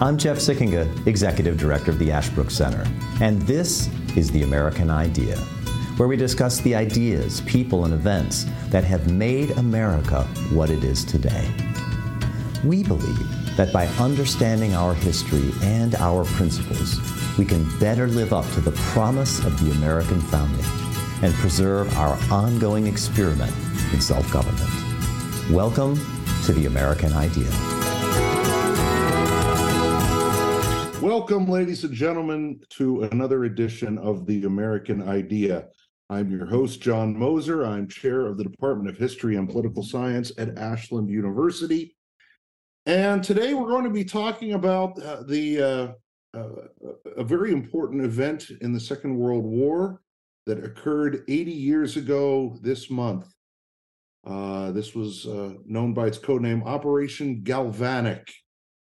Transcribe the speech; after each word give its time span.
I'm 0.00 0.18
Jeff 0.18 0.36
Sikkenga, 0.36 1.06
Executive 1.06 1.56
Director 1.56 1.90
of 1.90 1.98
the 1.98 2.12
Ashbrook 2.12 2.50
Center, 2.50 2.84
and 3.20 3.40
this 3.42 3.88
is 4.14 4.30
The 4.30 4.42
American 4.42 4.90
Idea, 4.90 5.36
where 5.96 6.06
we 6.06 6.16
discuss 6.16 6.60
the 6.60 6.74
ideas, 6.74 7.40
people, 7.42 7.86
and 7.86 7.94
events 7.94 8.44
that 8.68 8.84
have 8.84 9.10
made 9.10 9.52
America 9.52 10.24
what 10.52 10.68
it 10.68 10.84
is 10.84 11.04
today. 11.04 11.50
We 12.64 12.82
believe 12.82 13.56
that 13.56 13.72
by 13.72 13.86
understanding 13.98 14.74
our 14.74 14.92
history 14.92 15.50
and 15.62 15.94
our 15.96 16.24
principles, 16.24 17.00
we 17.38 17.44
can 17.44 17.66
better 17.78 18.06
live 18.06 18.32
up 18.32 18.44
to 18.52 18.60
the 18.60 18.72
promise 18.92 19.44
of 19.44 19.58
the 19.64 19.72
American 19.72 20.20
founding 20.20 20.64
and 21.22 21.32
preserve 21.34 21.96
our 21.96 22.18
ongoing 22.30 22.86
experiment 22.86 23.52
in 23.92 24.00
self 24.00 24.30
government. 24.30 24.70
Welcome 25.50 25.96
to 26.44 26.52
the 26.52 26.66
American 26.66 27.12
Idea. 27.12 27.75
Welcome, 31.02 31.46
ladies 31.46 31.84
and 31.84 31.92
gentlemen, 31.92 32.58
to 32.70 33.02
another 33.02 33.44
edition 33.44 33.98
of 33.98 34.24
the 34.24 34.44
American 34.44 35.06
Idea. 35.06 35.68
I'm 36.08 36.30
your 36.30 36.46
host, 36.46 36.80
John 36.80 37.14
Moser. 37.14 37.66
I'm 37.66 37.86
chair 37.86 38.26
of 38.26 38.38
the 38.38 38.44
Department 38.44 38.88
of 38.88 38.96
History 38.96 39.36
and 39.36 39.46
Political 39.46 39.82
Science 39.82 40.32
at 40.38 40.56
Ashland 40.56 41.10
University. 41.10 41.94
And 42.86 43.22
today 43.22 43.52
we're 43.52 43.68
going 43.68 43.84
to 43.84 43.90
be 43.90 44.04
talking 44.04 44.54
about 44.54 44.98
uh, 45.02 45.22
the 45.24 45.62
uh, 45.62 46.38
uh, 46.38 46.48
a 47.18 47.24
very 47.24 47.52
important 47.52 48.02
event 48.02 48.50
in 48.62 48.72
the 48.72 48.80
Second 48.80 49.16
World 49.18 49.44
War 49.44 50.00
that 50.46 50.64
occurred 50.64 51.24
80 51.28 51.52
years 51.52 51.96
ago 51.98 52.58
this 52.62 52.90
month. 52.90 53.26
Uh, 54.26 54.72
this 54.72 54.94
was 54.94 55.26
uh, 55.26 55.54
known 55.66 55.92
by 55.92 56.06
its 56.06 56.18
code 56.18 56.40
name 56.42 56.62
Operation 56.64 57.42
Galvanic. 57.42 58.32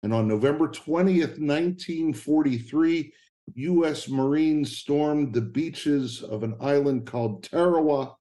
And 0.03 0.13
on 0.13 0.27
November 0.27 0.67
20th, 0.67 1.39
1943, 1.39 3.13
U.S. 3.55 4.07
Marines 4.07 4.77
stormed 4.77 5.33
the 5.33 5.41
beaches 5.41 6.23
of 6.23 6.43
an 6.43 6.55
island 6.61 7.05
called 7.05 7.43
Tarawa, 7.43 8.15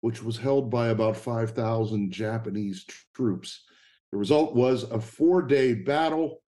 which 0.00 0.22
was 0.22 0.38
held 0.38 0.70
by 0.70 0.88
about 0.88 1.16
5,000 1.16 2.10
Japanese 2.10 2.84
troops. 3.14 3.64
The 4.12 4.18
result 4.18 4.56
was 4.56 4.84
a 4.84 5.00
four 5.00 5.42
day 5.42 5.74
battle 5.74 6.42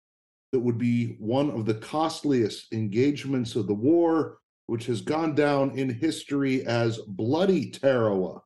that 0.52 0.60
would 0.60 0.78
be 0.78 1.16
one 1.18 1.50
of 1.50 1.64
the 1.64 1.74
costliest 1.74 2.72
engagements 2.72 3.56
of 3.56 3.66
the 3.66 3.74
war, 3.74 4.38
which 4.66 4.86
has 4.86 5.00
gone 5.00 5.34
down 5.34 5.78
in 5.78 5.88
history 5.88 6.64
as 6.66 6.98
Bloody 7.06 7.70
Tarawa. 7.70 8.42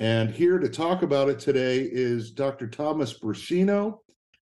And 0.00 0.30
here 0.30 0.58
to 0.58 0.68
talk 0.68 1.02
about 1.02 1.28
it 1.28 1.38
today 1.38 1.80
is 1.80 2.30
Dr. 2.30 2.66
Thomas 2.66 3.18
Bruscino. 3.18 3.98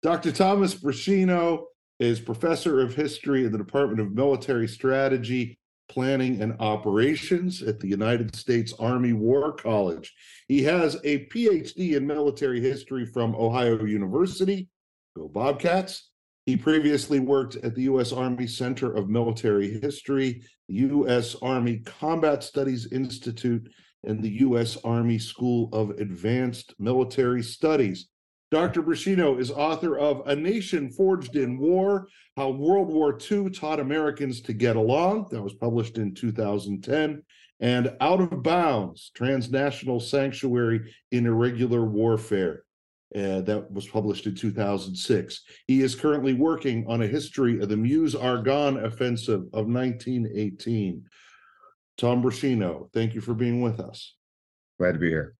Dr. 0.03 0.33
Thomas 0.33 0.75
Bruscino 0.75 1.63
is 1.97 2.19
professor 2.19 2.81
of 2.81 2.93
history 2.93 3.45
in 3.45 3.53
the 3.53 3.57
Department 3.57 4.01
of 4.01 4.11
Military 4.11 4.67
Strategy, 4.67 5.57
Planning, 5.87 6.41
and 6.41 6.59
Operations 6.59 7.61
at 7.61 7.79
the 7.79 7.87
United 7.87 8.35
States 8.35 8.73
Army 8.79 9.13
War 9.13 9.53
College. 9.53 10.13
He 10.49 10.61
has 10.63 10.95
a 11.05 11.25
PhD 11.27 11.95
in 11.95 12.05
military 12.05 12.59
history 12.59 13.05
from 13.05 13.33
Ohio 13.33 13.81
University. 13.85 14.67
Go 15.15 15.29
Bobcats. 15.29 16.09
He 16.45 16.57
previously 16.57 17.21
worked 17.21 17.55
at 17.55 17.73
the 17.73 17.83
U.S. 17.83 18.11
Army 18.11 18.47
Center 18.47 18.91
of 18.91 19.07
Military 19.07 19.79
History, 19.79 20.43
the 20.67 20.75
U.S. 20.75 21.37
Army 21.41 21.77
Combat 21.77 22.43
Studies 22.43 22.91
Institute, 22.91 23.69
and 24.03 24.21
the 24.21 24.31
U.S. 24.41 24.77
Army 24.83 25.17
School 25.17 25.69
of 25.71 25.91
Advanced 25.91 26.73
Military 26.77 27.41
Studies. 27.41 28.09
Dr. 28.53 28.83
Bruscino 28.83 29.39
is 29.39 29.49
author 29.49 29.97
of 29.97 30.21
A 30.27 30.35
Nation 30.35 30.91
Forged 30.91 31.37
in 31.37 31.57
War 31.57 32.07
How 32.37 32.49
World 32.51 32.87
War 32.87 33.17
II 33.19 33.49
Taught 33.49 33.79
Americans 33.79 34.41
to 34.41 34.53
Get 34.53 34.75
Along. 34.75 35.25
That 35.31 35.41
was 35.41 35.55
published 35.55 35.97
in 35.97 36.13
2010. 36.13 37.23
And 37.61 37.95
Out 37.99 38.21
of 38.21 38.43
Bounds 38.43 39.09
Transnational 39.15 39.99
Sanctuary 39.99 40.93
in 41.11 41.25
Irregular 41.25 41.83
Warfare. 41.83 42.63
Uh, 43.15 43.41
that 43.41 43.71
was 43.71 43.87
published 43.87 44.27
in 44.27 44.35
2006. 44.35 45.41
He 45.65 45.81
is 45.81 45.95
currently 45.95 46.35
working 46.35 46.85
on 46.87 47.01
a 47.01 47.07
history 47.07 47.59
of 47.59 47.69
the 47.69 47.77
Meuse 47.77 48.13
Argonne 48.13 48.77
offensive 48.77 49.41
of 49.51 49.65
1918. 49.65 51.03
Tom 51.97 52.21
Bruscino, 52.21 52.93
thank 52.93 53.15
you 53.15 53.21
for 53.21 53.33
being 53.33 53.61
with 53.61 53.79
us. 53.79 54.13
Glad 54.77 54.91
to 54.91 54.99
be 54.99 55.09
here. 55.09 55.33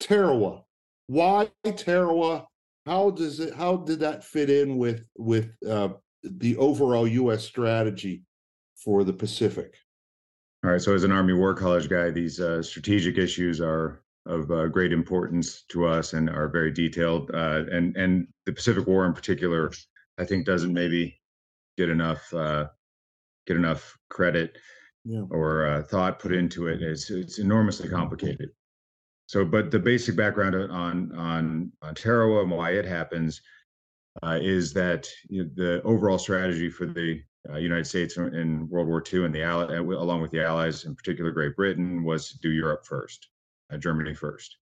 Tarawa, 0.00 0.62
why 1.06 1.50
Tarawa? 1.64 2.46
How 2.86 3.10
does 3.10 3.40
it? 3.40 3.54
How 3.54 3.76
did 3.76 4.00
that 4.00 4.24
fit 4.24 4.50
in 4.50 4.76
with 4.76 5.04
with 5.16 5.52
uh, 5.68 5.90
the 6.22 6.56
overall 6.56 7.06
U.S. 7.06 7.44
strategy 7.44 8.24
for 8.76 9.04
the 9.04 9.12
Pacific? 9.12 9.76
All 10.64 10.70
right. 10.70 10.80
So, 10.80 10.94
as 10.94 11.04
an 11.04 11.12
Army 11.12 11.34
War 11.34 11.54
College 11.54 11.88
guy, 11.88 12.10
these 12.10 12.40
uh, 12.40 12.62
strategic 12.62 13.18
issues 13.18 13.60
are 13.60 14.02
of 14.26 14.50
uh, 14.50 14.68
great 14.68 14.92
importance 14.92 15.62
to 15.68 15.86
us 15.86 16.12
and 16.12 16.30
are 16.30 16.48
very 16.48 16.72
detailed. 16.72 17.30
Uh, 17.34 17.64
and 17.70 17.96
and 17.96 18.26
the 18.46 18.52
Pacific 18.52 18.86
War 18.86 19.06
in 19.06 19.12
particular, 19.12 19.72
I 20.18 20.24
think, 20.24 20.46
doesn't 20.46 20.72
maybe 20.72 21.20
get 21.76 21.88
enough 21.88 22.32
uh, 22.34 22.66
get 23.46 23.56
enough 23.56 23.96
credit 24.10 24.56
yeah. 25.04 25.22
or 25.30 25.66
uh, 25.66 25.82
thought 25.82 26.18
put 26.18 26.32
into 26.32 26.68
it. 26.68 26.82
It's 26.82 27.10
it's 27.10 27.38
enormously 27.38 27.88
complicated. 27.88 28.50
So, 29.32 29.46
but 29.46 29.70
the 29.70 29.78
basic 29.78 30.14
background 30.14 30.54
on 30.54 31.10
on 31.16 31.72
on 31.80 31.94
Tarawa 31.94 32.42
and 32.42 32.50
why 32.50 32.72
it 32.72 32.84
happens 32.84 33.40
uh, 34.22 34.38
is 34.42 34.74
that 34.74 35.08
you 35.30 35.44
know, 35.44 35.50
the 35.54 35.82
overall 35.84 36.18
strategy 36.18 36.68
for 36.68 36.84
the 36.84 37.22
uh, 37.48 37.56
United 37.56 37.86
States 37.86 38.18
in 38.18 38.68
World 38.68 38.88
War 38.88 39.02
II 39.10 39.24
and 39.24 39.34
the 39.34 39.42
uh, 39.42 39.80
along 39.80 40.20
with 40.20 40.32
the 40.32 40.44
Allies, 40.44 40.84
in 40.84 40.94
particular 40.94 41.30
Great 41.30 41.56
Britain, 41.56 42.04
was 42.04 42.28
to 42.28 42.38
do 42.40 42.50
Europe 42.50 42.84
first, 42.84 43.28
uh, 43.72 43.78
Germany 43.78 44.12
first. 44.12 44.58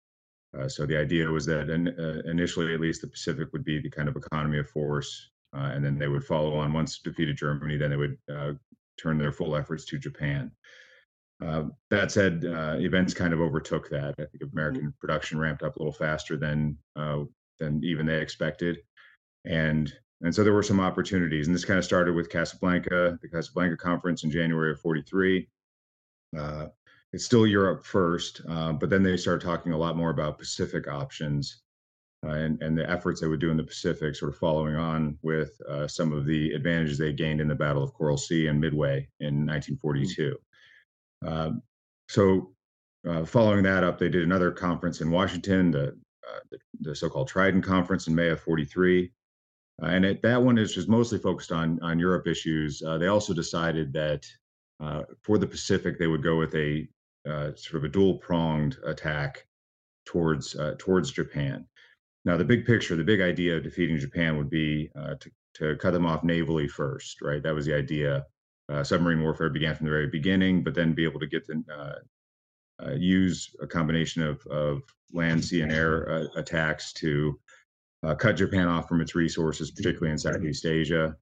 Uh, 0.59 0.67
so 0.67 0.85
the 0.85 0.97
idea 0.97 1.29
was 1.29 1.45
that 1.45 1.69
in, 1.69 1.87
uh, 1.87 2.21
initially, 2.29 2.73
at 2.73 2.81
least, 2.81 2.99
the 2.99 3.07
Pacific 3.07 3.47
would 3.53 3.63
be 3.63 3.79
the 3.79 3.89
kind 3.89 4.09
of 4.09 4.17
economy 4.17 4.59
of 4.59 4.69
force, 4.69 5.29
and 5.53 5.83
then 5.83 5.97
they 5.97 6.09
would 6.09 6.25
follow 6.25 6.55
on. 6.57 6.73
Once 6.73 6.99
defeated 6.99 7.37
Germany, 7.37 7.77
then 7.77 7.91
they 7.91 7.95
would 7.95 8.17
turn 8.97 9.17
their 9.17 9.31
full 9.31 9.55
efforts 9.55 9.85
to 9.85 9.97
Japan. 9.97 10.51
Uh, 11.45 11.65
that 11.91 12.11
said, 12.11 12.43
uh, 12.45 12.75
events 12.79 13.13
kind 13.13 13.33
of 13.33 13.41
overtook 13.41 13.89
that. 13.89 14.15
I 14.19 14.25
think 14.25 14.51
American 14.51 14.81
mm-hmm. 14.81 14.99
production 14.99 15.39
ramped 15.39 15.61
up 15.61 15.75
a 15.75 15.79
little 15.79 15.93
faster 15.93 16.35
than 16.35 16.77
uh, 16.95 17.23
than 17.59 17.83
even 17.83 18.07
they 18.07 18.19
expected, 18.19 18.79
and 19.45 19.93
and 20.21 20.33
so 20.33 20.43
there 20.43 20.53
were 20.53 20.63
some 20.63 20.79
opportunities. 20.79 21.45
And 21.45 21.55
this 21.55 21.65
kind 21.65 21.77
of 21.77 21.85
started 21.85 22.15
with 22.15 22.31
Casablanca, 22.31 23.19
the 23.21 23.29
Casablanca 23.29 23.77
conference 23.77 24.23
in 24.23 24.31
January 24.31 24.71
of 24.71 24.81
'43. 24.81 25.47
Uh, 26.37 26.67
it's 27.13 27.25
still 27.25 27.45
Europe 27.45 27.85
first, 27.85 28.41
uh, 28.49 28.73
but 28.73 28.89
then 28.89 29.03
they 29.03 29.15
started 29.15 29.45
talking 29.45 29.73
a 29.73 29.77
lot 29.77 29.95
more 29.95 30.09
about 30.09 30.39
Pacific 30.39 30.87
options. 30.87 31.61
Uh, 32.25 32.31
and, 32.31 32.61
and 32.63 32.75
the 32.75 32.89
efforts 32.89 33.21
they 33.21 33.27
would 33.27 33.39
do 33.39 33.51
in 33.51 33.57
the 33.57 33.63
Pacific, 33.63 34.15
sort 34.15 34.33
of 34.33 34.39
following 34.39 34.75
on 34.75 35.15
with 35.21 35.61
some 35.85 36.11
of 36.11 36.25
the 36.25 36.51
advantages 36.53 36.97
they 36.97 37.13
gained 37.13 37.39
in 37.39 37.47
the 37.47 37.53
Battle 37.53 37.83
of 37.83 37.93
Coral 37.93 38.17
Sea 38.17 38.47
and 38.47 38.59
Midway 38.59 39.07
in 39.19 39.45
1942. 39.45 40.23
Mm-hmm. 40.23 40.46
Um, 41.25 41.61
so, 42.09 42.53
uh, 43.07 43.25
following 43.25 43.63
that 43.63 43.83
up, 43.83 43.97
they 43.97 44.09
did 44.09 44.23
another 44.23 44.51
conference 44.51 45.01
in 45.01 45.11
Washington, 45.11 45.71
the, 45.71 45.87
uh, 45.87 46.39
the, 46.51 46.57
the, 46.81 46.95
so-called 46.95 47.27
Trident 47.27 47.63
Conference 47.63 48.07
in 48.07 48.15
May 48.15 48.29
of 48.29 48.41
43. 48.41 49.11
Uh, 49.81 49.85
and 49.85 50.05
it, 50.05 50.21
that 50.23 50.41
one 50.41 50.57
is 50.57 50.73
just 50.73 50.89
mostly 50.89 51.19
focused 51.19 51.51
on, 51.51 51.79
on 51.81 51.99
Europe 51.99 52.27
issues. 52.27 52.81
Uh, 52.81 52.97
they 52.97 53.07
also 53.07 53.33
decided 53.33 53.93
that 53.93 54.25
uh, 54.81 55.03
for 55.23 55.37
the 55.37 55.47
Pacific, 55.47 55.97
they 55.97 56.07
would 56.07 56.23
go 56.23 56.37
with 56.37 56.53
a 56.55 56.87
uh, 57.27 57.51
sort 57.55 57.75
of 57.75 57.83
a 57.83 57.89
dual-pronged 57.89 58.77
attack 58.85 59.45
towards 60.05 60.55
towards 60.77 61.11
Japan. 61.11 61.65
Now, 62.23 62.37
the 62.37 62.45
big 62.45 62.65
picture, 62.65 62.95
the 62.95 63.03
big 63.03 63.19
idea 63.19 63.57
of 63.57 63.63
defeating 63.63 63.99
Japan 63.99 64.37
would 64.37 64.49
be 64.49 64.89
to, 64.95 65.31
to 65.55 65.75
cut 65.77 65.91
them 65.91 66.05
off 66.05 66.21
navally 66.21 66.69
first, 66.69 67.21
right? 67.21 67.43
That 67.43 67.53
was 67.53 67.65
the 67.65 67.75
idea 67.75 68.25
uh, 68.69 68.83
submarine 68.83 69.21
warfare 69.21 69.49
began 69.49 69.75
from 69.75 69.85
the 69.85 69.91
very 69.91 70.07
beginning, 70.07 70.63
but 70.63 70.75
then 70.75 70.93
be 70.93 71.03
able 71.03 71.19
to 71.19 71.27
get 71.27 71.45
to 71.47 71.63
uh, 71.71 72.85
uh, 72.85 72.93
use 72.93 73.55
a 73.61 73.67
combination 73.67 74.21
of, 74.21 74.45
of 74.47 74.81
land, 75.13 75.43
sea, 75.43 75.61
and 75.61 75.71
air 75.71 76.09
uh, 76.09 76.25
attacks 76.35 76.93
to 76.93 77.39
uh, 78.05 78.13
cut 78.13 78.35
Japan 78.35 78.67
off 78.67 78.87
from 78.87 79.01
its 79.01 79.15
resources, 79.15 79.71
particularly 79.71 80.11
in 80.11 80.17
Southeast 80.17 80.65
Asia 80.65 81.15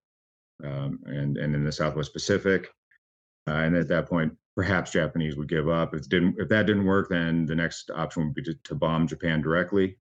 um, 0.63 0.99
and, 1.05 1.37
and 1.37 1.55
in 1.55 1.63
the 1.63 1.71
Southwest 1.71 2.13
Pacific. 2.13 2.69
Uh, 3.47 3.53
and 3.53 3.75
at 3.75 3.87
that 3.87 4.07
point, 4.09 4.33
perhaps 4.55 4.91
Japanese 4.91 5.37
would 5.37 5.47
give 5.47 5.69
up. 5.69 5.93
If 5.93 6.09
didn't, 6.09 6.35
if 6.39 6.49
that 6.49 6.65
didn't 6.65 6.85
work, 6.85 7.09
then 7.09 7.45
the 7.45 7.55
next 7.55 7.91
option 7.91 8.25
would 8.25 8.33
be 8.33 8.41
to, 8.43 8.55
to 8.65 8.75
bomb 8.75 9.07
Japan 9.07 9.41
directly. 9.41 9.97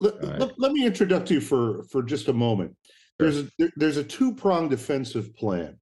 Let, 0.00 0.22
let, 0.38 0.58
let, 0.58 0.72
me 0.72 0.86
introduce 0.86 1.30
you 1.30 1.42
for 1.42 1.84
for 1.84 2.02
just 2.02 2.28
a 2.28 2.32
moment. 2.32 2.74
There's 3.18 3.40
a 3.40 3.48
there's 3.76 3.98
a 3.98 4.04
two 4.04 4.34
pronged 4.34 4.70
defensive 4.70 5.36
plan 5.36 5.78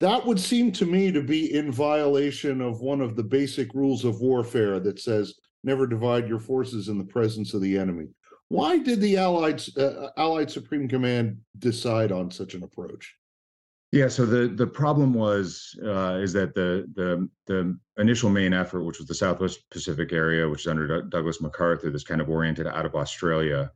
that 0.00 0.26
would 0.26 0.40
seem 0.40 0.72
to 0.72 0.86
me 0.86 1.12
to 1.12 1.22
be 1.22 1.54
in 1.54 1.70
violation 1.70 2.60
of 2.60 2.80
one 2.80 3.00
of 3.00 3.16
the 3.16 3.22
basic 3.22 3.74
rules 3.74 4.04
of 4.04 4.20
warfare 4.20 4.80
that 4.80 4.98
says 4.98 5.34
never 5.62 5.86
divide 5.86 6.28
your 6.28 6.38
forces 6.38 6.88
in 6.88 6.98
the 6.98 7.04
presence 7.04 7.52
of 7.52 7.60
the 7.60 7.78
enemy. 7.78 8.08
Why 8.48 8.78
did 8.78 9.00
the 9.00 9.18
Allied 9.18 9.62
uh, 9.76 10.08
Allied 10.16 10.50
Supreme 10.50 10.88
Command 10.88 11.38
decide 11.58 12.10
on 12.10 12.30
such 12.30 12.54
an 12.54 12.64
approach? 12.64 13.14
Yeah, 13.92 14.08
so 14.08 14.24
the 14.24 14.48
the 14.48 14.66
problem 14.66 15.14
was 15.14 15.76
uh, 15.84 16.18
is 16.20 16.32
that 16.32 16.54
the 16.54 16.86
the 16.94 17.28
the 17.46 17.78
initial 17.98 18.30
main 18.30 18.52
effort, 18.54 18.84
which 18.84 18.98
was 18.98 19.06
the 19.06 19.14
Southwest 19.14 19.68
Pacific 19.70 20.12
area, 20.12 20.48
which 20.48 20.62
is 20.62 20.66
under 20.66 21.02
Douglas 21.02 21.40
MacArthur, 21.40 21.90
that's 21.90 22.04
kind 22.04 22.20
of 22.20 22.28
oriented 22.30 22.66
out 22.66 22.86
of 22.86 22.94
Australia, 22.94 23.70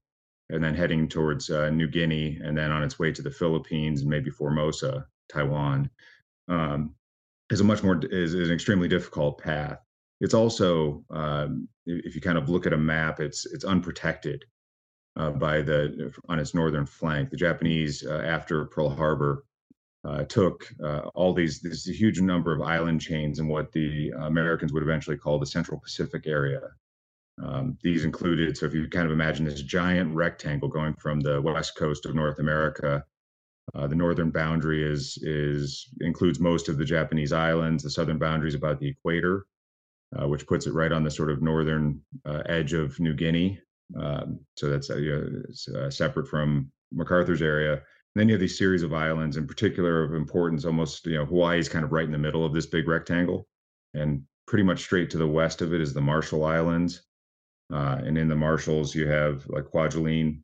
and 0.48 0.64
then 0.64 0.74
heading 0.74 1.08
towards 1.08 1.50
uh, 1.50 1.70
New 1.70 1.86
Guinea, 1.86 2.40
and 2.42 2.56
then 2.56 2.72
on 2.72 2.82
its 2.82 2.98
way 2.98 3.12
to 3.12 3.22
the 3.22 3.30
Philippines 3.30 4.00
and 4.00 4.10
maybe 4.10 4.30
Formosa, 4.30 5.06
Taiwan, 5.28 5.90
um, 6.48 6.94
is 7.50 7.60
a 7.60 7.64
much 7.64 7.82
more 7.82 8.00
is, 8.04 8.34
is 8.34 8.48
an 8.48 8.54
extremely 8.54 8.88
difficult 8.88 9.38
path. 9.38 9.78
It's 10.20 10.34
also, 10.34 11.04
um, 11.10 11.68
if 11.86 12.14
you 12.14 12.20
kind 12.20 12.38
of 12.38 12.48
look 12.48 12.66
at 12.66 12.72
a 12.72 12.78
map, 12.78 13.20
it's 13.20 13.46
it's 13.46 13.64
unprotected 13.64 14.44
uh, 15.16 15.30
by 15.30 15.60
the 15.62 16.12
on 16.28 16.38
its 16.38 16.54
northern 16.54 16.86
flank. 16.86 17.30
The 17.30 17.36
Japanese, 17.36 18.04
uh, 18.06 18.22
after 18.24 18.64
Pearl 18.66 18.88
Harbor, 18.88 19.44
uh, 20.04 20.24
took 20.24 20.68
uh, 20.82 21.08
all 21.14 21.32
these 21.32 21.60
this 21.60 21.84
huge 21.86 22.20
number 22.20 22.54
of 22.54 22.62
island 22.62 23.00
chains 23.00 23.38
in 23.38 23.48
what 23.48 23.72
the 23.72 24.10
Americans 24.20 24.72
would 24.72 24.82
eventually 24.82 25.16
call 25.16 25.38
the 25.38 25.46
Central 25.46 25.80
Pacific 25.80 26.26
area. 26.26 26.60
Um, 27.42 27.76
these 27.82 28.04
included, 28.04 28.56
so 28.56 28.66
if 28.66 28.74
you 28.74 28.88
kind 28.88 29.06
of 29.06 29.12
imagine 29.12 29.44
this 29.44 29.62
giant 29.62 30.14
rectangle 30.14 30.68
going 30.68 30.94
from 30.94 31.18
the 31.18 31.42
west 31.42 31.76
coast 31.76 32.06
of 32.06 32.14
North 32.14 32.38
America, 32.38 33.04
uh, 33.74 33.86
the 33.86 33.94
northern 33.94 34.30
boundary 34.30 34.82
is 34.82 35.18
is 35.22 35.88
includes 36.00 36.40
most 36.40 36.68
of 36.68 36.76
the 36.76 36.84
Japanese 36.84 37.32
islands. 37.32 37.82
The 37.82 37.90
southern 37.90 38.18
boundary 38.18 38.48
is 38.48 38.54
about 38.54 38.78
the 38.78 38.88
equator, 38.88 39.46
uh, 40.16 40.28
which 40.28 40.46
puts 40.46 40.66
it 40.66 40.74
right 40.74 40.92
on 40.92 41.04
the 41.04 41.10
sort 41.10 41.30
of 41.30 41.42
northern 41.42 42.00
uh, 42.26 42.42
edge 42.46 42.72
of 42.72 42.98
New 43.00 43.14
Guinea. 43.14 43.60
Um, 43.98 44.40
so 44.56 44.68
that's 44.68 44.90
uh, 44.90 45.90
separate 45.90 46.28
from 46.28 46.70
MacArthur's 46.92 47.42
area 47.42 47.82
then 48.14 48.28
you 48.28 48.34
have 48.34 48.40
these 48.40 48.58
series 48.58 48.82
of 48.82 48.92
islands, 48.92 49.36
in 49.36 49.46
particular 49.46 50.04
of 50.04 50.14
importance. 50.14 50.64
Almost, 50.64 51.06
you 51.06 51.18
know, 51.18 51.24
Hawaii 51.24 51.58
is 51.58 51.68
kind 51.68 51.84
of 51.84 51.92
right 51.92 52.04
in 52.04 52.12
the 52.12 52.18
middle 52.18 52.44
of 52.44 52.52
this 52.52 52.66
big 52.66 52.86
rectangle, 52.86 53.48
and 53.92 54.22
pretty 54.46 54.62
much 54.62 54.80
straight 54.80 55.10
to 55.10 55.18
the 55.18 55.26
west 55.26 55.62
of 55.62 55.74
it 55.74 55.80
is 55.80 55.92
the 55.92 56.00
Marshall 56.00 56.44
Islands. 56.44 57.02
Uh, 57.72 57.98
and 58.04 58.16
in 58.16 58.28
the 58.28 58.36
Marshalls, 58.36 58.94
you 58.94 59.08
have 59.08 59.44
like 59.48 59.64
Kwajalein 59.64 60.42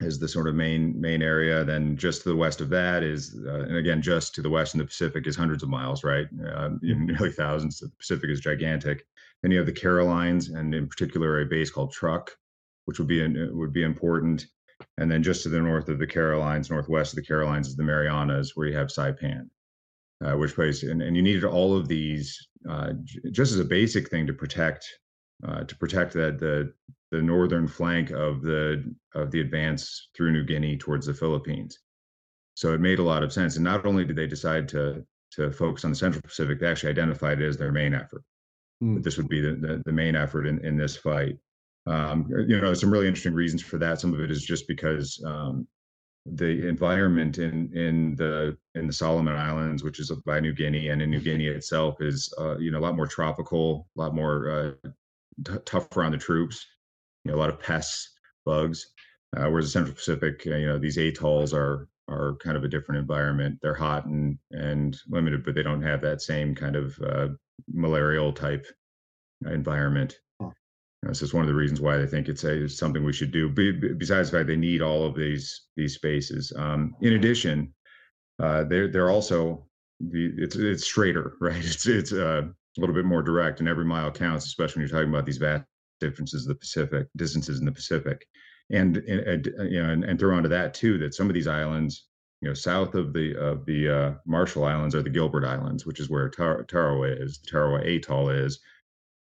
is 0.00 0.18
the 0.18 0.28
sort 0.28 0.46
of 0.46 0.54
main 0.54 1.00
main 1.00 1.22
area. 1.22 1.64
Then 1.64 1.96
just 1.96 2.22
to 2.22 2.28
the 2.28 2.36
west 2.36 2.60
of 2.60 2.68
that 2.70 3.02
is, 3.02 3.36
uh, 3.46 3.62
and 3.62 3.76
again, 3.76 4.00
just 4.00 4.34
to 4.34 4.42
the 4.42 4.50
west 4.50 4.74
in 4.74 4.78
the 4.78 4.86
Pacific 4.86 5.26
is 5.26 5.36
hundreds 5.36 5.62
of 5.62 5.68
miles, 5.68 6.04
right? 6.04 6.26
Uh, 6.54 6.70
nearly 6.82 7.32
thousands. 7.32 7.80
The 7.80 7.90
Pacific 7.98 8.30
is 8.30 8.40
gigantic. 8.40 9.06
Then 9.42 9.50
you 9.50 9.58
have 9.58 9.66
the 9.66 9.72
Carolines, 9.72 10.50
and 10.50 10.74
in 10.74 10.88
particular 10.88 11.40
a 11.40 11.46
base 11.46 11.70
called 11.70 11.92
Truk, 11.92 12.36
which 12.84 12.98
would 12.98 13.08
be 13.08 13.26
would 13.50 13.72
be 13.72 13.82
important. 13.82 14.46
And 14.96 15.10
then 15.10 15.24
just 15.24 15.42
to 15.42 15.48
the 15.48 15.60
north 15.60 15.88
of 15.88 15.98
the 15.98 16.06
Carolines, 16.06 16.70
northwest 16.70 17.12
of 17.12 17.16
the 17.16 17.26
Carolines, 17.26 17.66
is 17.68 17.76
the 17.76 17.82
Marianas, 17.82 18.52
where 18.54 18.68
you 18.68 18.76
have 18.76 18.88
Saipan, 18.88 19.48
uh, 20.24 20.36
which 20.36 20.54
place, 20.54 20.84
and, 20.84 21.02
and 21.02 21.16
you 21.16 21.22
needed 21.22 21.44
all 21.44 21.76
of 21.76 21.88
these 21.88 22.46
uh, 22.68 22.92
j- 23.02 23.30
just 23.32 23.52
as 23.52 23.58
a 23.58 23.64
basic 23.64 24.08
thing 24.08 24.26
to 24.28 24.32
protect, 24.32 24.86
uh, 25.46 25.64
to 25.64 25.76
protect 25.76 26.12
that 26.12 26.38
the 26.38 26.72
the 27.10 27.22
northern 27.22 27.66
flank 27.66 28.10
of 28.10 28.42
the 28.42 28.94
of 29.14 29.30
the 29.30 29.40
advance 29.40 30.08
through 30.14 30.32
New 30.32 30.44
Guinea 30.44 30.76
towards 30.76 31.06
the 31.06 31.14
Philippines. 31.14 31.78
So 32.54 32.74
it 32.74 32.80
made 32.80 32.98
a 32.98 33.04
lot 33.04 33.22
of 33.22 33.32
sense. 33.32 33.56
And 33.56 33.64
not 33.64 33.86
only 33.86 34.04
did 34.04 34.16
they 34.16 34.26
decide 34.26 34.68
to 34.70 35.04
to 35.32 35.50
focus 35.52 35.84
on 35.84 35.90
the 35.90 35.96
Central 35.96 36.22
Pacific, 36.22 36.58
they 36.58 36.66
actually 36.66 36.90
identified 36.90 37.40
it 37.40 37.46
as 37.46 37.56
their 37.56 37.72
main 37.72 37.94
effort. 37.94 38.22
Mm. 38.82 39.02
This 39.02 39.16
would 39.16 39.28
be 39.28 39.40
the, 39.40 39.54
the, 39.54 39.82
the 39.84 39.92
main 39.92 40.16
effort 40.16 40.46
in, 40.46 40.64
in 40.64 40.76
this 40.76 40.96
fight. 40.96 41.36
Um, 41.86 42.26
you 42.46 42.60
know, 42.60 42.74
some 42.74 42.90
really 42.90 43.06
interesting 43.06 43.34
reasons 43.34 43.62
for 43.62 43.78
that. 43.78 44.00
Some 44.00 44.12
of 44.12 44.20
it 44.20 44.30
is 44.30 44.44
just 44.44 44.68
because 44.68 45.22
um, 45.26 45.66
the 46.26 46.68
environment 46.68 47.38
in 47.38 47.70
in 47.74 48.14
the 48.16 48.56
in 48.74 48.86
the 48.86 48.92
Solomon 48.92 49.34
Islands, 49.34 49.82
which 49.82 50.00
is 50.00 50.10
by 50.26 50.40
New 50.40 50.52
Guinea, 50.52 50.88
and 50.88 51.00
in 51.00 51.10
New 51.10 51.20
Guinea 51.20 51.46
itself, 51.46 52.00
is 52.00 52.32
uh, 52.38 52.58
you 52.58 52.70
know 52.70 52.78
a 52.78 52.80
lot 52.80 52.96
more 52.96 53.06
tropical, 53.06 53.88
a 53.96 54.00
lot 54.00 54.14
more 54.14 54.50
uh, 54.50 54.88
t- 55.44 55.58
tougher 55.64 56.02
on 56.02 56.12
the 56.12 56.18
troops. 56.18 56.66
You 57.24 57.32
know, 57.32 57.36
a 57.36 57.40
lot 57.40 57.50
of 57.50 57.60
pests, 57.60 58.12
bugs. 58.44 58.86
Uh, 59.36 59.50
whereas 59.50 59.66
the 59.66 59.70
Central 59.70 59.94
Pacific, 59.94 60.42
uh, 60.46 60.56
you 60.56 60.66
know, 60.66 60.78
these 60.78 60.98
atolls 60.98 61.52
are 61.52 61.88
are 62.08 62.36
kind 62.36 62.56
of 62.56 62.64
a 62.64 62.68
different 62.68 63.00
environment. 63.00 63.58
They're 63.60 63.74
hot 63.74 64.06
and 64.06 64.38
and 64.52 64.96
limited, 65.08 65.44
but 65.44 65.54
they 65.54 65.62
don't 65.62 65.82
have 65.82 66.00
that 66.02 66.22
same 66.22 66.54
kind 66.54 66.76
of 66.76 66.98
uh, 67.00 67.28
malarial 67.72 68.32
type 68.32 68.66
environment. 69.46 70.18
This 71.02 71.22
is 71.22 71.32
one 71.32 71.42
of 71.42 71.48
the 71.48 71.54
reasons 71.54 71.80
why 71.80 72.02
I 72.02 72.06
think 72.06 72.28
it's, 72.28 72.42
a, 72.42 72.64
it's 72.64 72.76
something 72.76 73.04
we 73.04 73.12
should 73.12 73.30
do. 73.30 73.48
besides 73.48 74.30
the 74.30 74.38
fact 74.38 74.48
they 74.48 74.56
need 74.56 74.82
all 74.82 75.04
of 75.04 75.14
these 75.14 75.66
these 75.76 75.94
spaces. 75.94 76.52
Um, 76.56 76.96
in 77.00 77.12
addition, 77.12 77.72
uh, 78.42 78.64
they're 78.64 78.88
they're 78.88 79.10
also 79.10 79.66
the 80.00 80.32
it's 80.36 80.56
it's 80.56 80.84
straighter, 80.84 81.34
right? 81.40 81.64
It's 81.64 81.86
it's 81.86 82.12
uh, 82.12 82.42
a 82.42 82.80
little 82.80 82.94
bit 82.94 83.04
more 83.04 83.22
direct, 83.22 83.60
and 83.60 83.68
every 83.68 83.84
mile 83.84 84.10
counts, 84.10 84.46
especially 84.46 84.80
when 84.80 84.88
you're 84.88 84.98
talking 84.98 85.12
about 85.12 85.26
these 85.26 85.38
vast 85.38 85.64
differences 86.00 86.42
of 86.42 86.48
the 86.48 86.54
Pacific 86.54 87.08
distances 87.16 87.58
in 87.60 87.64
the 87.64 87.72
Pacific. 87.72 88.26
And, 88.70 88.98
and 88.98 89.46
you 89.70 89.82
know, 89.82 89.90
and, 89.90 90.04
and 90.04 90.18
throw 90.18 90.36
onto 90.36 90.48
that 90.50 90.74
too 90.74 90.98
that 90.98 91.14
some 91.14 91.28
of 91.28 91.34
these 91.34 91.46
islands, 91.46 92.06
you 92.42 92.48
know, 92.48 92.54
south 92.54 92.94
of 92.94 93.12
the 93.12 93.34
of 93.36 93.64
the 93.64 93.88
uh, 93.88 94.14
Marshall 94.26 94.64
Islands 94.64 94.94
are 94.94 95.02
the 95.02 95.10
Gilbert 95.10 95.44
Islands, 95.44 95.86
which 95.86 96.00
is 96.00 96.10
where 96.10 96.28
Tar- 96.28 96.64
Tarawa 96.64 97.08
is, 97.08 97.38
the 97.38 97.50
Tarawa 97.50 97.80
Atoll 97.80 98.28
is, 98.28 98.60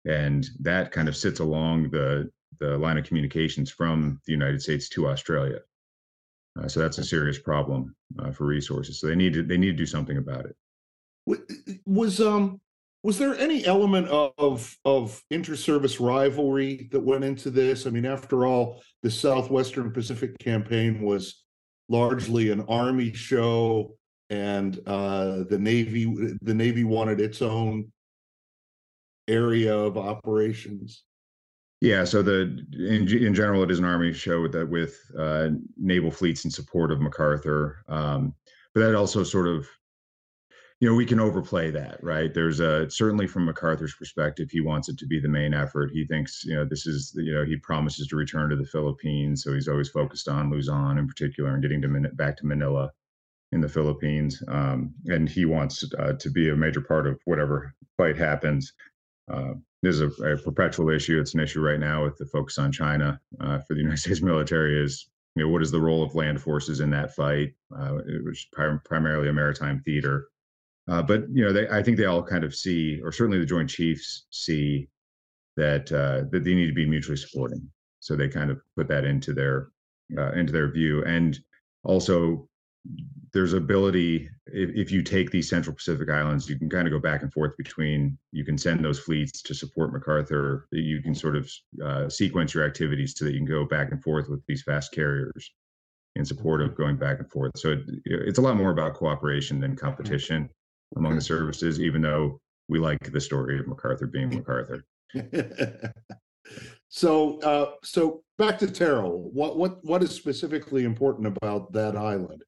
and 0.05 0.47
that 0.61 0.91
kind 0.91 1.09
of 1.09 1.17
sits 1.17 1.41
along 1.41 1.91
the 1.91 2.31
the 2.59 2.77
line 2.77 2.99
of 2.99 3.05
communications 3.05 3.71
from 3.71 4.21
the 4.27 4.33
United 4.33 4.61
States 4.63 4.89
to 4.91 5.09
Australia. 5.09 5.61
Uh, 6.59 6.69
so 6.69 6.81
that's 6.81 6.99
a 6.99 7.05
serious 7.05 7.39
problem 7.39 7.95
uh, 8.19 8.33
for 8.33 8.47
resources. 8.47 8.99
So 9.01 9.07
they 9.07 9.17
need 9.17 9.35
to 9.35 9.43
they 9.43 9.59
need 9.59 9.73
to 9.73 9.85
do 9.85 9.87
something 9.87 10.17
about 10.17 10.47
it. 10.47 10.57
Was 11.87 12.21
um 12.21 12.61
was 13.07 13.19
there 13.19 13.39
any 13.39 13.65
element 13.65 14.09
of 14.09 14.77
of 14.85 15.23
inter-service 15.31 16.01
rivalry 16.01 16.89
that 16.91 16.99
went 16.99 17.23
into 17.23 17.51
this? 17.51 17.87
I 17.87 17.91
mean, 17.91 18.05
after 18.05 18.47
all, 18.47 18.83
the 19.05 19.11
Southwestern 19.13 19.93
Pacific 19.93 20.37
campaign 20.41 21.01
was 21.01 21.45
largely 21.89 22.51
an 22.51 22.63
army 22.63 23.13
show, 23.13 23.95
and 24.29 24.81
uh, 24.89 25.45
the 25.49 25.57
Navy 25.57 26.05
the 26.43 26.53
Navy 26.53 26.83
wanted 26.83 27.21
its 27.21 27.43
own 27.43 27.93
area 29.29 29.73
of 29.73 29.97
operations? 29.97 31.05
Yeah, 31.81 32.03
so 32.03 32.23
the 32.23 32.59
in 32.73 33.07
in 33.07 33.33
general, 33.35 33.63
it 33.63 33.71
is 33.71 33.79
an 33.79 33.85
army 33.85 34.13
show 34.15 34.43
with 34.43 34.51
that 34.51 34.69
with 34.69 34.99
uh, 35.17 35.51
naval 35.77 36.11
fleets 36.11 36.45
in 36.45 36.51
support 36.51 36.91
of 36.91 37.01
MacArthur, 37.01 37.85
um, 37.89 38.35
but 38.75 38.81
that 38.81 38.97
also 38.97 39.23
sort 39.23 39.47
of, 39.47 39.65
you 40.81 40.89
know, 40.89 40.95
we 40.95 41.07
can 41.07 41.21
overplay 41.21 41.71
that, 41.71 42.03
right? 42.03 42.35
There's 42.35 42.61
a 42.61 42.91
certainly 42.91 43.27
from 43.27 43.47
MacArthur's 43.47 43.95
perspective, 43.95 44.51
he 44.51 44.61
wants 44.61 44.89
it 44.89 44.99
to 44.99 45.07
be 45.07 45.19
the 45.19 45.29
main 45.29 45.55
effort. 45.55 45.91
He 45.91 46.05
thinks, 46.05 46.45
you 46.45 46.55
know, 46.55 46.67
this 46.67 46.87
is, 46.87 47.13
you 47.17 47.33
know, 47.33 47.45
he 47.45 47.57
promises 47.57 48.07
to 48.09 48.17
return 48.17 48.51
to 48.51 48.57
the 48.57 48.67
Philippines, 48.67 49.43
so 49.43 49.55
he's 49.55 49.69
always 49.69 49.89
focused 49.89 50.29
on 50.29 50.51
Luzon 50.51 50.99
in 50.99 51.09
particular 51.09 51.55
and 51.55 51.63
getting 51.63 51.81
to 51.83 51.89
back 52.15 52.37
to 52.39 52.47
Manila 52.47 52.91
in 53.53 53.61
the 53.61 53.69
Philippines, 53.69 54.43
um, 54.49 54.93
and 55.07 55.29
he 55.29 55.45
wants 55.45 55.85
uh, 55.99 56.13
to 56.15 56.31
be 56.31 56.51
a 56.51 56.57
major 56.57 56.81
part 56.81 57.07
of 57.07 57.21
whatever 57.25 57.75
fight 57.97 58.17
happens. 58.17 58.73
Uh, 59.33 59.55
this 59.83 59.99
is 59.99 60.01
a, 60.01 60.25
a, 60.25 60.37
perpetual 60.37 60.91
issue. 60.91 61.21
It's 61.21 61.35
an 61.35 61.41
issue 61.41 61.61
right 61.61 61.81
now 61.81 62.05
with 62.05 62.17
the 62.19 62.27
focus 62.27 62.59
on 62.59 62.73
China 62.73 63.21
uh, 63.41 63.61
for 63.61 63.75
the 63.75 63.81
United 63.81 63.99
States 63.99 64.21
military. 64.21 64.83
Is 64.83 65.09
you 65.37 65.45
know 65.45 65.49
what 65.49 65.63
is 65.63 65.71
the 65.71 65.81
role 65.81 66.03
of 66.03 66.15
land 66.15 66.41
forces 66.41 66.81
in 66.81 66.91
that 66.91 67.15
fight, 67.15 67.55
uh, 67.77 67.93
which 68.25 68.41
is 68.41 68.47
prim- 68.53 68.81
primarily 68.85 69.29
a 69.29 69.33
maritime 69.33 69.81
theater. 69.85 70.29
Uh, 70.89 71.03
but 71.03 71.25
you 71.33 71.45
know, 71.45 71.53
they, 71.53 71.69
I 71.69 71.83
think 71.83 71.97
they 71.97 72.05
all 72.05 72.23
kind 72.23 72.45
of 72.45 72.55
see, 72.55 73.01
or 73.03 73.11
certainly 73.11 73.39
the 73.39 73.47
Joint 73.47 73.69
Chiefs 73.69 74.27
see, 74.31 74.89
that 75.57 75.91
uh, 75.91 76.29
that 76.31 76.45
they 76.45 76.55
need 76.55 76.69
to 76.69 76.75
be 76.75 76.87
mutually 76.87 77.17
supporting. 77.17 77.69
So 78.01 78.15
they 78.15 78.29
kind 78.29 78.51
of 78.51 78.61
put 78.77 78.89
that 78.89 79.05
into 79.05 79.33
their 79.33 79.69
uh, 80.17 80.33
into 80.33 80.53
their 80.53 80.71
view, 80.71 81.05
and 81.05 81.39
also 81.83 82.49
there's 83.33 83.53
ability 83.53 84.31
if, 84.47 84.71
if 84.71 84.93
you 84.93 85.03
take 85.03 85.31
these 85.31 85.49
central 85.49 85.75
pacific 85.75 86.09
islands 86.09 86.49
you 86.49 86.57
can 86.57 86.71
kind 86.71 86.87
of 86.87 86.93
go 86.93 87.01
back 87.01 87.23
and 87.23 87.33
forth 87.33 87.57
between 87.57 88.17
you 88.31 88.45
can 88.45 88.57
send 88.57 88.85
those 88.85 89.01
fleets 89.01 89.43
to 89.43 89.55
support 89.55 89.93
macarthur. 89.93 90.69
You 90.71 91.03
can 91.03 91.15
sort 91.15 91.37
of 91.37 91.51
uh, 91.85 92.09
sequence 92.09 92.55
your 92.55 92.65
activities 92.65 93.15
so 93.17 93.25
that 93.25 93.33
you 93.33 93.39
can 93.39 93.47
go 93.49 93.65
back 93.65 93.91
and 93.91 94.03
forth 94.03 94.29
with 94.29 94.41
these 94.47 94.63
fast 94.63 94.93
carriers 94.93 95.53
in 96.15 96.25
support 96.25 96.63
of 96.63 96.77
going 96.77 96.97
back 96.97 97.19
and 97.19 97.31
forth. 97.31 97.53
So 97.57 97.73
it, 97.73 97.81
it's 98.05 98.39
a 98.39 98.43
lot 98.43 98.57
more 98.57 98.71
about 98.71 98.95
cooperation 98.95 99.61
than 99.61 99.77
competition 99.77 100.49
among 100.97 101.15
the 101.15 101.21
services 101.21 101.81
even 101.81 102.01
though 102.01 102.41
we 102.69 102.79
like 102.79 103.13
the 103.13 103.21
story 103.21 103.59
of 103.59 103.67
macarthur 103.67 104.07
being 104.07 104.29
macarthur 104.29 104.85
so 106.89 107.41
uh, 107.41 107.73
so 107.83 108.23
back 108.39 108.59
to 108.59 108.67
Tarawa. 108.67 109.17
What 109.17 109.57
what 109.57 109.85
what 109.85 110.03
is 110.03 110.11
specifically 110.11 110.85
important 110.85 111.27
about 111.27 111.73
that 111.73 111.97
island? 111.97 112.43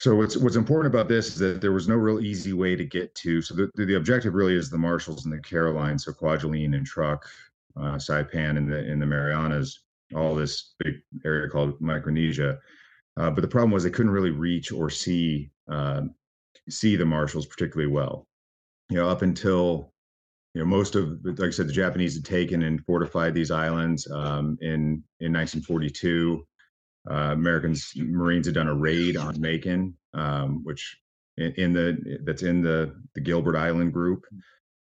So 0.00 0.16
what's 0.16 0.36
what's 0.36 0.56
important 0.56 0.92
about 0.92 1.08
this 1.08 1.28
is 1.28 1.38
that 1.38 1.60
there 1.60 1.72
was 1.72 1.88
no 1.88 1.94
real 1.94 2.20
easy 2.20 2.52
way 2.52 2.76
to 2.76 2.84
get 2.84 3.14
to. 3.16 3.40
So 3.40 3.54
the, 3.54 3.70
the 3.76 3.94
objective 3.94 4.34
really 4.34 4.56
is 4.56 4.68
the 4.68 4.78
Marshalls 4.78 5.24
and 5.24 5.32
the 5.32 5.40
Carolines, 5.40 6.04
so 6.04 6.12
Kwajalein 6.12 6.74
and 6.74 6.86
Truk, 6.86 7.24
uh, 7.76 7.96
Saipan 7.96 8.56
and 8.56 8.70
the 8.70 8.84
in 8.84 8.98
the 8.98 9.06
Marianas. 9.06 9.80
all 10.14 10.34
this 10.34 10.74
big 10.78 10.96
area 11.24 11.48
called 11.48 11.80
Micronesia. 11.80 12.58
Uh, 13.18 13.30
but 13.30 13.42
the 13.42 13.48
problem 13.48 13.70
was 13.70 13.84
they 13.84 13.90
couldn't 13.90 14.12
really 14.12 14.30
reach 14.30 14.72
or 14.72 14.88
see 14.88 15.50
uh, 15.70 16.02
see 16.68 16.96
the 16.96 17.04
Marshalls 17.04 17.46
particularly 17.46 17.92
well. 17.92 18.26
You 18.90 18.98
know, 18.98 19.08
up 19.08 19.22
until 19.22 19.92
you 20.54 20.60
know 20.60 20.66
most 20.66 20.94
of 20.94 21.18
like 21.24 21.48
I 21.48 21.50
said, 21.50 21.68
the 21.68 21.72
Japanese 21.72 22.14
had 22.14 22.24
taken 22.24 22.62
and 22.62 22.84
fortified 22.84 23.34
these 23.34 23.50
islands 23.50 24.10
um, 24.10 24.58
in 24.60 25.02
in 25.20 25.32
1942. 25.32 26.46
Uh, 27.10 27.14
Americans 27.32 27.92
Marines 27.96 28.46
had 28.46 28.54
done 28.54 28.68
a 28.68 28.74
raid 28.74 29.16
on 29.16 29.40
Makin, 29.40 29.94
um, 30.14 30.62
which 30.62 30.96
in, 31.36 31.52
in, 31.54 31.72
the 31.72 32.18
that's 32.24 32.42
in 32.42 32.62
the 32.62 32.94
the 33.14 33.20
Gilbert 33.20 33.56
Island 33.56 33.92
group. 33.92 34.24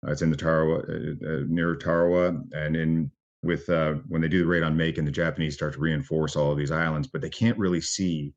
Uh, 0.05 0.11
it's 0.11 0.21
in 0.21 0.29
the 0.29 0.37
Tarawa 0.37 0.79
uh, 0.79 1.27
uh, 1.27 1.43
near 1.47 1.75
Tarawa, 1.75 2.41
and 2.53 2.75
in 2.75 3.11
with 3.43 3.69
uh, 3.69 3.93
when 4.07 4.21
they 4.21 4.27
do 4.27 4.39
the 4.39 4.47
raid 4.47 4.63
on 4.63 4.77
Makin, 4.77 5.05
the 5.05 5.11
Japanese 5.11 5.53
start 5.53 5.73
to 5.73 5.79
reinforce 5.79 6.35
all 6.35 6.51
of 6.51 6.57
these 6.57 6.71
islands, 6.71 7.07
but 7.07 7.21
they 7.21 7.29
can't 7.29 7.57
really 7.57 7.81
see 7.81 8.33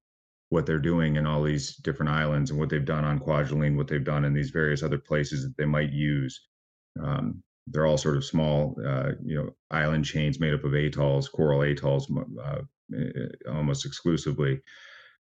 what 0.50 0.64
they're 0.64 0.78
doing 0.78 1.16
in 1.16 1.26
all 1.26 1.42
these 1.42 1.76
different 1.76 2.10
islands 2.10 2.50
and 2.50 2.58
what 2.58 2.70
they've 2.70 2.84
done 2.84 3.04
on 3.04 3.18
Kwajalein, 3.18 3.76
what 3.76 3.86
they've 3.86 4.02
done 4.02 4.24
in 4.24 4.32
these 4.32 4.50
various 4.50 4.82
other 4.82 4.98
places 4.98 5.42
that 5.42 5.56
they 5.58 5.66
might 5.66 5.92
use. 5.92 6.48
Um, 7.02 7.42
they're 7.66 7.86
all 7.86 7.98
sort 7.98 8.16
of 8.16 8.24
small, 8.24 8.74
uh, 8.86 9.12
you 9.22 9.36
know, 9.36 9.50
island 9.70 10.04
chains 10.04 10.40
made 10.40 10.54
up 10.54 10.64
of 10.64 10.74
atolls, 10.74 11.28
coral 11.28 11.62
atolls, 11.62 12.10
uh, 12.42 12.60
almost 13.50 13.84
exclusively. 13.84 14.60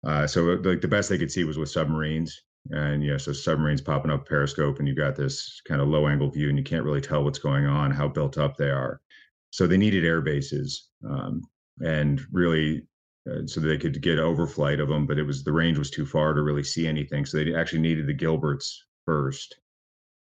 Uh, 0.06 0.26
so, 0.26 0.44
like 0.64 0.80
the 0.80 0.88
best 0.88 1.10
they 1.10 1.18
could 1.18 1.32
see 1.32 1.44
was 1.44 1.58
with 1.58 1.70
submarines, 1.70 2.44
and 2.72 3.04
yeah, 3.04 3.18
so 3.18 3.34
submarines 3.34 3.82
popping 3.82 4.12
up 4.12 4.26
periscope, 4.26 4.80
and 4.80 4.88
you've 4.88 4.98
got 4.98 5.16
this 5.16 5.62
kind 5.68 5.82
of 5.82 5.90
low 5.90 6.08
angle 6.08 6.30
view, 6.30 6.48
and 6.48 6.58
you 6.58 6.64
can't 6.64 6.86
really 6.86 7.02
tell 7.02 7.24
what's 7.24 7.40
going 7.40 7.66
on, 7.66 7.92
how 7.92 8.08
built 8.08 8.38
up 8.38 8.56
they 8.56 8.70
are. 8.70 9.02
So 9.52 9.68
they 9.68 9.78
needed 9.78 10.06
air 10.06 10.22
bases, 10.22 10.90
um, 11.08 11.42
and 11.82 12.22
really 12.32 12.88
uh, 13.30 13.46
so 13.46 13.60
they 13.60 13.78
could 13.78 14.02
get 14.02 14.18
overflight 14.18 14.82
of 14.82 14.90
them, 14.90 15.06
but 15.06 15.18
it 15.18 15.24
was 15.24 15.44
the 15.44 15.52
range 15.52 15.78
was 15.78 15.90
too 15.90 16.06
far 16.06 16.34
to 16.34 16.42
really 16.42 16.64
see 16.64 16.88
anything. 16.88 17.26
So 17.26 17.38
they 17.38 17.54
actually 17.54 17.82
needed 17.82 18.08
the 18.08 18.14
Gilberts 18.14 18.78
first 19.06 19.58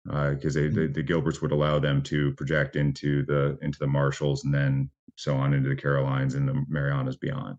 because 0.04 0.56
uh, 0.56 0.60
they, 0.60 0.68
the, 0.68 0.86
the 0.88 1.02
Gilberts 1.02 1.40
would 1.40 1.52
allow 1.52 1.78
them 1.78 2.02
to 2.02 2.32
project 2.32 2.76
into 2.76 3.24
the 3.24 3.58
into 3.62 3.78
the 3.78 3.86
Marshalls 3.86 4.44
and 4.44 4.52
then 4.52 4.90
so 5.16 5.34
on 5.34 5.54
into 5.54 5.68
the 5.68 5.76
Carolines 5.76 6.34
and 6.34 6.46
the 6.46 6.64
Marianas 6.68 7.16
beyond. 7.16 7.58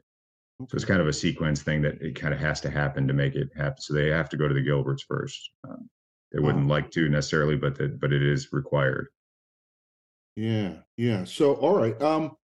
Okay. 0.61 0.69
So 0.69 0.75
it's 0.75 0.85
kind 0.85 1.01
of 1.01 1.07
a 1.07 1.13
sequence 1.13 1.61
thing 1.61 1.81
that 1.81 2.01
it 2.01 2.15
kind 2.15 2.33
of 2.33 2.39
has 2.39 2.61
to 2.61 2.69
happen 2.69 3.07
to 3.07 3.13
make 3.13 3.35
it 3.35 3.49
happen. 3.55 3.81
So 3.81 3.93
they 3.93 4.09
have 4.09 4.29
to 4.29 4.37
go 4.37 4.47
to 4.47 4.53
the 4.53 4.65
Gilberts 4.65 5.01
first. 5.07 5.49
Um, 5.67 5.89
they 6.31 6.39
wouldn't 6.39 6.67
wow. 6.67 6.75
like 6.75 6.91
to 6.91 7.09
necessarily, 7.09 7.55
but 7.55 7.77
the, 7.77 7.87
but 7.87 8.13
it 8.13 8.23
is 8.23 8.51
required. 8.51 9.07
Yeah, 10.35 10.73
yeah. 10.97 11.23
So 11.23 11.53
all 11.55 11.75
right. 11.75 11.99
Um, 12.01 12.35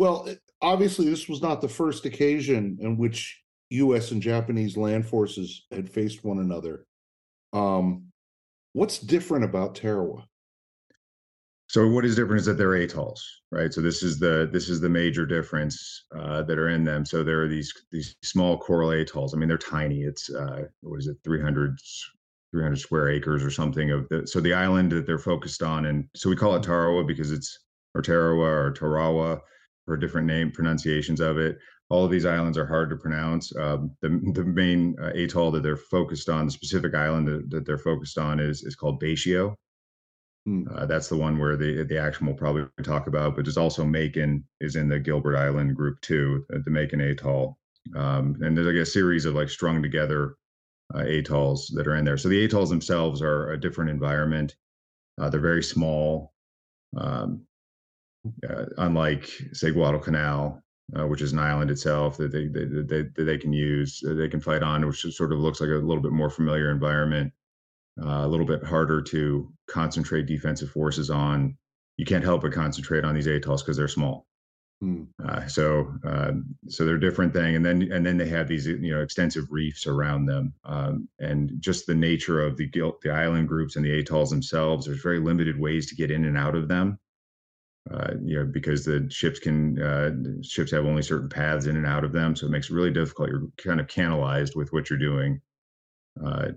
well, 0.00 0.26
obviously, 0.62 1.10
this 1.10 1.28
was 1.28 1.42
not 1.42 1.60
the 1.60 1.68
first 1.68 2.06
occasion 2.06 2.78
in 2.80 2.96
which 2.96 3.38
U.S. 3.68 4.12
and 4.12 4.22
Japanese 4.22 4.74
land 4.74 5.06
forces 5.06 5.66
had 5.70 5.90
faced 5.90 6.24
one 6.24 6.38
another. 6.38 6.86
Um, 7.52 8.06
what's 8.72 8.98
different 8.98 9.44
about 9.44 9.74
Tarawa? 9.74 10.24
So 11.68 11.86
what 11.86 12.06
is 12.06 12.16
different 12.16 12.40
is 12.40 12.46
that 12.46 12.54
they're 12.54 12.76
atolls, 12.76 13.22
right? 13.52 13.74
So 13.74 13.82
this 13.82 14.02
is 14.02 14.18
the 14.18 14.48
this 14.50 14.70
is 14.70 14.80
the 14.80 14.88
major 14.88 15.26
difference 15.26 16.06
uh, 16.18 16.44
that 16.44 16.58
are 16.58 16.70
in 16.70 16.82
them. 16.82 17.04
So 17.04 17.22
there 17.22 17.42
are 17.42 17.48
these 17.48 17.70
these 17.92 18.16
small 18.22 18.56
coral 18.56 18.92
atolls. 18.92 19.34
I 19.34 19.36
mean, 19.36 19.50
they're 19.50 19.58
tiny. 19.58 20.04
It's 20.04 20.30
uh, 20.34 20.62
what 20.80 20.98
is 20.98 21.08
it, 21.08 21.18
300 21.24 21.78
300 22.52 22.76
square 22.76 23.10
acres 23.10 23.44
or 23.44 23.50
something 23.50 23.90
of 23.90 24.08
the. 24.08 24.26
So 24.26 24.40
the 24.40 24.54
island 24.54 24.92
that 24.92 25.04
they're 25.04 25.18
focused 25.18 25.62
on, 25.62 25.84
and 25.84 26.08
so 26.16 26.30
we 26.30 26.36
call 26.36 26.56
it 26.56 26.62
Tarawa 26.62 27.04
because 27.04 27.30
it's 27.32 27.58
or 27.94 28.00
Tarawa 28.00 28.46
or 28.46 28.72
Tarawa 28.72 29.40
or 29.90 29.96
different 29.96 30.26
name 30.26 30.50
pronunciations 30.50 31.20
of 31.20 31.38
it. 31.38 31.58
All 31.88 32.04
of 32.04 32.10
these 32.10 32.26
islands 32.26 32.56
are 32.56 32.66
hard 32.66 32.90
to 32.90 32.96
pronounce. 32.96 33.54
Um, 33.56 33.90
the 34.00 34.08
the 34.34 34.44
main 34.44 34.96
uh, 35.02 35.10
atoll 35.14 35.50
that 35.52 35.62
they're 35.62 35.76
focused 35.76 36.28
on, 36.28 36.46
the 36.46 36.52
specific 36.52 36.94
island 36.94 37.26
that, 37.28 37.50
that 37.50 37.66
they're 37.66 37.78
focused 37.78 38.18
on, 38.18 38.38
is 38.40 38.62
is 38.62 38.76
called 38.76 39.02
Betio. 39.02 39.56
Hmm. 40.46 40.64
Uh, 40.74 40.86
that's 40.86 41.08
the 41.08 41.16
one 41.16 41.38
where 41.38 41.56
the 41.56 41.84
the 41.84 41.98
action 41.98 42.26
we'll 42.26 42.36
probably 42.36 42.64
talk 42.82 43.08
about. 43.08 43.34
But 43.34 43.44
there's 43.44 43.56
also 43.56 43.84
Makin 43.84 44.44
is 44.60 44.76
in 44.76 44.88
the 44.88 45.00
Gilbert 45.00 45.36
Island 45.36 45.74
group 45.74 46.00
too, 46.00 46.44
the, 46.48 46.60
the 46.60 46.70
Makin 46.70 47.00
Atoll, 47.00 47.58
um, 47.96 48.36
and 48.40 48.56
there's 48.56 48.66
like 48.66 48.76
a 48.76 48.86
series 48.86 49.24
of 49.24 49.34
like 49.34 49.50
strung 49.50 49.82
together 49.82 50.36
uh, 50.94 51.00
atolls 51.00 51.70
that 51.74 51.86
are 51.86 51.96
in 51.96 52.04
there. 52.04 52.16
So 52.16 52.28
the 52.28 52.44
atolls 52.44 52.70
themselves 52.70 53.22
are 53.22 53.52
a 53.52 53.60
different 53.60 53.90
environment. 53.90 54.54
Uh, 55.20 55.28
they're 55.28 55.40
very 55.40 55.62
small. 55.62 56.32
Um, 56.96 57.46
uh, 58.48 58.66
unlike 58.78 59.30
say 59.52 59.70
Guadalcanal, 59.70 60.62
uh, 60.98 61.06
which 61.06 61.22
is 61.22 61.32
an 61.32 61.38
island 61.38 61.70
itself 61.70 62.16
that 62.16 62.32
they, 62.32 62.46
they, 62.46 62.64
they, 62.64 63.02
that 63.02 63.24
they 63.24 63.38
can 63.38 63.52
use, 63.52 64.00
they 64.04 64.28
can 64.28 64.40
fight 64.40 64.62
on, 64.62 64.86
which 64.86 65.02
sort 65.02 65.32
of 65.32 65.38
looks 65.38 65.60
like 65.60 65.70
a 65.70 65.74
little 65.74 66.02
bit 66.02 66.12
more 66.12 66.30
familiar 66.30 66.70
environment, 66.70 67.32
uh, 68.02 68.22
a 68.24 68.28
little 68.28 68.46
bit 68.46 68.64
harder 68.64 69.00
to 69.02 69.52
concentrate 69.68 70.26
defensive 70.26 70.70
forces 70.70 71.10
on. 71.10 71.56
You 71.96 72.06
can't 72.06 72.24
help 72.24 72.42
but 72.42 72.52
concentrate 72.52 73.04
on 73.04 73.14
these 73.14 73.26
atolls 73.26 73.62
because 73.62 73.76
they're 73.76 73.88
small. 73.88 74.26
Hmm. 74.80 75.04
Uh, 75.22 75.46
so, 75.46 75.92
uh, 76.06 76.32
so 76.68 76.86
they're 76.86 76.94
a 76.94 77.00
different 77.00 77.34
thing, 77.34 77.54
and 77.54 77.64
then 77.64 77.92
and 77.92 78.06
then 78.06 78.16
they 78.16 78.28
have 78.28 78.48
these 78.48 78.66
you 78.66 78.90
know 78.90 79.02
extensive 79.02 79.44
reefs 79.50 79.86
around 79.86 80.24
them, 80.24 80.54
um, 80.64 81.06
and 81.18 81.52
just 81.60 81.86
the 81.86 81.94
nature 81.94 82.40
of 82.42 82.56
the 82.56 82.70
the 83.02 83.10
island 83.10 83.46
groups 83.46 83.76
and 83.76 83.84
the 83.84 83.98
atolls 83.98 84.30
themselves. 84.30 84.86
There's 84.86 85.02
very 85.02 85.20
limited 85.20 85.60
ways 85.60 85.86
to 85.88 85.94
get 85.94 86.10
in 86.10 86.24
and 86.24 86.38
out 86.38 86.54
of 86.54 86.68
them 86.68 86.98
uh, 87.88 88.12
you 88.22 88.36
know, 88.36 88.44
because 88.44 88.84
the 88.84 89.06
ships 89.10 89.38
can 89.38 89.80
uh, 89.80 90.10
ships 90.42 90.70
have 90.70 90.84
only 90.84 91.02
certain 91.02 91.28
paths 91.28 91.66
in 91.66 91.76
and 91.76 91.86
out 91.86 92.04
of 92.04 92.12
them, 92.12 92.36
so 92.36 92.46
it 92.46 92.50
makes 92.50 92.70
it 92.70 92.74
really 92.74 92.90
difficult. 92.90 93.30
You're 93.30 93.48
kind 93.56 93.80
of 93.80 93.88
canalized 93.88 94.54
with 94.54 94.72
what 94.72 94.90
you're 94.90 94.98
doing 94.98 95.40
uh, 96.24 96.48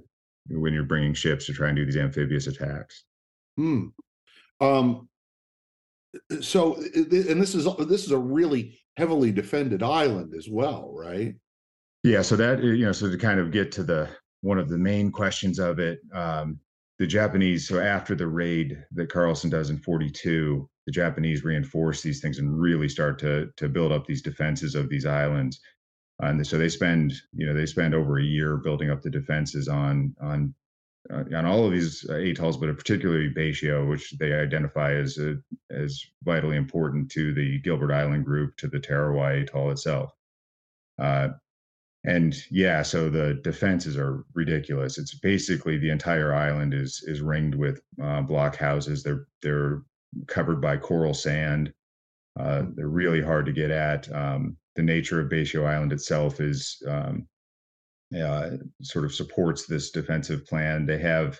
when 0.50 0.74
you're 0.74 0.84
bringing 0.84 1.14
ships 1.14 1.46
to 1.46 1.54
try 1.54 1.70
and 1.70 1.78
do 1.78 1.86
these 1.86 1.98
amphibious 1.98 2.48
attacks. 2.48 3.06
Hmm. 3.58 3.88
Um. 4.60 5.08
So, 6.42 6.76
and 6.76 7.42
this 7.42 7.56
is 7.56 7.68
this 7.88 8.04
is 8.04 8.12
a 8.12 8.18
really 8.18 8.80
heavily 8.98 9.32
defended 9.32 9.82
island 9.82 10.34
as 10.38 10.48
well, 10.50 10.94
right? 10.94 11.34
Yeah. 12.04 12.22
So 12.22 12.36
that 12.36 12.62
you 12.62 12.86
know, 12.86 12.92
so 12.92 13.10
to 13.10 13.18
kind 13.18 13.40
of 13.40 13.52
get 13.52 13.72
to 13.74 13.84
the 13.84 14.10
one 14.42 14.60
of 14.60 14.70
the 14.70 14.78
main 14.78 15.10
questions 15.10 15.58
of 15.58 15.80
it, 15.80 16.00
um, 16.14 16.60
the 17.00 17.08
Japanese. 17.08 17.68
So 17.68 17.80
after 17.80 18.14
the 18.14 18.28
raid 18.28 18.84
that 18.92 19.12
Carlson 19.12 19.50
does 19.50 19.70
in 19.70 19.80
42, 19.80 20.70
the 20.86 20.92
Japanese 20.92 21.44
reinforce 21.44 22.02
these 22.02 22.20
things 22.20 22.40
and 22.40 22.60
really 22.60 22.90
start 22.90 23.20
to 23.20 23.52
to 23.58 23.70
build 23.70 23.92
up 23.92 24.06
these 24.06 24.22
defenses 24.22 24.76
of 24.76 24.90
these 24.90 25.06
islands. 25.06 25.60
And 26.20 26.46
so 26.46 26.58
they 26.58 26.70
spend, 26.70 27.14
you 27.34 27.46
know, 27.46 27.54
they 27.54 27.66
spend 27.66 27.94
over 27.94 28.20
a 28.20 28.24
year 28.24 28.58
building 28.58 28.90
up 28.90 29.02
the 29.02 29.10
defenses 29.10 29.68
on 29.68 30.16
on 30.22 30.54
uh, 31.12 31.24
on 31.36 31.46
all 31.46 31.66
of 31.66 31.72
these 31.72 32.06
uh, 32.10 32.16
atolls, 32.16 32.58
but 32.58 32.76
particularly 32.78 33.30
Betio, 33.30 33.90
which 33.90 34.12
they 34.20 34.34
identify 34.34 34.94
as 34.94 35.18
a, 35.18 35.36
as 35.70 36.02
vitally 36.24 36.56
important 36.56 37.12
to 37.12 37.34
the 37.34 37.60
Gilbert 37.60 37.92
Island 37.92 38.24
group, 38.24 38.56
to 38.58 38.68
the 38.68 38.80
Tarawa 38.80 39.42
atoll 39.42 39.72
itself. 39.72 40.14
Uh, 40.98 41.30
and 42.06 42.36
yeah, 42.52 42.82
so 42.82 43.10
the 43.10 43.40
defenses 43.44 43.98
are 43.98 44.26
ridiculous. 44.34 44.98
It's 44.98 45.14
basically 45.16 45.78
the 45.78 45.90
entire 45.90 46.34
island 46.34 46.74
is 46.74 47.04
is 47.08 47.22
ringed 47.22 47.56
with 47.56 47.82
uh, 48.02 48.22
block 48.22 48.56
houses. 48.56 49.04
They're 49.04 49.28
they're 49.42 49.84
covered 50.28 50.62
by 50.62 50.78
coral 50.78 51.14
sand. 51.14 51.74
Uh, 52.40 52.64
they're 52.76 52.88
really 52.88 53.22
hard 53.22 53.46
to 53.46 53.52
get 53.52 53.72
at. 53.72 54.14
Um, 54.14 54.58
the 54.76 54.84
nature 54.84 55.20
of 55.20 55.30
Betio 55.30 55.66
Island 55.66 55.94
itself 55.94 56.40
is 56.40 56.82
um, 56.88 57.28
uh, 58.20 58.52
sort 58.82 59.06
of 59.06 59.14
supports 59.14 59.66
this 59.66 59.92
defensive 59.92 60.46
plan. 60.46 60.86
They 60.86 60.98
have 61.00 61.40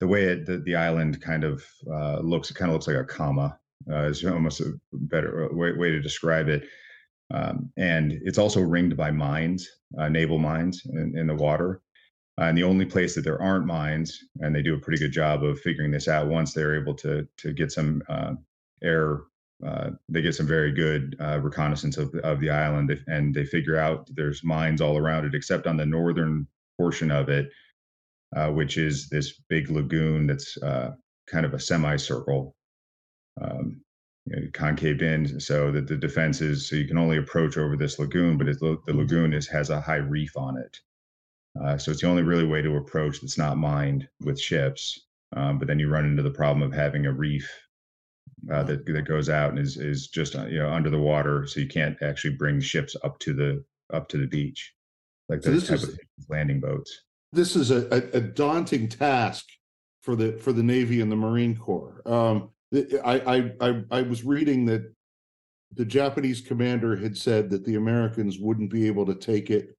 the 0.00 0.06
way 0.06 0.24
it, 0.24 0.46
the, 0.46 0.58
the 0.58 0.76
island 0.76 1.20
kind 1.20 1.44
of 1.44 1.64
uh, 1.92 2.20
looks. 2.20 2.50
It 2.50 2.54
kind 2.54 2.70
of 2.70 2.74
looks 2.74 2.86
like 2.86 2.96
a 2.96 3.04
comma. 3.04 3.58
Uh, 3.90 4.04
is 4.04 4.24
almost 4.26 4.60
a 4.60 4.72
better 4.92 5.48
way, 5.52 5.72
way 5.72 5.90
to 5.90 6.00
describe 6.00 6.48
it. 6.48 6.64
Um, 7.32 7.70
and 7.76 8.12
it's 8.24 8.38
also 8.38 8.60
ringed 8.60 8.96
by 8.96 9.10
mines, 9.10 9.68
uh, 9.98 10.08
naval 10.08 10.38
mines 10.38 10.82
in, 10.84 11.16
in 11.16 11.26
the 11.26 11.34
water. 11.34 11.80
Uh, 12.38 12.44
and 12.44 12.56
the 12.56 12.62
only 12.62 12.86
place 12.86 13.14
that 13.14 13.22
there 13.22 13.40
aren't 13.40 13.66
mines, 13.66 14.24
and 14.40 14.54
they 14.54 14.62
do 14.62 14.74
a 14.74 14.80
pretty 14.80 14.98
good 14.98 15.12
job 15.12 15.44
of 15.44 15.60
figuring 15.60 15.90
this 15.90 16.08
out 16.08 16.28
once 16.28 16.52
they're 16.52 16.80
able 16.80 16.94
to 16.94 17.26
to 17.36 17.52
get 17.52 17.70
some 17.72 18.02
uh, 18.08 18.32
air, 18.82 19.20
uh, 19.66 19.90
they 20.08 20.22
get 20.22 20.34
some 20.34 20.46
very 20.46 20.72
good 20.72 21.16
uh, 21.20 21.38
reconnaissance 21.40 21.98
of, 21.98 22.14
of 22.16 22.40
the 22.40 22.50
island, 22.50 22.98
and 23.06 23.34
they 23.34 23.44
figure 23.44 23.76
out 23.76 24.08
there's 24.14 24.44
mines 24.44 24.80
all 24.80 24.96
around 24.96 25.24
it, 25.26 25.34
except 25.34 25.66
on 25.66 25.76
the 25.76 25.86
northern 25.86 26.46
portion 26.78 27.10
of 27.10 27.28
it, 27.28 27.50
uh, 28.36 28.48
which 28.50 28.78
is 28.78 29.08
this 29.08 29.40
big 29.48 29.70
lagoon 29.70 30.26
that's 30.26 30.56
uh, 30.62 30.92
kind 31.26 31.44
of 31.44 31.54
a 31.54 31.60
semicircle. 31.60 32.54
Um, 33.40 33.82
concaved 34.52 35.02
in 35.02 35.40
so 35.40 35.72
that 35.72 35.88
the 35.88 35.96
defense 35.96 36.40
is 36.40 36.68
so 36.68 36.76
you 36.76 36.86
can 36.86 36.98
only 36.98 37.16
approach 37.16 37.56
over 37.56 37.76
this 37.76 37.98
lagoon 37.98 38.36
but 38.38 38.46
the 38.46 38.94
lagoon 38.94 39.32
is 39.32 39.48
has 39.48 39.70
a 39.70 39.80
high 39.80 39.96
reef 39.96 40.36
on 40.36 40.56
it 40.56 40.78
uh, 41.62 41.76
so 41.78 41.90
it's 41.90 42.00
the 42.02 42.06
only 42.08 42.22
really 42.22 42.46
way 42.46 42.62
to 42.62 42.76
approach 42.76 43.20
that's 43.20 43.38
not 43.38 43.56
mined 43.56 44.06
with 44.22 44.40
ships. 44.40 45.06
Um, 45.36 45.58
but 45.58 45.68
then 45.68 45.78
you 45.78 45.88
run 45.88 46.04
into 46.06 46.22
the 46.22 46.30
problem 46.30 46.62
of 46.62 46.72
having 46.76 47.06
a 47.06 47.12
reef 47.12 47.48
uh, 48.52 48.62
that 48.64 48.84
that 48.86 49.06
goes 49.06 49.28
out 49.28 49.50
and 49.50 49.58
is 49.58 49.76
is 49.76 50.08
just 50.08 50.34
uh, 50.36 50.46
you 50.46 50.58
know 50.58 50.70
under 50.70 50.90
the 50.90 50.98
water, 50.98 51.46
so 51.46 51.60
you 51.60 51.68
can't 51.68 51.96
actually 52.02 52.34
bring 52.36 52.60
ships 52.60 52.96
up 53.04 53.18
to 53.20 53.32
the 53.32 53.64
up 53.92 54.08
to 54.08 54.18
the 54.18 54.26
beach, 54.26 54.72
like 55.28 55.42
So 55.42 55.50
those 55.52 55.68
type 55.68 55.78
is- 55.78 55.88
of 55.88 55.98
landing 56.28 56.60
boats. 56.60 57.02
This 57.32 57.54
is 57.54 57.70
a, 57.70 57.86
a, 57.94 58.18
a 58.18 58.20
daunting 58.20 58.88
task 58.88 59.44
for 60.02 60.16
the 60.16 60.32
for 60.32 60.52
the 60.52 60.64
Navy 60.64 61.00
and 61.00 61.12
the 61.12 61.16
Marine 61.16 61.56
Corps. 61.56 62.02
Um, 62.04 62.50
I, 62.74 63.20
I 63.60 63.68
I 63.68 63.82
I 63.92 64.02
was 64.02 64.24
reading 64.24 64.64
that 64.66 64.92
the 65.74 65.84
Japanese 65.84 66.40
commander 66.40 66.96
had 66.96 67.16
said 67.16 67.50
that 67.50 67.64
the 67.64 67.76
Americans 67.76 68.38
wouldn't 68.40 68.70
be 68.72 68.88
able 68.88 69.06
to 69.06 69.14
take 69.14 69.50
it, 69.50 69.76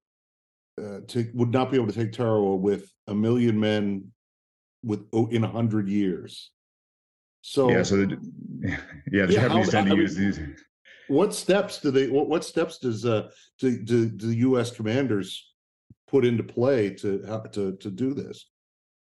uh, 0.80 1.00
to 1.08 1.28
would 1.34 1.50
not 1.50 1.70
be 1.70 1.76
able 1.76 1.86
to 1.88 1.92
take 1.92 2.12
Tarawa 2.12 2.56
with 2.56 2.90
a 3.06 3.14
million 3.14 3.58
men 3.58 4.04
with 4.82 5.06
in 5.30 5.44
a 5.44 5.48
hundred 5.48 5.88
years. 5.88 6.50
So, 7.42 7.70
yeah, 7.70 7.82
so 7.82 7.96
the, 7.96 8.16
yeah, 9.12 9.26
the 9.26 9.32
Yeah, 9.34 9.40
how- 9.40 9.48
Japanese 9.48 9.70
tend 9.70 9.86
I 9.86 9.90
to 9.90 9.96
mean- 9.96 10.02
use 10.02 10.16
these. 10.16 10.40
what 11.08 11.34
steps 11.34 11.80
do 11.80 11.90
they? 11.90 12.08
What, 12.08 12.28
what 12.28 12.44
steps 12.44 12.78
does 12.78 13.04
uh 13.04 13.28
do, 13.58 13.82
do, 13.82 14.08
do 14.08 14.26
the 14.28 14.36
U.S. 14.48 14.70
commanders 14.70 15.52
put 16.08 16.24
into 16.24 16.42
play 16.44 16.90
to 16.96 17.22
how- 17.26 17.40
to 17.40 17.76
to 17.76 17.90
do 17.90 18.14
this? 18.14 18.48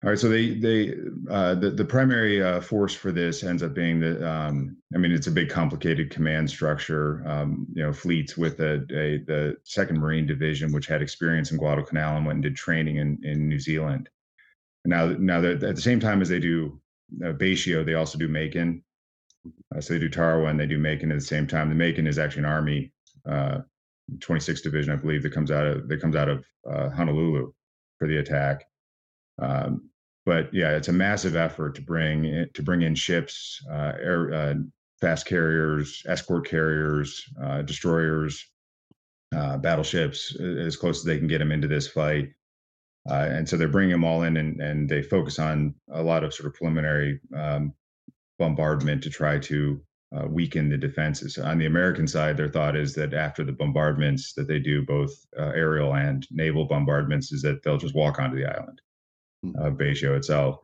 All 0.05 0.11
right, 0.11 0.19
so 0.19 0.29
they 0.29 0.51
they 0.51 0.97
uh, 1.31 1.55
the 1.55 1.71
the 1.71 1.85
primary 1.85 2.43
uh, 2.43 2.61
force 2.61 2.95
for 2.95 3.11
this 3.11 3.43
ends 3.43 3.63
up 3.63 3.73
being 3.73 4.01
the 4.01 4.29
um, 4.29 4.77
I 4.95 4.99
mean 4.99 5.13
it's 5.13 5.29
a 5.29 5.31
big 5.33 5.49
complicated 5.49 6.11
command 6.11 6.51
structure. 6.51 7.27
Um, 7.27 7.67
you 7.73 7.83
know, 7.83 7.91
fleets 7.91 8.37
with 8.37 8.61
a, 8.61 8.85
a 8.91 9.25
the 9.25 9.57
Second 9.65 9.99
Marine 9.99 10.27
Division, 10.27 10.73
which 10.73 10.87
had 10.89 11.01
experience 11.01 11.53
in 11.53 11.57
Guadalcanal 11.57 12.19
and 12.19 12.27
went 12.27 12.37
and 12.37 12.43
did 12.43 12.55
training 12.55 12.97
in 12.99 13.19
in 13.23 13.49
New 13.49 13.59
Zealand. 13.59 14.11
Now 14.85 15.07
now 15.07 15.43
at 15.43 15.61
the 15.61 15.81
same 15.81 16.01
time 16.01 16.21
as 16.21 16.29
they 16.29 16.39
do 16.41 16.79
uh, 17.25 17.33
Betio, 17.33 17.83
they 17.83 17.95
also 17.95 18.19
do 18.19 18.29
Makin. 18.29 18.85
Uh, 19.75 19.81
so 19.81 19.95
they 19.95 20.01
do 20.01 20.11
Tarawa 20.11 20.51
and 20.51 20.61
they 20.61 20.67
do 20.67 20.77
Makin 20.77 21.13
at 21.13 21.19
the 21.19 21.25
same 21.25 21.47
time. 21.47 21.71
The 21.71 21.75
Makin 21.75 22.07
is 22.07 22.19
actually 22.19 22.41
an 22.41 22.51
Army 22.51 22.93
uh, 23.27 23.61
26th 24.19 24.63
Division, 24.63 24.93
I 24.93 24.97
believe, 24.97 25.23
that 25.23 25.33
comes 25.33 25.51
out 25.51 25.67
of 25.67 25.89
that 25.89 26.03
comes 26.03 26.15
out 26.15 26.29
of 26.29 26.45
uh, 26.71 26.91
Honolulu 26.91 27.55
for 27.99 28.07
the 28.07 28.19
attack. 28.19 28.67
Um, 29.41 29.89
but 30.27 30.53
yeah, 30.55 30.71
it's 30.71 30.89
a 30.89 30.93
massive 30.93 31.37
effort 31.37 31.75
to 31.75 31.83
bring 31.83 32.25
in, 32.25 32.49
to 32.55 32.63
bring 32.63 32.83
in 32.83 32.95
ships, 32.95 33.63
uh, 33.71 33.93
air, 34.01 34.33
uh, 34.33 34.55
fast 35.01 35.27
carriers, 35.27 36.03
escort 36.07 36.47
carriers, 36.47 37.25
uh, 37.43 37.63
destroyers, 37.63 38.47
uh, 39.37 39.59
battleships, 39.59 40.35
as 40.37 40.77
close 40.77 41.01
as 41.01 41.05
they 41.05 41.19
can 41.19 41.27
get 41.27 41.39
them 41.39 41.53
into 41.53 41.69
this 41.69 41.89
fight. 41.89 42.31
Uh, 43.11 43.29
and 43.31 43.47
so 43.47 43.57
they're 43.57 43.69
bringing 43.69 43.93
them 43.93 44.05
all 44.05 44.23
in, 44.23 44.39
and, 44.39 44.61
and 44.63 44.89
they 44.89 45.03
focus 45.03 45.39
on 45.39 45.75
a 45.93 46.03
lot 46.03 46.25
of 46.25 46.33
sort 46.33 46.47
of 46.47 46.55
preliminary 46.55 47.21
um, 47.37 47.75
bombardment 48.39 49.03
to 49.03 49.11
try 49.11 49.39
to 49.39 49.79
uh, 50.17 50.27
weaken 50.27 50.71
the 50.71 50.79
defenses. 50.79 51.37
On 51.37 51.59
the 51.59 51.67
American 51.67 52.07
side, 52.07 52.39
their 52.39 52.49
thought 52.49 52.77
is 52.77 52.95
that 52.95 53.13
after 53.13 53.45
the 53.45 53.53
bombardments 53.53 54.33
that 54.35 54.49
they 54.49 54.59
do, 54.59 54.87
both 54.87 55.13
aerial 55.37 55.95
and 55.97 56.27
naval 56.31 56.65
bombardments, 56.65 57.31
is 57.31 57.43
that 57.43 57.63
they'll 57.63 57.77
just 57.77 57.95
walk 57.95 58.19
onto 58.19 58.37
the 58.37 58.47
island 58.47 58.81
of 59.57 59.75
Betio 59.75 60.17
itself, 60.17 60.59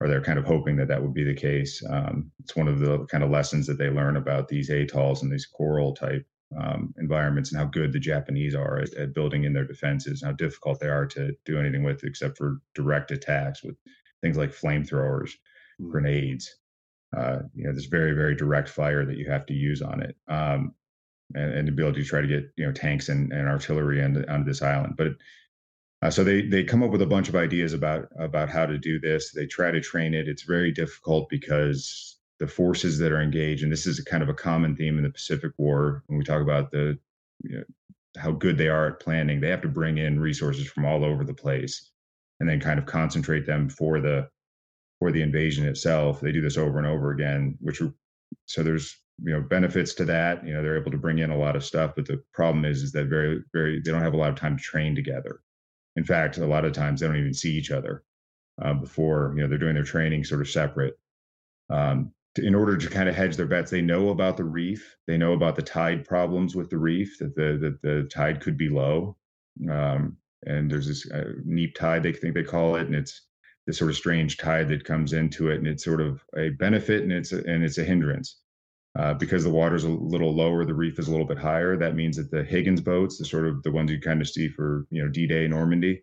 or 0.00 0.08
they're 0.08 0.22
kind 0.22 0.38
of 0.38 0.44
hoping 0.44 0.76
that 0.76 0.88
that 0.88 1.02
would 1.02 1.14
be 1.14 1.24
the 1.24 1.34
case. 1.34 1.82
Um, 1.88 2.30
it's 2.40 2.56
one 2.56 2.68
of 2.68 2.78
the 2.80 3.06
kind 3.06 3.24
of 3.24 3.30
lessons 3.30 3.66
that 3.66 3.78
they 3.78 3.88
learn 3.90 4.16
about 4.16 4.48
these 4.48 4.70
atolls 4.70 5.22
and 5.22 5.32
these 5.32 5.46
coral 5.46 5.94
type 5.94 6.26
um, 6.60 6.94
environments 6.98 7.50
and 7.50 7.58
how 7.60 7.66
good 7.66 7.92
the 7.92 7.98
Japanese 7.98 8.54
are 8.54 8.78
at, 8.78 8.94
at 8.94 9.14
building 9.14 9.44
in 9.44 9.52
their 9.52 9.64
defenses, 9.66 10.22
and 10.22 10.30
how 10.30 10.36
difficult 10.36 10.80
they 10.80 10.88
are 10.88 11.06
to 11.06 11.32
do 11.44 11.58
anything 11.58 11.82
with 11.82 12.04
except 12.04 12.36
for 12.38 12.60
direct 12.74 13.10
attacks 13.10 13.62
with 13.62 13.76
things 14.22 14.36
like 14.36 14.50
flamethrowers, 14.50 15.32
Mm. 15.80 15.90
grenades. 15.90 16.56
Uh, 17.16 17.40
you 17.54 17.64
know, 17.64 17.72
this 17.72 17.84
very, 17.84 18.12
very 18.12 18.34
direct 18.34 18.68
fire 18.68 19.04
that 19.04 19.16
you 19.18 19.30
have 19.30 19.44
to 19.46 19.54
use 19.54 19.82
on 19.82 20.02
it. 20.02 20.16
Um, 20.28 20.74
and, 21.34 21.52
and 21.52 21.68
the 21.68 21.72
ability 21.72 22.02
to 22.02 22.08
try 22.08 22.20
to 22.20 22.26
get 22.26 22.50
you 22.56 22.64
know 22.66 22.72
tanks 22.72 23.08
and, 23.08 23.32
and 23.32 23.48
artillery 23.48 24.02
onto, 24.02 24.24
onto 24.28 24.44
this 24.44 24.62
island. 24.62 24.94
But 24.96 25.12
uh, 26.02 26.10
so 26.10 26.22
they 26.22 26.42
they 26.42 26.62
come 26.62 26.82
up 26.82 26.90
with 26.90 27.02
a 27.02 27.06
bunch 27.06 27.28
of 27.28 27.36
ideas 27.36 27.72
about 27.72 28.08
about 28.18 28.48
how 28.48 28.66
to 28.66 28.78
do 28.78 29.00
this. 29.00 29.32
They 29.32 29.46
try 29.46 29.70
to 29.70 29.80
train 29.80 30.14
it. 30.14 30.28
It's 30.28 30.42
very 30.42 30.70
difficult 30.72 31.28
because 31.28 32.18
the 32.38 32.46
forces 32.46 32.98
that 32.98 33.12
are 33.12 33.22
engaged, 33.22 33.62
and 33.62 33.72
this 33.72 33.86
is 33.86 34.00
kind 34.00 34.22
of 34.22 34.28
a 34.28 34.34
common 34.34 34.76
theme 34.76 34.98
in 34.98 35.04
the 35.04 35.10
Pacific 35.10 35.52
War 35.56 36.02
when 36.06 36.18
we 36.18 36.24
talk 36.24 36.42
about 36.42 36.70
the 36.70 36.98
you 37.42 37.56
know, 37.56 37.64
how 38.18 38.32
good 38.32 38.58
they 38.58 38.68
are 38.68 38.88
at 38.88 39.00
planning. 39.00 39.40
They 39.40 39.48
have 39.48 39.62
to 39.62 39.68
bring 39.68 39.98
in 39.98 40.20
resources 40.20 40.66
from 40.66 40.84
all 40.84 41.04
over 41.04 41.24
the 41.24 41.34
place, 41.34 41.90
and 42.40 42.48
then 42.48 42.60
kind 42.60 42.78
of 42.78 42.86
concentrate 42.86 43.46
them 43.46 43.68
for 43.70 44.00
the 44.00 44.28
for 44.98 45.12
the 45.12 45.22
invasion 45.22 45.66
itself. 45.66 46.20
They 46.20 46.32
do 46.32 46.42
this 46.42 46.58
over 46.58 46.78
and 46.78 46.86
over 46.86 47.12
again, 47.12 47.56
which 47.60 47.80
so 48.46 48.62
there's 48.62 48.98
you 49.22 49.32
know 49.32 49.40
benefits 49.40 49.94
to 49.94 50.04
that. 50.06 50.46
You 50.46 50.52
know 50.52 50.62
they're 50.62 50.78
able 50.78 50.90
to 50.90 50.98
bring 50.98 51.20
in 51.20 51.30
a 51.30 51.38
lot 51.38 51.56
of 51.56 51.64
stuff, 51.64 51.92
but 51.96 52.06
the 52.06 52.22
problem 52.34 52.66
is 52.66 52.82
is 52.82 52.92
that 52.92 53.06
very 53.06 53.42
very 53.54 53.80
they 53.80 53.90
don't 53.90 54.02
have 54.02 54.14
a 54.14 54.18
lot 54.18 54.30
of 54.30 54.36
time 54.36 54.58
to 54.58 54.62
train 54.62 54.94
together. 54.94 55.40
In 55.96 56.04
fact, 56.04 56.38
a 56.38 56.46
lot 56.46 56.64
of 56.64 56.72
times 56.72 57.00
they 57.00 57.06
don't 57.06 57.16
even 57.16 57.34
see 57.34 57.52
each 57.52 57.70
other 57.70 58.04
uh, 58.62 58.74
before 58.74 59.32
you 59.34 59.42
know 59.42 59.48
they're 59.48 59.58
doing 59.58 59.74
their 59.74 59.84
training 59.84 60.24
sort 60.24 60.40
of 60.40 60.48
separate. 60.48 60.98
Um, 61.70 62.12
to, 62.34 62.46
in 62.46 62.54
order 62.54 62.76
to 62.76 62.88
kind 62.88 63.08
of 63.08 63.14
hedge 63.14 63.36
their 63.36 63.46
bets, 63.46 63.70
they 63.70 63.80
know 63.80 64.10
about 64.10 64.36
the 64.36 64.44
reef. 64.44 64.96
They 65.06 65.16
know 65.16 65.32
about 65.32 65.56
the 65.56 65.62
tide 65.62 66.04
problems 66.04 66.54
with 66.54 66.70
the 66.70 66.78
reef 66.78 67.18
that 67.18 67.34
the 67.34 67.58
that 67.60 67.82
the 67.82 68.08
tide 68.12 68.40
could 68.40 68.56
be 68.56 68.68
low, 68.68 69.16
um, 69.70 70.16
and 70.44 70.70
there's 70.70 70.86
this 70.86 71.10
uh, 71.10 71.32
neap 71.44 71.74
tide 71.74 72.02
they 72.02 72.12
think 72.12 72.34
they 72.34 72.44
call 72.44 72.76
it, 72.76 72.86
and 72.86 72.94
it's 72.94 73.22
this 73.66 73.78
sort 73.78 73.90
of 73.90 73.96
strange 73.96 74.36
tide 74.36 74.68
that 74.68 74.84
comes 74.84 75.12
into 75.12 75.50
it, 75.50 75.56
and 75.56 75.66
it's 75.66 75.84
sort 75.84 76.00
of 76.00 76.22
a 76.36 76.50
benefit 76.50 77.02
and 77.02 77.12
it's 77.12 77.32
a, 77.32 77.38
and 77.44 77.64
it's 77.64 77.78
a 77.78 77.84
hindrance. 77.84 78.38
Uh, 78.98 79.12
because 79.12 79.44
the 79.44 79.50
water's 79.50 79.84
a 79.84 79.88
little 79.88 80.34
lower, 80.34 80.64
the 80.64 80.72
reef 80.74 80.98
is 80.98 81.08
a 81.08 81.10
little 81.10 81.26
bit 81.26 81.38
higher. 81.38 81.76
That 81.76 81.96
means 81.96 82.16
that 82.16 82.30
the 82.30 82.42
Higgins 82.42 82.80
boats, 82.80 83.18
the 83.18 83.26
sort 83.26 83.46
of 83.46 83.62
the 83.62 83.70
ones 83.70 83.90
you 83.90 84.00
kind 84.00 84.22
of 84.22 84.28
see 84.28 84.48
for 84.48 84.86
you 84.90 85.02
know 85.02 85.10
D-Day 85.10 85.46
Normandy, 85.48 86.02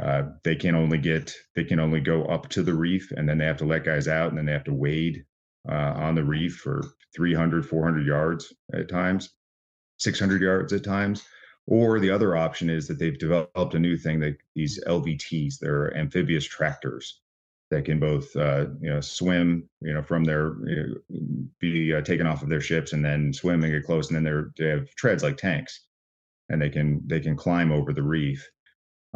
uh, 0.00 0.24
they 0.42 0.56
can 0.56 0.74
only 0.74 0.98
get 0.98 1.34
they 1.54 1.64
can 1.64 1.80
only 1.80 2.00
go 2.00 2.26
up 2.26 2.48
to 2.50 2.62
the 2.62 2.74
reef, 2.74 3.10
and 3.16 3.28
then 3.28 3.38
they 3.38 3.46
have 3.46 3.58
to 3.58 3.64
let 3.64 3.84
guys 3.84 4.06
out, 4.06 4.28
and 4.28 4.36
then 4.36 4.44
they 4.44 4.52
have 4.52 4.64
to 4.64 4.74
wade 4.74 5.24
uh, 5.66 5.92
on 5.96 6.14
the 6.14 6.24
reef 6.24 6.56
for 6.56 6.82
300, 7.16 7.66
400 7.66 8.06
yards 8.06 8.52
at 8.74 8.88
times, 8.88 9.30
600 9.98 10.42
yards 10.42 10.72
at 10.72 10.84
times. 10.84 11.22
Or 11.66 11.98
the 11.98 12.10
other 12.10 12.36
option 12.36 12.68
is 12.68 12.88
that 12.88 12.98
they've 12.98 13.18
developed 13.18 13.72
a 13.72 13.78
new 13.78 13.96
thing 13.96 14.20
that 14.20 14.36
these 14.54 14.78
LVTs, 14.84 15.58
they're 15.58 15.96
amphibious 15.96 16.44
tractors 16.44 17.22
that 17.74 17.84
can 17.84 17.98
both 17.98 18.34
uh, 18.36 18.66
you 18.80 18.88
know 18.88 19.00
swim 19.00 19.68
you 19.80 19.92
know 19.92 20.02
from 20.02 20.22
their 20.22 20.54
you 20.64 20.76
know, 20.76 21.24
be 21.58 21.92
uh, 21.92 22.00
taken 22.02 22.26
off 22.26 22.42
of 22.42 22.48
their 22.48 22.60
ships 22.60 22.92
and 22.92 23.04
then 23.04 23.32
swim 23.32 23.64
and 23.64 23.72
get 23.72 23.84
close 23.84 24.08
and 24.08 24.16
then 24.16 24.22
they're 24.22 24.52
they 24.56 24.68
have 24.68 24.88
treads 24.94 25.22
like 25.22 25.36
tanks. 25.36 25.86
And 26.50 26.60
they 26.60 26.68
can 26.68 27.02
they 27.06 27.20
can 27.20 27.36
climb 27.36 27.72
over 27.72 27.92
the 27.92 28.02
reef. 28.02 28.46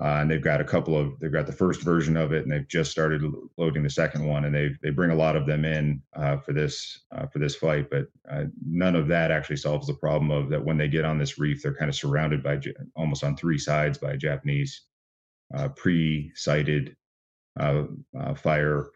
Uh, 0.00 0.20
and 0.20 0.30
they've 0.30 0.42
got 0.42 0.60
a 0.60 0.64
couple 0.64 0.96
of 0.96 1.18
they've 1.20 1.32
got 1.32 1.46
the 1.46 1.52
first 1.52 1.82
version 1.82 2.16
of 2.16 2.32
it 2.32 2.42
and 2.42 2.50
they've 2.50 2.68
just 2.68 2.90
started 2.90 3.22
loading 3.58 3.82
the 3.82 3.90
second 3.90 4.24
one 4.24 4.44
and 4.44 4.54
they 4.54 4.70
they 4.82 4.90
bring 4.90 5.10
a 5.10 5.14
lot 5.14 5.36
of 5.36 5.46
them 5.46 5.64
in 5.64 6.02
uh, 6.16 6.38
for 6.38 6.52
this 6.52 7.00
uh, 7.12 7.26
for 7.26 7.38
this 7.38 7.54
fight. 7.54 7.90
But 7.90 8.06
uh, 8.30 8.44
none 8.66 8.96
of 8.96 9.08
that 9.08 9.30
actually 9.30 9.56
solves 9.56 9.86
the 9.86 9.94
problem 9.94 10.30
of 10.30 10.48
that 10.50 10.64
when 10.64 10.78
they 10.78 10.88
get 10.88 11.04
on 11.04 11.18
this 11.18 11.38
reef 11.38 11.62
they're 11.62 11.74
kind 11.74 11.90
of 11.90 11.94
surrounded 11.94 12.42
by 12.42 12.58
almost 12.96 13.22
on 13.22 13.36
three 13.36 13.58
sides 13.58 13.98
by 13.98 14.16
Japanese 14.16 14.82
uh, 15.54 15.68
pre-sighted 15.68 16.96
uh, 17.58 17.84
uh, 18.18 18.34
fire 18.34 18.86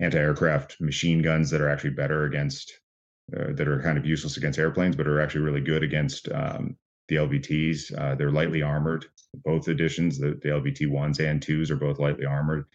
anti-aircraft 0.00 0.80
machine 0.80 1.22
guns 1.22 1.50
that 1.50 1.60
are 1.60 1.68
actually 1.68 1.90
better 1.90 2.24
against 2.24 2.80
uh, 3.36 3.52
that 3.52 3.66
are 3.66 3.82
kind 3.82 3.98
of 3.98 4.06
useless 4.06 4.36
against 4.36 4.58
airplanes 4.58 4.94
but 4.94 5.06
are 5.06 5.20
actually 5.20 5.40
really 5.40 5.60
good 5.60 5.82
against 5.82 6.28
um, 6.32 6.76
the 7.08 7.16
lvts 7.16 7.96
uh, 7.98 8.14
they're 8.14 8.30
lightly 8.30 8.62
armored. 8.62 9.06
Both 9.44 9.68
editions 9.68 10.18
the, 10.18 10.38
the 10.42 10.50
lvt 10.50 10.88
ones 10.88 11.20
and 11.20 11.40
twos 11.40 11.70
are 11.70 11.76
both 11.76 11.98
lightly 11.98 12.26
armored. 12.26 12.66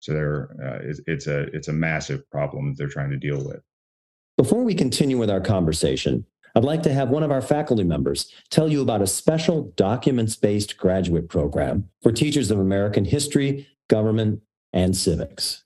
So 0.00 0.12
they're 0.12 0.56
uh, 0.62 0.78
it's, 0.82 1.00
it's 1.06 1.26
a 1.26 1.40
it's 1.54 1.68
a 1.68 1.72
massive 1.72 2.28
problem 2.30 2.68
that 2.68 2.78
they're 2.78 2.88
trying 2.88 3.10
to 3.10 3.16
deal 3.16 3.44
with. 3.44 3.60
Before 4.36 4.64
we 4.64 4.74
continue 4.74 5.18
with 5.18 5.28
our 5.28 5.40
conversation, 5.40 6.24
I'd 6.54 6.64
like 6.64 6.82
to 6.84 6.92
have 6.92 7.10
one 7.10 7.22
of 7.22 7.30
our 7.30 7.42
faculty 7.42 7.84
members 7.84 8.32
tell 8.50 8.68
you 8.68 8.80
about 8.80 9.02
a 9.02 9.06
special 9.06 9.72
documents 9.76 10.36
based 10.36 10.76
graduate 10.76 11.28
program 11.28 11.88
for 12.02 12.10
teachers 12.10 12.50
of 12.50 12.58
American 12.58 13.04
history, 13.04 13.68
government, 13.88 14.40
and 14.72 14.96
civics. 14.96 15.64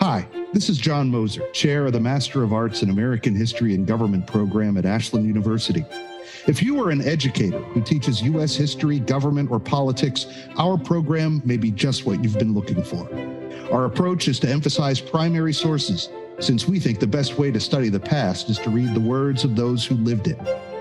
Hi, 0.00 0.26
this 0.52 0.68
is 0.68 0.78
John 0.78 1.10
Moser, 1.10 1.48
Chair 1.52 1.86
of 1.86 1.92
the 1.92 2.00
Master 2.00 2.42
of 2.42 2.52
Arts 2.52 2.82
in 2.82 2.90
American 2.90 3.36
History 3.36 3.74
and 3.74 3.86
Government 3.86 4.26
program 4.26 4.76
at 4.76 4.84
Ashland 4.84 5.26
University. 5.26 5.84
If 6.48 6.60
you 6.62 6.82
are 6.82 6.90
an 6.90 7.02
educator 7.02 7.60
who 7.60 7.80
teaches 7.82 8.20
U.S. 8.22 8.56
history, 8.56 8.98
government, 8.98 9.50
or 9.50 9.60
politics, 9.60 10.26
our 10.58 10.76
program 10.76 11.40
may 11.44 11.56
be 11.56 11.70
just 11.70 12.04
what 12.04 12.24
you've 12.24 12.38
been 12.38 12.52
looking 12.52 12.82
for. 12.82 13.08
Our 13.72 13.84
approach 13.84 14.26
is 14.26 14.40
to 14.40 14.48
emphasize 14.48 15.00
primary 15.00 15.52
sources, 15.52 16.08
since 16.40 16.66
we 16.66 16.80
think 16.80 16.98
the 16.98 17.06
best 17.06 17.38
way 17.38 17.52
to 17.52 17.60
study 17.60 17.88
the 17.88 18.00
past 18.00 18.50
is 18.50 18.58
to 18.60 18.70
read 18.70 18.94
the 18.94 19.00
words 19.00 19.44
of 19.44 19.54
those 19.54 19.86
who 19.86 19.94
lived 19.94 20.26
it. 20.26 20.71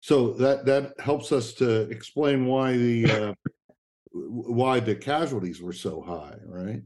So 0.01 0.33
that 0.33 0.65
that 0.65 0.93
helps 0.99 1.31
us 1.31 1.53
to 1.53 1.81
explain 1.89 2.45
why 2.45 2.77
the 2.77 3.05
uh, 3.05 3.33
why 4.11 4.79
the 4.79 4.95
casualties 4.95 5.61
were 5.61 5.73
so 5.73 6.01
high, 6.01 6.35
right? 6.45 6.81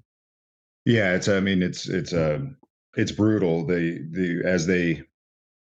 Yeah, 0.85 1.15
it's 1.15 1.27
I 1.27 1.39
mean 1.39 1.63
it's 1.63 1.89
it's 1.89 2.13
uh 2.13 2.39
it's 2.95 3.11
brutal. 3.11 3.65
They 3.65 3.99
the 4.11 4.41
as 4.45 4.65
they 4.65 5.03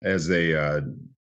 as 0.04 0.28
they 0.28 0.56
uh 0.56 0.82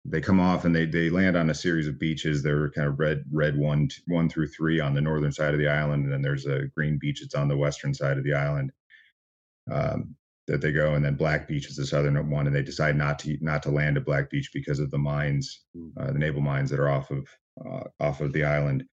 they 0.06 0.22
come 0.22 0.40
off 0.40 0.66
and 0.66 0.76
they 0.76 0.86
they 0.86 1.10
land 1.10 1.38
on 1.38 1.50
a 1.50 1.54
series 1.54 1.88
of 1.88 2.00
beaches. 2.00 2.42
They're 2.42 2.70
kind 2.72 2.88
of 2.88 3.00
red 3.00 3.24
red 3.32 3.58
one 3.58 3.90
one 4.08 4.30
through 4.30 4.48
three 4.48 4.80
on 4.80 4.94
the 4.94 5.02
northern 5.02 5.32
side 5.32 5.54
of 5.54 5.60
the 5.60 5.68
island, 5.68 6.06
and 6.06 6.14
then 6.14 6.22
there's 6.22 6.46
a 6.46 6.68
green 6.76 6.98
beach 7.00 7.22
that's 7.22 7.36
on 7.36 7.48
the 7.48 7.58
western 7.58 7.94
side 7.94 8.18
of 8.18 8.24
the 8.24 8.34
island. 8.34 8.72
Um, 9.72 10.16
that 10.48 10.60
they 10.60 10.74
go, 10.74 10.96
and 10.96 11.06
then 11.06 11.16
Black 11.16 11.48
Beach 11.48 11.70
is 11.70 11.78
the 11.78 11.86
southern 11.86 12.30
one, 12.30 12.48
and 12.48 12.56
they 12.56 12.62
decide 12.62 12.98
not 12.98 13.18
to 13.20 13.38
not 13.40 13.64
to 13.64 13.72
land 13.72 13.96
at 13.96 14.06
Black 14.06 14.30
Beach 14.30 14.52
because 14.54 14.80
of 14.80 14.92
the 14.92 14.98
mines, 14.98 15.62
hmm. 15.74 15.90
uh, 15.98 16.12
the 16.12 16.20
naval 16.20 16.42
mines 16.42 16.70
that 16.70 16.80
are 16.80 16.90
off 16.90 17.12
of 17.12 17.28
uh, 17.66 17.84
off 18.02 18.20
of 18.20 18.34
the 18.34 18.44
island, 18.44 18.84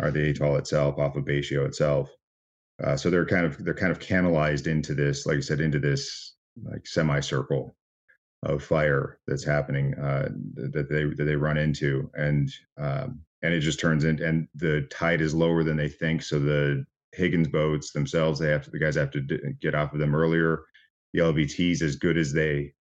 or 0.00 0.10
the 0.10 0.30
atoll 0.30 0.56
itself, 0.56 0.98
off 0.98 1.16
of 1.16 1.24
Betio 1.24 1.66
itself. 1.66 2.10
Uh, 2.82 2.96
so 2.96 3.10
they're 3.10 3.26
kind 3.26 3.46
of 3.46 3.62
they're 3.64 3.74
kind 3.74 3.92
of 3.92 4.00
canalized 4.00 4.66
into 4.66 4.94
this, 4.94 5.26
like 5.26 5.38
I 5.38 5.40
said, 5.40 5.60
into 5.60 5.78
this 5.78 6.34
like 6.62 6.86
semicircle 6.86 7.74
of 8.42 8.62
fire 8.62 9.18
that's 9.26 9.44
happening 9.44 9.94
uh, 9.94 10.28
that 10.54 10.88
they 10.90 11.04
that 11.04 11.24
they 11.24 11.36
run 11.36 11.56
into, 11.56 12.10
and 12.14 12.50
um, 12.78 13.20
and 13.42 13.54
it 13.54 13.60
just 13.60 13.80
turns 13.80 14.04
in, 14.04 14.22
and 14.22 14.48
the 14.54 14.86
tide 14.90 15.20
is 15.20 15.34
lower 15.34 15.64
than 15.64 15.76
they 15.76 15.88
think, 15.88 16.22
so 16.22 16.38
the 16.38 16.84
Higgins 17.12 17.48
boats 17.48 17.92
themselves, 17.92 18.38
they 18.38 18.50
have 18.50 18.62
to 18.64 18.70
the 18.70 18.78
guys 18.78 18.94
have 18.96 19.10
to 19.12 19.20
d- 19.20 19.38
get 19.60 19.74
off 19.74 19.94
of 19.94 19.98
them 19.98 20.14
earlier 20.14 20.64
the 21.12 21.20
LVTs 21.20 21.82
as 21.82 21.96
good 21.96 22.18
as 22.18 22.32
they 22.32 22.72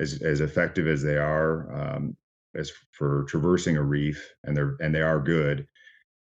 as 0.00 0.20
as 0.22 0.40
effective 0.40 0.88
as 0.88 1.02
they 1.02 1.16
are 1.16 1.72
um, 1.72 2.16
as 2.56 2.72
for 2.92 3.24
traversing 3.28 3.76
a 3.76 3.82
reef, 3.82 4.34
and 4.42 4.56
they're 4.56 4.76
and 4.80 4.94
they 4.94 5.02
are 5.02 5.20
good. 5.20 5.66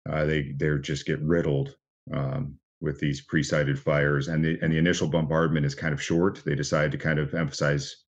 Uh, 0.09 0.25
they 0.25 0.53
they're 0.57 0.79
just 0.79 1.07
get 1.07 1.21
riddled 1.21 1.77
um, 2.13 2.59
with 2.81 2.99
these 3.01 3.21
pre-sighted 3.21 3.79
fires, 3.79 4.29
and 4.29 4.45
the 4.45 4.59
and 4.63 4.73
the 4.73 4.79
initial 4.79 5.09
bombardment 5.09 5.67
is 5.67 5.75
kind 5.75 5.93
of 5.93 6.03
short. 6.03 6.43
They 6.45 6.55
decide 6.55 6.93
to 6.93 6.99
kind 6.99 7.19
of 7.19 7.35
emphasize. 7.35 8.05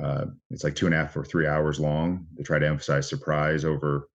Uh, 0.00 0.26
it's 0.50 0.64
like 0.64 0.74
two 0.74 0.86
and 0.86 0.94
a 0.94 0.98
half 0.98 1.16
or 1.16 1.24
three 1.24 1.46
hours 1.46 1.80
long. 1.80 2.26
They 2.36 2.42
try 2.42 2.58
to 2.58 2.66
emphasize 2.66 3.08
surprise 3.08 3.64
over, 3.64 4.08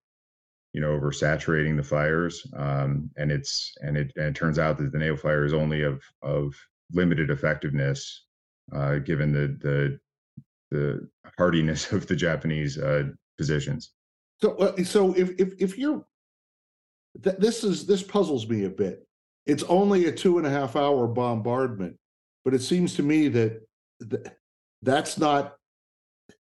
you 0.74 0.82
know, 0.82 0.92
over 0.92 1.12
saturating 1.12 1.76
the 1.76 1.84
fires, 1.84 2.46
um, 2.56 3.10
and 3.18 3.32
it's 3.32 3.74
and 3.82 3.98
it 3.98 4.12
and 4.16 4.26
it 4.28 4.36
turns 4.36 4.60
out 4.60 4.78
that 4.78 4.92
the 4.92 4.98
naval 4.98 5.18
fire 5.18 5.46
is 5.46 5.54
only 5.54 5.84
of 5.84 6.04
of 6.22 6.56
limited 6.92 7.30
effectiveness 7.30 8.26
uh, 8.74 8.98
given 8.98 9.32
the 9.32 9.58
the 9.62 10.00
the 10.72 11.10
hardiness 11.38 11.92
of 11.92 12.08
the 12.08 12.16
Japanese 12.16 12.78
uh, 12.78 13.04
positions. 13.38 13.92
So, 14.42 14.56
uh, 14.56 14.84
so 14.84 15.14
if 15.14 15.40
if 15.40 15.54
if 15.60 15.78
you're 15.78 16.06
th- 17.24 17.38
this 17.38 17.64
is 17.64 17.86
this 17.86 18.04
puzzles 18.04 18.48
me 18.48 18.66
a 18.66 18.70
bit. 18.70 19.08
It's 19.46 19.64
only 19.64 20.06
a 20.06 20.12
two 20.12 20.38
and 20.38 20.46
a 20.46 20.50
half 20.50 20.76
hour 20.76 21.08
bombardment, 21.08 21.98
but 22.46 22.54
it 22.54 22.62
seems 22.62 22.96
to 22.96 23.04
me 23.04 23.28
that 23.30 23.62
th- 24.10 24.28
that's 24.82 25.18
not 25.18 25.56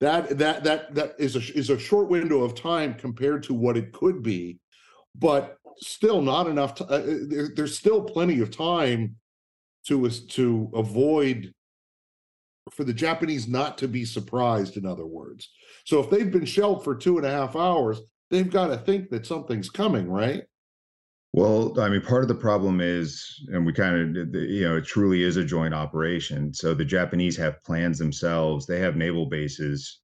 that 0.01 0.37
that 0.37 0.63
that 0.63 0.95
that 0.95 1.15
is 1.17 1.35
a 1.35 1.57
is 1.57 1.69
a 1.69 1.79
short 1.79 2.09
window 2.09 2.43
of 2.43 2.55
time 2.55 2.93
compared 2.93 3.43
to 3.43 3.53
what 3.53 3.77
it 3.77 3.93
could 3.93 4.21
be, 4.21 4.59
but 5.15 5.57
still 5.77 6.21
not 6.21 6.47
enough. 6.47 6.75
To, 6.75 6.85
uh, 6.85 6.97
uh 6.97 7.17
there, 7.27 7.49
there's 7.55 7.77
still 7.77 8.03
plenty 8.03 8.41
of 8.41 8.51
time 8.51 9.15
to 9.87 10.09
to 10.09 10.69
avoid 10.73 11.53
for 12.71 12.83
the 12.83 12.93
Japanese 12.93 13.47
not 13.47 13.77
to 13.77 13.87
be 13.87 14.05
surprised, 14.05 14.77
in 14.77 14.85
other 14.85 15.05
words. 15.05 15.49
So 15.85 15.99
if 15.99 16.09
they've 16.09 16.31
been 16.31 16.45
shelled 16.45 16.83
for 16.83 16.95
two 16.95 17.17
and 17.17 17.25
a 17.25 17.31
half 17.31 17.55
hours, 17.55 17.99
they've 18.29 18.49
got 18.49 18.67
to 18.67 18.77
think 18.77 19.09
that 19.09 19.25
something's 19.25 19.69
coming, 19.69 20.09
right? 20.09 20.43
Well, 21.33 21.79
I 21.79 21.89
mean, 21.89 22.01
part 22.01 22.21
of 22.21 22.27
the 22.27 22.35
problem 22.35 22.79
is, 22.79 23.43
and 23.51 23.65
we 23.65 23.73
kind 23.73 24.17
of, 24.17 24.35
you 24.35 24.61
know, 24.65 24.77
it 24.77 24.85
truly 24.85 25.23
is 25.23 25.35
a 25.35 25.43
joint 25.43 25.73
operation. 25.73 26.53
So 26.53 26.75
the 26.75 26.85
Japanese 26.85 27.35
have 27.37 27.63
plans 27.63 27.97
themselves. 27.97 28.67
They 28.67 28.79
have 28.79 28.95
naval 28.95 29.25
bases 29.25 29.99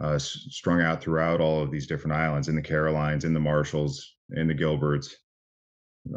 uh, 0.00 0.18
strung 0.18 0.82
out 0.82 1.00
throughout 1.00 1.40
all 1.40 1.62
of 1.62 1.70
these 1.70 1.86
different 1.86 2.16
islands 2.16 2.48
in 2.48 2.56
the 2.56 2.62
Carolines, 2.62 3.24
in 3.24 3.32
the 3.32 3.40
Marshalls, 3.40 4.16
in 4.30 4.48
the 4.48 4.54
Gilberts, 4.54 5.14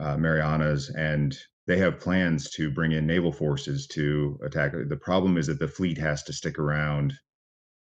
uh, 0.02 0.18
Marianas, 0.18 0.90
and 0.96 1.38
they 1.68 1.78
have 1.78 2.00
plans 2.00 2.50
to 2.52 2.72
bring 2.72 2.94
in 2.94 3.06
naval 3.06 3.32
forces 3.32 3.86
to 3.88 4.40
attack. 4.44 4.74
The 4.74 4.98
problem 4.98 5.38
is 5.38 5.46
that 5.46 5.60
the 5.60 5.68
fleet 5.68 6.00
has 6.00 6.24
to 6.24 6.34
stick 6.34 6.58
around, 6.58 7.14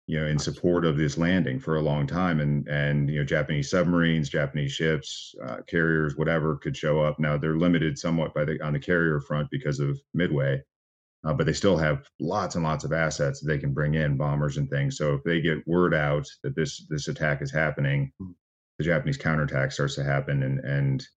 you 0.10 0.19
know, 0.19 0.26
in 0.26 0.39
support 0.39 0.86
of 0.86 0.98
this 0.98 1.19
landing 1.19 1.60
for 1.60 1.76
a 1.76 1.84
long 1.84 2.08
time, 2.08 2.39
and 2.39 2.67
and 2.67 3.12
you 3.12 3.19
know, 3.19 3.24
Japanese 3.24 3.69
submarines, 3.69 4.28
Japanese 4.28 4.72
ships, 4.72 5.36
uh, 5.45 5.58
carriers, 5.67 6.17
whatever 6.17 6.56
could 6.56 6.76
show 6.76 7.00
up. 7.00 7.19
Now 7.19 7.38
they're 7.38 7.58
limited 7.58 7.95
somewhat 7.95 8.34
by 8.34 8.43
the 8.43 8.60
on 8.65 8.74
the 8.74 8.80
carrier 8.80 9.19
front 9.19 9.50
because 9.52 9.80
of 9.80 10.02
Midway, 10.15 10.63
uh, 11.24 11.34
but 11.34 11.45
they 11.45 11.54
still 11.54 11.78
have 11.78 12.08
lots 12.19 12.56
and 12.56 12.63
lots 12.63 12.86
of 12.86 12.91
assets 12.91 13.39
that 13.39 13.48
they 13.48 13.60
can 13.60 13.72
bring 13.72 13.93
in, 13.93 14.17
bombers 14.17 14.58
and 14.58 14.67
things. 14.67 14.98
So 14.98 15.13
if 15.13 15.24
they 15.24 15.41
get 15.41 15.67
word 15.67 15.93
out 15.93 16.26
that 16.41 16.56
this 16.56 16.88
this 16.89 17.08
attack 17.08 17.43
is 17.43 17.52
happening, 17.52 18.12
hmm. 18.19 18.32
the 18.80 18.86
Japanese 18.86 19.17
counterattack 19.17 19.72
starts 19.72 19.93
to 19.93 20.04
happen, 20.04 20.41
and 20.41 20.60
and 20.62 21.08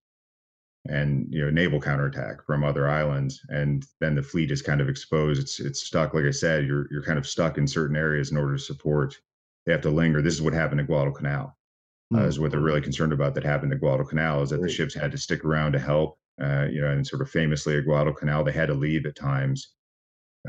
and 0.89 1.27
you 1.29 1.43
know 1.43 1.49
naval 1.49 1.79
counterattack 1.79 2.45
from 2.45 2.63
other 2.63 2.89
islands 2.89 3.41
and 3.49 3.85
then 4.01 4.15
the 4.15 4.21
fleet 4.21 4.51
is 4.51 4.61
kind 4.61 4.81
of 4.81 4.89
exposed. 4.89 5.41
It's 5.41 5.59
it's 5.59 5.81
stuck 5.81 6.13
like 6.13 6.25
i 6.25 6.31
said 6.31 6.65
you're 6.65 6.87
you're 6.91 7.03
kind 7.03 7.17
of 7.17 7.27
stuck 7.27 7.57
in 7.57 7.67
certain 7.67 7.95
areas 7.95 8.31
in 8.31 8.37
order 8.37 8.53
to 8.53 8.63
support. 8.63 9.17
They 9.65 9.71
have 9.71 9.81
to 9.81 9.89
linger. 9.89 10.21
This 10.21 10.33
is 10.33 10.41
what 10.41 10.53
happened 10.53 10.81
at 10.81 10.87
guadalcanal. 10.87 11.55
Mm. 12.13 12.21
uh, 12.21 12.27
is 12.27 12.39
what 12.39 12.51
they're 12.51 12.59
really 12.59 12.81
concerned 12.81 13.13
about 13.13 13.33
that 13.35 13.43
happened 13.45 13.71
at 13.71 13.79
guadalcanal 13.79 14.41
is 14.41 14.49
that 14.49 14.61
the 14.61 14.69
ships 14.69 14.93
had 14.93 15.11
to 15.11 15.17
stick 15.17 15.45
around 15.45 15.71
to 15.71 15.79
help 15.79 16.17
uh, 16.41 16.67
you 16.69 16.81
know 16.81 16.91
and 16.91 17.05
sort 17.07 17.21
of 17.21 17.29
famously 17.29 17.77
at 17.77 17.85
guadalcanal 17.85 18.43
they 18.43 18.51
had 18.51 18.67
to 18.67 18.73
leave 18.73 19.05
at 19.05 19.15
times. 19.15 19.73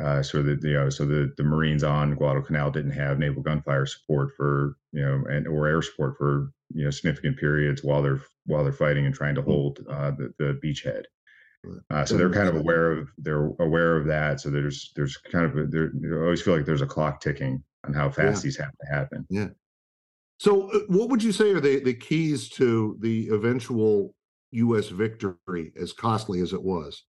Uh, 0.03 0.21
so 0.21 0.43
that 0.43 0.61
you 0.65 0.73
know, 0.73 0.91
so 0.91 1.05
the, 1.05 1.33
the 1.37 1.45
Marines 1.45 1.85
on 1.85 2.17
Guadalcanal 2.17 2.73
didn't 2.73 2.91
have 2.91 3.21
naval 3.21 3.45
gunfire 3.45 3.87
support 3.87 4.31
for 4.37 4.77
you 4.91 5.01
know, 5.01 5.23
and 5.31 5.47
or 5.47 5.69
air 5.69 5.83
support 5.83 6.19
for 6.19 6.51
you 6.73 6.85
know 6.85 6.91
significant 6.91 7.39
periods 7.39 7.83
while 7.83 8.03
they're 8.03 8.21
while 8.47 8.63
they're 8.63 8.73
fighting 8.73 9.07
and 9.07 9.15
trying 9.15 9.35
to 9.35 9.43
hmm. 9.43 9.51
hold 9.51 9.81
uh, 9.91 10.11
the 10.13 10.33
the 10.39 10.61
beachhead. 10.65 11.05
Uh, 11.91 12.05
so 12.05 12.19
they're 12.19 12.31
kind 12.31 12.49
of 12.49 12.57
aware 12.57 12.93
of 12.93 13.09
they're 13.19 13.47
aware 13.59 13.97
of 13.97 14.07
that. 14.07 14.41
So 14.41 14.51
there's 14.51 14.93
there's 14.97 15.17
kind 15.17 15.47
of 15.47 15.71
there. 15.71 15.91
You 15.99 16.23
always 16.23 16.43
feel 16.43 16.55
like 16.55 16.67
there's 16.67 16.83
a 16.83 16.87
clock 16.87 17.21
ticking 17.21 17.63
on 17.87 17.95
how 17.95 18.11
fast 18.11 18.43
yeah. 18.43 18.43
these 18.43 18.59
have 18.59 18.71
to 18.71 18.95
happen. 18.95 19.27
Yeah. 19.31 19.49
So 20.39 20.71
uh, 20.71 20.81
what 20.89 21.09
would 21.09 21.23
you 21.23 21.33
say 21.33 21.51
are 21.53 21.61
the 21.61 21.81
the 21.81 21.95
keys 21.95 22.49
to 22.51 22.99
the 23.01 23.29
eventual 23.29 24.15
U.S. 24.53 24.89
victory, 24.89 25.73
as 25.81 25.93
costly 25.93 26.41
as 26.41 26.53
it 26.53 26.63
was? 26.63 27.05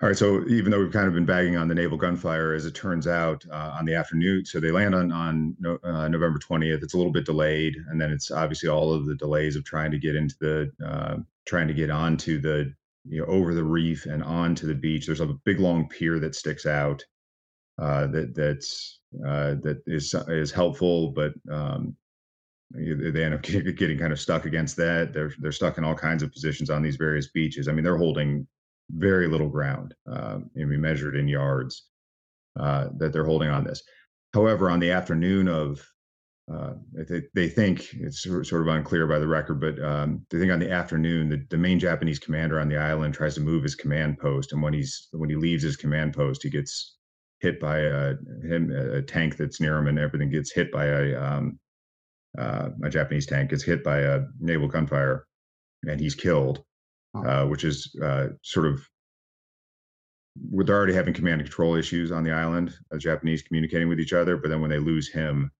All 0.00 0.08
right. 0.08 0.16
So 0.16 0.46
even 0.46 0.70
though 0.70 0.78
we've 0.78 0.92
kind 0.92 1.08
of 1.08 1.14
been 1.14 1.26
bagging 1.26 1.56
on 1.56 1.66
the 1.66 1.74
naval 1.74 1.98
gunfire, 1.98 2.54
as 2.54 2.66
it 2.66 2.74
turns 2.74 3.08
out, 3.08 3.44
uh, 3.50 3.74
on 3.76 3.84
the 3.84 3.94
afternoon, 3.94 4.44
so 4.44 4.60
they 4.60 4.70
land 4.70 4.94
on 4.94 5.10
on 5.10 5.56
no, 5.58 5.76
uh, 5.82 6.06
November 6.06 6.38
twentieth. 6.38 6.84
It's 6.84 6.94
a 6.94 6.96
little 6.96 7.12
bit 7.12 7.26
delayed, 7.26 7.76
and 7.90 8.00
then 8.00 8.12
it's 8.12 8.30
obviously 8.30 8.68
all 8.68 8.92
of 8.94 9.06
the 9.06 9.16
delays 9.16 9.56
of 9.56 9.64
trying 9.64 9.90
to 9.90 9.98
get 9.98 10.14
into 10.14 10.36
the 10.40 10.70
uh, 10.86 11.16
trying 11.46 11.66
to 11.66 11.74
get 11.74 11.90
onto 11.90 12.40
the 12.40 12.72
you 13.08 13.20
know 13.20 13.26
over 13.26 13.54
the 13.54 13.64
reef 13.64 14.06
and 14.06 14.22
onto 14.22 14.68
the 14.68 14.74
beach. 14.74 15.06
There's 15.06 15.20
a 15.20 15.26
big 15.44 15.58
long 15.58 15.88
pier 15.88 16.20
that 16.20 16.36
sticks 16.36 16.64
out 16.64 17.04
uh, 17.78 18.06
that 18.08 18.36
that's 18.36 19.00
uh, 19.26 19.56
that 19.62 19.82
is 19.88 20.14
is 20.28 20.52
helpful, 20.52 21.10
but 21.10 21.32
um, 21.50 21.96
they 22.70 23.24
end 23.24 23.34
up 23.34 23.42
getting 23.42 23.98
kind 23.98 24.12
of 24.12 24.20
stuck 24.20 24.46
against 24.46 24.76
that. 24.76 25.12
They're 25.12 25.32
they're 25.40 25.50
stuck 25.50 25.76
in 25.76 25.82
all 25.82 25.96
kinds 25.96 26.22
of 26.22 26.30
positions 26.30 26.70
on 26.70 26.82
these 26.82 26.96
various 26.96 27.28
beaches. 27.32 27.66
I 27.66 27.72
mean, 27.72 27.82
they're 27.82 27.96
holding 27.96 28.46
very 28.90 29.28
little 29.28 29.48
ground. 29.48 29.94
Uh, 30.10 30.38
and 30.54 30.68
we 30.68 30.76
measured 30.76 31.16
in 31.16 31.28
yards 31.28 31.86
uh, 32.58 32.88
that 32.96 33.12
they're 33.12 33.24
holding 33.24 33.50
on 33.50 33.64
this. 33.64 33.82
However, 34.34 34.70
on 34.70 34.80
the 34.80 34.90
afternoon 34.90 35.48
of, 35.48 35.86
uh, 36.52 36.72
they, 37.08 37.22
they, 37.34 37.48
think 37.48 37.92
it's 37.94 38.22
sort 38.22 38.52
of 38.52 38.68
unclear 38.68 39.06
by 39.06 39.18
the 39.18 39.28
record, 39.28 39.60
but 39.60 39.82
um, 39.82 40.24
they 40.30 40.38
think 40.38 40.50
on 40.50 40.58
the 40.58 40.70
afternoon, 40.70 41.28
the, 41.28 41.44
the 41.50 41.58
main 41.58 41.78
Japanese 41.78 42.18
commander 42.18 42.58
on 42.58 42.68
the 42.68 42.76
island 42.76 43.12
tries 43.12 43.34
to 43.34 43.40
move 43.42 43.62
his 43.62 43.74
command 43.74 44.18
post, 44.18 44.52
and 44.52 44.62
when 44.62 44.72
he's 44.72 45.08
when 45.12 45.28
he 45.28 45.36
leaves 45.36 45.62
his 45.62 45.76
command 45.76 46.14
post, 46.14 46.42
he 46.42 46.48
gets 46.48 46.96
hit 47.40 47.60
by 47.60 47.80
a 47.80 48.14
him 48.42 48.70
a 48.70 49.02
tank 49.02 49.36
that's 49.36 49.60
near 49.60 49.76
him, 49.76 49.88
and 49.88 49.98
everything 49.98 50.30
gets 50.30 50.50
hit 50.50 50.72
by 50.72 50.86
a 50.86 51.22
um, 51.22 51.58
uh, 52.38 52.70
a 52.82 52.88
Japanese 52.88 53.26
tank 53.26 53.50
gets 53.50 53.62
hit 53.62 53.84
by 53.84 53.98
a 54.00 54.22
naval 54.40 54.68
gunfire, 54.68 55.26
and 55.86 56.00
he's 56.00 56.14
killed, 56.14 56.64
uh, 57.14 57.44
which 57.46 57.64
is 57.64 57.94
uh, 58.02 58.28
sort 58.42 58.66
of 58.66 58.88
with 60.50 60.70
already 60.70 60.94
having 60.94 61.14
command 61.14 61.40
and 61.40 61.48
control 61.48 61.74
issues 61.74 62.12
on 62.12 62.22
the 62.22 62.30
island, 62.30 62.74
the 62.90 62.98
Japanese 62.98 63.42
communicating 63.42 63.88
with 63.88 64.00
each 64.00 64.12
other, 64.12 64.36
but 64.36 64.48
then 64.48 64.60
when 64.60 64.70
they 64.70 64.78
lose 64.78 65.08
him, 65.08 65.50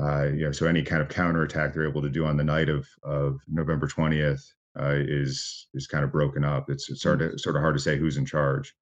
uh, 0.00 0.24
you 0.24 0.44
know, 0.44 0.52
so 0.52 0.66
any 0.66 0.82
kind 0.82 1.02
of 1.02 1.08
counterattack 1.08 1.74
they're 1.74 1.88
able 1.88 2.02
to 2.02 2.08
do 2.08 2.24
on 2.24 2.36
the 2.36 2.44
night 2.44 2.68
of 2.68 2.86
of 3.02 3.40
November 3.48 3.86
twentieth 3.86 4.44
uh, 4.78 4.94
is 4.94 5.68
is 5.74 5.86
kind 5.86 6.04
of 6.04 6.12
broken 6.12 6.44
up. 6.44 6.70
It's, 6.70 6.88
it's 6.88 7.02
sort 7.02 7.20
of 7.20 7.40
sort 7.40 7.56
of 7.56 7.62
hard 7.62 7.74
to 7.74 7.80
say 7.80 7.98
who's 7.98 8.16
in 8.16 8.24
charge. 8.24 8.74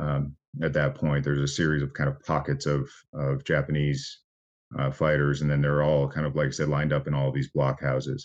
Um, 0.00 0.34
at 0.62 0.72
that 0.72 0.94
point, 0.94 1.24
there's 1.24 1.40
a 1.40 1.48
series 1.48 1.82
of 1.82 1.92
kind 1.92 2.08
of 2.08 2.20
pockets 2.24 2.66
of 2.66 2.88
of 3.12 3.44
Japanese 3.44 4.20
uh, 4.78 4.90
fighters, 4.90 5.42
and 5.42 5.50
then 5.50 5.60
they're 5.60 5.82
all 5.82 6.08
kind 6.08 6.26
of 6.26 6.34
like 6.34 6.48
I 6.48 6.50
said, 6.50 6.68
lined 6.68 6.92
up 6.92 7.06
in 7.06 7.14
all 7.14 7.30
these 7.30 7.52
blockhouses. 7.52 8.22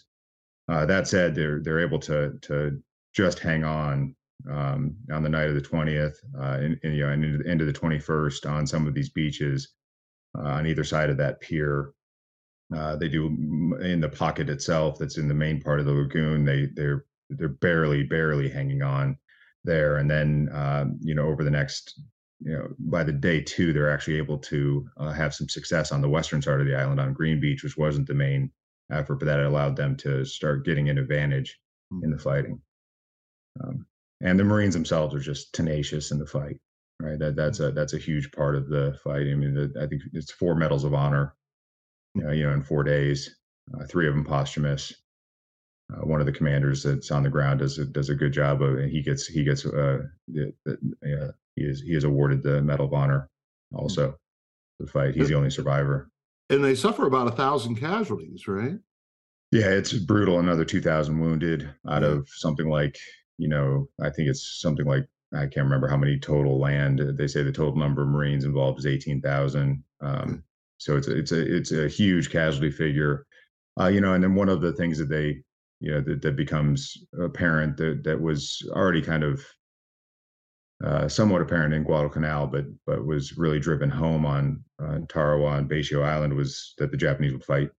Uh, 0.69 0.85
that 0.85 1.07
said, 1.07 1.35
they're 1.35 1.59
they're 1.61 1.81
able 1.81 1.99
to 1.99 2.37
to 2.43 2.81
just 3.13 3.39
hang 3.39 3.63
on 3.63 4.15
um, 4.49 4.95
on 5.11 5.23
the 5.23 5.29
night 5.29 5.49
of 5.49 5.55
the 5.55 5.61
20th, 5.61 6.15
uh, 6.39 6.57
and, 6.63 6.79
and, 6.83 6.95
you 6.95 7.05
know, 7.05 7.11
and 7.11 7.23
into, 7.23 7.49
into 7.49 7.65
the 7.65 7.73
21st 7.73 8.49
on 8.49 8.65
some 8.65 8.87
of 8.87 8.93
these 8.93 9.09
beaches 9.09 9.73
uh, 10.37 10.47
on 10.47 10.67
either 10.67 10.83
side 10.83 11.09
of 11.09 11.17
that 11.17 11.41
pier. 11.41 11.91
Uh, 12.75 12.95
they 12.95 13.09
do 13.09 13.27
in 13.81 13.99
the 13.99 14.07
pocket 14.07 14.49
itself 14.49 14.97
that's 14.97 15.17
in 15.17 15.27
the 15.27 15.33
main 15.33 15.61
part 15.61 15.79
of 15.79 15.85
the 15.85 15.91
lagoon. 15.91 16.45
They 16.45 16.69
they're 16.73 17.05
they're 17.29 17.49
barely 17.49 18.03
barely 18.03 18.47
hanging 18.47 18.81
on 18.81 19.17
there, 19.65 19.97
and 19.97 20.09
then 20.09 20.49
um, 20.53 20.97
you 21.01 21.13
know 21.13 21.27
over 21.27 21.43
the 21.43 21.51
next 21.51 21.99
you 22.39 22.53
know 22.53 22.69
by 22.79 23.03
the 23.03 23.11
day 23.11 23.41
two 23.41 23.73
they're 23.73 23.91
actually 23.91 24.17
able 24.17 24.37
to 24.37 24.87
uh, 24.95 25.11
have 25.11 25.33
some 25.33 25.49
success 25.49 25.91
on 25.91 25.99
the 25.99 26.09
western 26.09 26.41
side 26.41 26.61
of 26.61 26.65
the 26.65 26.75
island 26.75 27.01
on 27.01 27.13
Green 27.13 27.41
Beach, 27.41 27.61
which 27.61 27.77
wasn't 27.77 28.07
the 28.07 28.13
main 28.13 28.49
effort, 28.89 29.15
but 29.15 29.25
that 29.25 29.41
allowed 29.41 29.75
them 29.75 29.97
to 29.97 30.23
start 30.23 30.63
getting 30.63 30.87
an 30.87 30.97
advantage 30.97 31.59
in 32.03 32.09
the 32.09 32.17
fighting. 32.17 32.61
Um, 33.63 33.85
and 34.21 34.39
the 34.39 34.43
Marines 34.43 34.73
themselves 34.73 35.15
are 35.15 35.19
just 35.19 35.53
tenacious 35.53 36.11
in 36.11 36.19
the 36.19 36.25
fight, 36.25 36.59
right? 36.99 37.19
That 37.19 37.35
that's 37.35 37.59
a 37.59 37.71
that's 37.71 37.93
a 37.93 37.97
huge 37.97 38.31
part 38.31 38.55
of 38.55 38.69
the 38.69 38.97
fight. 39.03 39.27
I 39.27 39.35
mean, 39.35 39.53
the, 39.53 39.73
I 39.81 39.87
think 39.87 40.03
it's 40.13 40.31
four 40.31 40.55
medals 40.55 40.83
of 40.83 40.93
honor, 40.93 41.35
uh, 42.23 42.31
you 42.31 42.43
know, 42.43 42.53
in 42.53 42.61
four 42.61 42.83
days, 42.83 43.35
uh, 43.73 43.85
three 43.85 44.07
of 44.07 44.13
them 44.13 44.23
posthumous. 44.23 44.93
Uh, 45.91 46.05
one 46.05 46.21
of 46.21 46.25
the 46.25 46.31
commanders 46.31 46.83
that's 46.83 47.11
on 47.11 47.23
the 47.23 47.29
ground 47.29 47.59
does 47.59 47.77
a, 47.77 47.85
does 47.85 48.09
a 48.09 48.15
good 48.15 48.31
job 48.31 48.61
of, 48.61 48.77
and 48.77 48.91
he 48.91 49.01
gets 49.01 49.27
he 49.27 49.43
gets 49.43 49.65
uh, 49.65 50.03
the, 50.27 50.53
the, 50.65 51.33
he 51.55 51.63
is 51.63 51.81
he 51.81 51.93
is 51.93 52.05
awarded 52.05 52.43
the 52.43 52.61
Medal 52.61 52.85
of 52.85 52.93
Honor 52.93 53.29
also. 53.73 54.15
The 54.79 54.87
fight, 54.87 55.13
he's 55.13 55.27
the 55.27 55.35
only 55.35 55.51
survivor. 55.51 56.09
And 56.49 56.63
they 56.63 56.73
suffer 56.73 57.05
about 57.05 57.27
a 57.27 57.31
thousand 57.31 57.75
casualties, 57.75 58.47
right? 58.47 58.79
Yeah, 59.51 59.67
it's 59.67 59.93
brutal. 59.93 60.39
Another 60.39 60.65
two 60.65 60.81
thousand 60.81 61.19
wounded 61.19 61.69
out 61.87 62.01
yeah. 62.01 62.07
of 62.07 62.27
something 62.29 62.67
like 62.67 62.97
you 63.37 63.47
know, 63.47 63.87
I 64.01 64.09
think 64.09 64.29
it's 64.29 64.59
something 64.61 64.85
like 64.85 65.07
I 65.33 65.41
can't 65.41 65.65
remember 65.65 65.87
how 65.87 65.97
many 65.97 66.19
total 66.19 66.59
land. 66.59 66.99
They 67.17 67.27
say 67.27 67.43
the 67.43 67.51
total 67.51 67.75
number 67.75 68.01
of 68.01 68.09
Marines 68.09 68.43
involved 68.43 68.79
is 68.79 68.85
eighteen 68.85 69.21
thousand. 69.21 69.83
Um, 70.01 70.15
mm. 70.15 70.43
So 70.77 70.97
it's 70.97 71.07
a, 71.07 71.17
it's 71.17 71.31
a 71.31 71.55
it's 71.55 71.71
a 71.71 71.87
huge 71.87 72.31
casualty 72.31 72.71
figure, 72.71 73.25
uh, 73.79 73.87
you 73.87 74.01
know. 74.01 74.13
And 74.13 74.23
then 74.23 74.35
one 74.35 74.49
of 74.49 74.61
the 74.61 74.73
things 74.73 74.97
that 74.97 75.09
they 75.09 75.43
you 75.79 75.91
know 75.91 76.01
that, 76.01 76.21
that 76.21 76.35
becomes 76.35 76.97
apparent 77.19 77.77
that 77.77 78.03
that 78.03 78.19
was 78.19 78.61
already 78.71 79.01
kind 79.01 79.23
of 79.23 79.45
uh, 80.83 81.07
somewhat 81.07 81.41
apparent 81.41 81.73
in 81.73 81.83
Guadalcanal, 81.83 82.47
but 82.47 82.65
but 82.85 83.05
was 83.05 83.37
really 83.37 83.59
driven 83.59 83.89
home 83.89 84.25
on 84.25 84.63
uh, 84.81 84.99
Tarawa 85.07 85.57
and 85.57 85.69
Betio 85.69 86.03
Island 86.03 86.33
was 86.33 86.73
that 86.77 86.91
the 86.91 86.97
Japanese 86.97 87.33
would 87.33 87.43
fight 87.43 87.69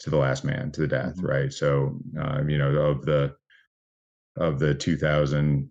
to 0.00 0.10
the 0.10 0.16
last 0.16 0.44
man 0.44 0.72
to 0.72 0.80
the 0.80 0.88
death, 0.88 1.16
mm-hmm. 1.16 1.26
right? 1.26 1.52
So 1.52 2.00
um, 2.20 2.50
you 2.50 2.58
know 2.58 2.70
of 2.70 3.04
the 3.04 3.34
of 4.36 4.58
the 4.58 4.74
2000 4.74 5.68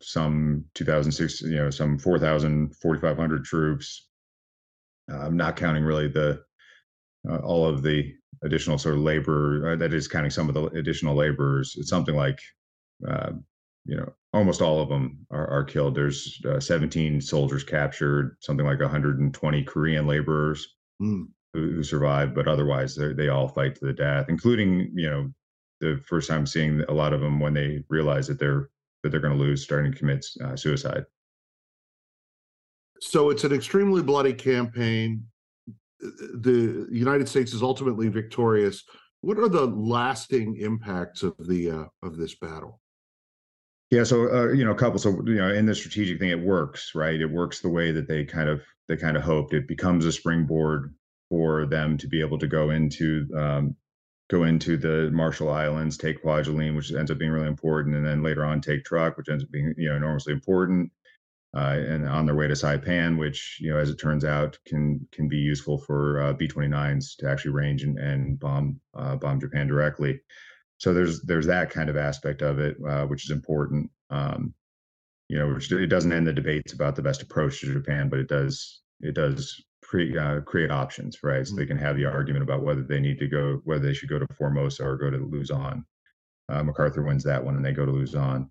some 0.00 0.64
2006 0.74 1.42
you 1.42 1.56
know 1.56 1.70
some 1.70 1.98
4000 1.98 2.74
4500 2.76 3.44
troops. 3.44 4.08
I'm 5.08 5.20
um, 5.20 5.36
not 5.36 5.56
counting 5.56 5.84
really 5.84 6.08
the 6.08 6.42
uh, 7.28 7.38
all 7.38 7.66
of 7.66 7.82
the 7.82 8.14
additional 8.44 8.78
sort 8.78 8.96
of 8.96 9.02
labor 9.02 9.72
uh, 9.72 9.76
that 9.76 9.92
is 9.92 10.08
counting 10.08 10.30
some 10.30 10.48
of 10.48 10.54
the 10.54 10.66
additional 10.78 11.14
laborers. 11.14 11.74
It's 11.76 11.90
something 11.90 12.14
like 12.14 12.38
uh, 13.08 13.32
you 13.84 13.96
know 13.96 14.12
almost 14.32 14.62
all 14.62 14.80
of 14.80 14.88
them 14.88 15.26
are, 15.30 15.48
are 15.48 15.64
killed. 15.64 15.94
There's 15.94 16.40
uh, 16.48 16.60
17 16.60 17.20
soldiers 17.20 17.64
captured 17.64 18.36
something 18.40 18.64
like 18.66 18.80
120 18.80 19.64
korean 19.64 20.06
laborers 20.06 20.68
mm. 21.02 21.26
who, 21.52 21.70
who 21.72 21.82
survived 21.82 22.34
but 22.34 22.48
otherwise 22.48 22.96
they 22.96 23.28
all 23.28 23.48
fight 23.48 23.74
to 23.74 23.86
the 23.86 23.92
death 23.92 24.26
including 24.28 24.90
you 24.94 25.10
know 25.10 25.32
the 25.82 26.00
first 26.06 26.30
time 26.30 26.46
seeing 26.46 26.80
a 26.88 26.92
lot 26.92 27.12
of 27.12 27.20
them 27.20 27.40
when 27.40 27.52
they 27.52 27.84
realize 27.88 28.28
that 28.28 28.38
they're 28.38 28.70
that 29.02 29.10
they're 29.10 29.20
going 29.20 29.36
to 29.36 29.44
lose, 29.44 29.64
starting 29.64 29.90
to 29.90 29.98
commit 29.98 30.24
uh, 30.44 30.54
suicide. 30.54 31.04
So 33.00 33.30
it's 33.30 33.42
an 33.42 33.52
extremely 33.52 34.00
bloody 34.00 34.32
campaign. 34.32 35.24
The 35.98 36.86
United 36.90 37.28
States 37.28 37.52
is 37.52 37.62
ultimately 37.62 38.08
victorious. 38.08 38.84
What 39.22 39.38
are 39.38 39.48
the 39.48 39.66
lasting 39.66 40.56
impacts 40.56 41.24
of 41.24 41.34
the 41.40 41.70
uh, 41.70 41.84
of 42.06 42.16
this 42.16 42.36
battle? 42.36 42.80
Yeah, 43.90 44.04
so 44.04 44.32
uh, 44.32 44.52
you 44.52 44.64
know, 44.64 44.70
a 44.70 44.76
couple. 44.76 45.00
So 45.00 45.20
you 45.26 45.34
know, 45.34 45.52
in 45.52 45.66
the 45.66 45.74
strategic 45.74 46.20
thing, 46.20 46.30
it 46.30 46.40
works, 46.40 46.92
right? 46.94 47.20
It 47.20 47.26
works 47.26 47.60
the 47.60 47.68
way 47.68 47.90
that 47.90 48.06
they 48.06 48.24
kind 48.24 48.48
of 48.48 48.62
they 48.88 48.96
kind 48.96 49.16
of 49.16 49.24
hoped. 49.24 49.52
It 49.52 49.66
becomes 49.66 50.04
a 50.04 50.12
springboard 50.12 50.94
for 51.28 51.66
them 51.66 51.98
to 51.98 52.06
be 52.06 52.20
able 52.20 52.38
to 52.38 52.46
go 52.46 52.70
into 52.70 53.26
um, 53.36 53.76
go 54.32 54.44
into 54.44 54.78
the 54.78 55.10
Marshall 55.12 55.50
Islands, 55.50 55.98
take 55.98 56.24
Kwajalein, 56.24 56.74
which 56.74 56.90
ends 56.90 57.10
up 57.10 57.18
being 57.18 57.30
really 57.30 57.46
important, 57.46 57.94
and 57.94 58.04
then 58.04 58.22
later 58.22 58.44
on 58.44 58.62
take 58.62 58.82
Truk, 58.82 59.18
which 59.18 59.28
ends 59.28 59.44
up 59.44 59.50
being 59.50 59.74
you 59.76 59.90
know 59.90 59.96
enormously 59.96 60.32
important. 60.32 60.90
Uh, 61.54 61.76
and 61.86 62.08
on 62.08 62.24
their 62.24 62.34
way 62.34 62.48
to 62.48 62.54
Saipan, 62.54 63.18
which 63.18 63.58
you 63.60 63.70
know, 63.70 63.76
as 63.76 63.90
it 63.90 63.96
turns 63.96 64.24
out, 64.24 64.58
can 64.66 65.06
can 65.12 65.28
be 65.28 65.36
useful 65.36 65.76
for 65.76 66.22
uh, 66.22 66.32
B-29s 66.32 67.16
to 67.18 67.28
actually 67.28 67.50
range 67.50 67.82
and, 67.82 67.98
and 67.98 68.40
bomb 68.40 68.80
uh, 68.94 69.16
bomb 69.16 69.38
Japan 69.38 69.66
directly. 69.66 70.18
So 70.78 70.94
there's 70.94 71.20
there's 71.20 71.46
that 71.46 71.68
kind 71.68 71.90
of 71.90 71.98
aspect 71.98 72.40
of 72.40 72.58
it, 72.58 72.78
uh, 72.88 73.04
which 73.06 73.24
is 73.24 73.30
important. 73.30 73.90
Um, 74.08 74.54
you 75.28 75.38
know, 75.38 75.52
which 75.52 75.70
it 75.70 75.88
doesn't 75.88 76.12
end 76.12 76.26
the 76.26 76.32
debates 76.32 76.72
about 76.72 76.96
the 76.96 77.02
best 77.02 77.22
approach 77.22 77.60
to 77.60 77.72
Japan, 77.72 78.08
but 78.08 78.18
it 78.18 78.28
does 78.28 78.80
it 79.02 79.14
does 79.14 79.62
create 79.92 80.16
uh, 80.16 80.40
create 80.40 80.70
options, 80.70 81.22
right? 81.22 81.46
So 81.46 81.54
they 81.54 81.66
can 81.66 81.76
have 81.76 81.96
the 81.96 82.06
argument 82.06 82.42
about 82.42 82.62
whether 82.62 82.82
they 82.82 82.98
need 82.98 83.18
to 83.18 83.28
go, 83.28 83.60
whether 83.64 83.86
they 83.86 83.92
should 83.92 84.08
go 84.08 84.18
to 84.18 84.26
Formosa 84.38 84.84
or 84.84 84.96
go 84.96 85.10
to 85.10 85.18
Luzon. 85.18 85.84
Uh, 86.48 86.62
MacArthur 86.62 87.02
wins 87.02 87.22
that 87.24 87.44
one, 87.44 87.56
and 87.56 87.64
they 87.64 87.72
go 87.72 87.84
to 87.84 87.92
Luzon. 87.92 88.50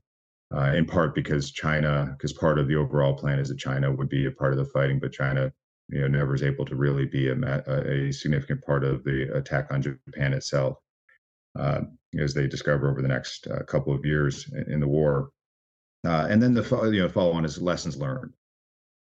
Uh, 0.55 0.73
in 0.75 0.85
part 0.85 1.15
because 1.15 1.51
China, 1.51 2.13
because 2.15 2.33
part 2.33 2.59
of 2.59 2.67
the 2.67 2.75
overall 2.75 3.15
plan 3.15 3.39
is 3.39 3.49
that 3.49 3.57
China 3.57 3.91
would 3.91 4.09
be 4.09 4.27
a 4.27 4.31
part 4.31 4.51
of 4.51 4.59
the 4.59 4.65
fighting, 4.65 4.99
but 4.99 5.11
China, 5.11 5.51
you 5.89 6.01
know, 6.01 6.07
never 6.07 6.35
is 6.35 6.43
able 6.43 6.65
to 6.65 6.75
really 6.75 7.05
be 7.05 7.29
a, 7.29 8.07
a 8.07 8.11
significant 8.11 8.63
part 8.63 8.83
of 8.83 9.03
the 9.03 9.35
attack 9.35 9.71
on 9.71 9.81
Japan 9.81 10.33
itself, 10.33 10.77
uh, 11.57 11.81
as 12.19 12.33
they 12.35 12.47
discover 12.47 12.91
over 12.91 13.01
the 13.01 13.07
next 13.07 13.47
uh, 13.47 13.63
couple 13.63 13.95
of 13.95 14.05
years 14.05 14.47
in, 14.53 14.73
in 14.73 14.79
the 14.79 14.87
war. 14.87 15.29
Uh, 16.05 16.27
and 16.29 16.43
then 16.43 16.53
the 16.53 16.63
you 16.91 17.01
know 17.01 17.09
follow 17.09 17.31
on 17.31 17.45
is 17.45 17.59
lessons 17.59 17.97
learned 17.97 18.33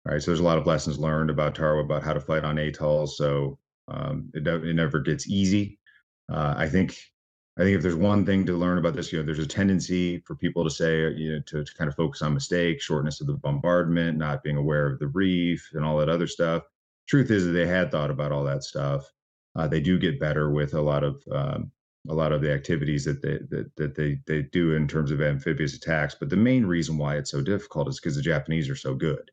right? 0.06 0.22
So 0.22 0.32
there's 0.32 0.40
a 0.40 0.44
lot 0.44 0.58
of 0.58 0.68
lessons 0.68 1.00
learned 1.00 1.30
about 1.30 1.56
Tarawa 1.56 1.84
about 1.84 2.04
how 2.04 2.14
to 2.14 2.20
fight 2.20 2.44
on 2.44 2.58
atolls. 2.58 3.18
So 3.18 3.58
um, 3.88 4.30
it, 4.34 4.48
it 4.48 4.76
never 4.76 5.00
gets 5.00 5.28
easy. 5.28 5.80
Uh, 6.32 6.56
I 6.58 6.68
think 6.68 6.98
I 7.58 7.62
think 7.62 7.78
if 7.78 7.82
there's 7.82 7.96
one 7.96 8.26
thing 8.26 8.46
to 8.46 8.54
learn 8.54 8.78
about 8.78 8.96
this, 8.96 9.14
you 9.14 9.20
know, 9.20 9.26
there's 9.26 9.40
a 9.40 9.48
tendency 9.48 10.20
for 10.20 10.36
people 10.36 10.64
to 10.66 10.70
say, 10.70 11.10
you 11.14 11.34
know, 11.34 11.40
to, 11.46 11.64
to 11.64 11.74
kind 11.76 11.88
of 11.88 11.96
focus 11.96 12.22
on 12.22 12.34
mistakes, 12.34 12.84
shortness 12.84 13.22
of 13.22 13.28
the 13.28 13.34
bombardment, 13.34 14.18
not 14.18 14.44
being 14.44 14.58
aware 14.58 14.88
of 14.88 15.00
the 15.00 15.08
reef, 15.08 15.70
and 15.74 15.86
all 15.86 15.98
that 15.98 16.10
other 16.10 16.28
stuff. 16.28 16.64
Truth 17.08 17.32
is 17.32 17.46
that 17.46 17.52
they 17.52 17.66
had 17.66 17.92
thought 17.92 18.12
about 18.12 18.32
all 18.34 18.44
that 18.44 18.64
stuff. 18.64 19.10
Uh, 19.56 19.68
they 19.68 19.80
do 19.80 19.98
get 19.98 20.20
better 20.20 20.52
with 20.52 20.74
a 20.74 20.82
lot 20.82 21.04
of 21.04 21.24
um, 21.32 21.72
a 22.10 22.14
lot 22.14 22.34
of 22.34 22.42
the 22.42 22.52
activities 22.52 23.06
that 23.06 23.22
they 23.22 23.40
that, 23.50 23.72
that 23.78 23.96
they 23.96 24.20
they 24.28 24.42
do 24.44 24.74
in 24.74 24.88
terms 24.88 25.12
of 25.12 25.22
amphibious 25.22 25.76
attacks. 25.76 26.16
But 26.20 26.30
the 26.30 26.36
main 26.36 26.66
reason 26.66 26.98
why 26.98 27.16
it's 27.16 27.32
so 27.32 27.42
difficult 27.42 27.88
is 27.88 28.00
because 28.00 28.16
the 28.16 28.22
Japanese 28.22 28.70
are 28.70 28.76
so 28.76 28.96
good. 28.96 29.32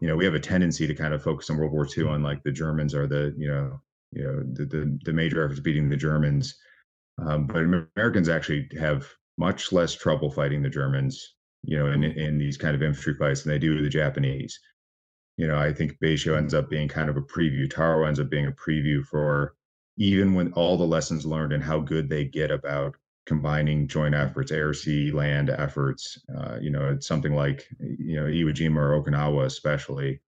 You 0.00 0.08
know, 0.08 0.16
we 0.16 0.24
have 0.24 0.34
a 0.34 0.40
tendency 0.40 0.86
to 0.86 0.94
kind 0.94 1.14
of 1.14 1.22
focus 1.22 1.50
on 1.50 1.58
World 1.58 1.72
War 1.72 1.86
II 1.96 2.08
on 2.08 2.22
like 2.22 2.42
the 2.42 2.52
Germans 2.52 2.94
are 2.94 3.06
the, 3.06 3.34
you 3.36 3.48
know, 3.48 3.80
you 4.12 4.24
know, 4.24 4.42
the 4.52 4.64
the, 4.64 4.98
the 5.04 5.12
major 5.12 5.44
efforts 5.44 5.60
beating 5.60 5.88
the 5.88 5.96
Germans. 5.96 6.54
Um, 7.18 7.46
but 7.46 7.62
Americans 7.96 8.28
actually 8.28 8.68
have 8.78 9.08
much 9.38 9.72
less 9.72 9.94
trouble 9.94 10.30
fighting 10.30 10.62
the 10.62 10.70
Germans, 10.70 11.34
you 11.62 11.78
know, 11.78 11.86
in 11.86 12.04
in 12.04 12.38
these 12.38 12.56
kind 12.56 12.74
of 12.74 12.82
infantry 12.82 13.14
fights 13.14 13.42
than 13.42 13.52
they 13.52 13.58
do 13.58 13.80
the 13.80 13.88
Japanese. 13.88 14.58
You 15.36 15.46
know, 15.46 15.58
I 15.58 15.72
think 15.72 15.98
Betio 15.98 16.36
ends 16.36 16.54
up 16.54 16.68
being 16.68 16.88
kind 16.88 17.08
of 17.08 17.16
a 17.16 17.22
preview. 17.22 17.68
Taro 17.68 18.06
ends 18.06 18.20
up 18.20 18.30
being 18.30 18.46
a 18.46 18.52
preview 18.52 19.04
for 19.04 19.54
even 19.96 20.34
when 20.34 20.52
all 20.52 20.76
the 20.76 20.84
lessons 20.84 21.26
learned 21.26 21.52
and 21.52 21.62
how 21.62 21.78
good 21.80 22.08
they 22.08 22.24
get 22.24 22.50
about 22.50 22.96
combining 23.26 23.86
joint 23.86 24.14
efforts, 24.14 24.50
air, 24.50 24.74
sea, 24.74 25.10
land 25.10 25.50
efforts. 25.50 26.18
Uh, 26.36 26.58
you 26.60 26.70
know, 26.70 26.90
it's 26.90 27.06
something 27.06 27.34
like 27.34 27.66
you 28.04 28.16
know 28.16 28.26
Iwo 28.26 28.52
Jima 28.54 28.76
or 28.76 29.02
Okinawa, 29.02 29.44
especially. 29.46 30.20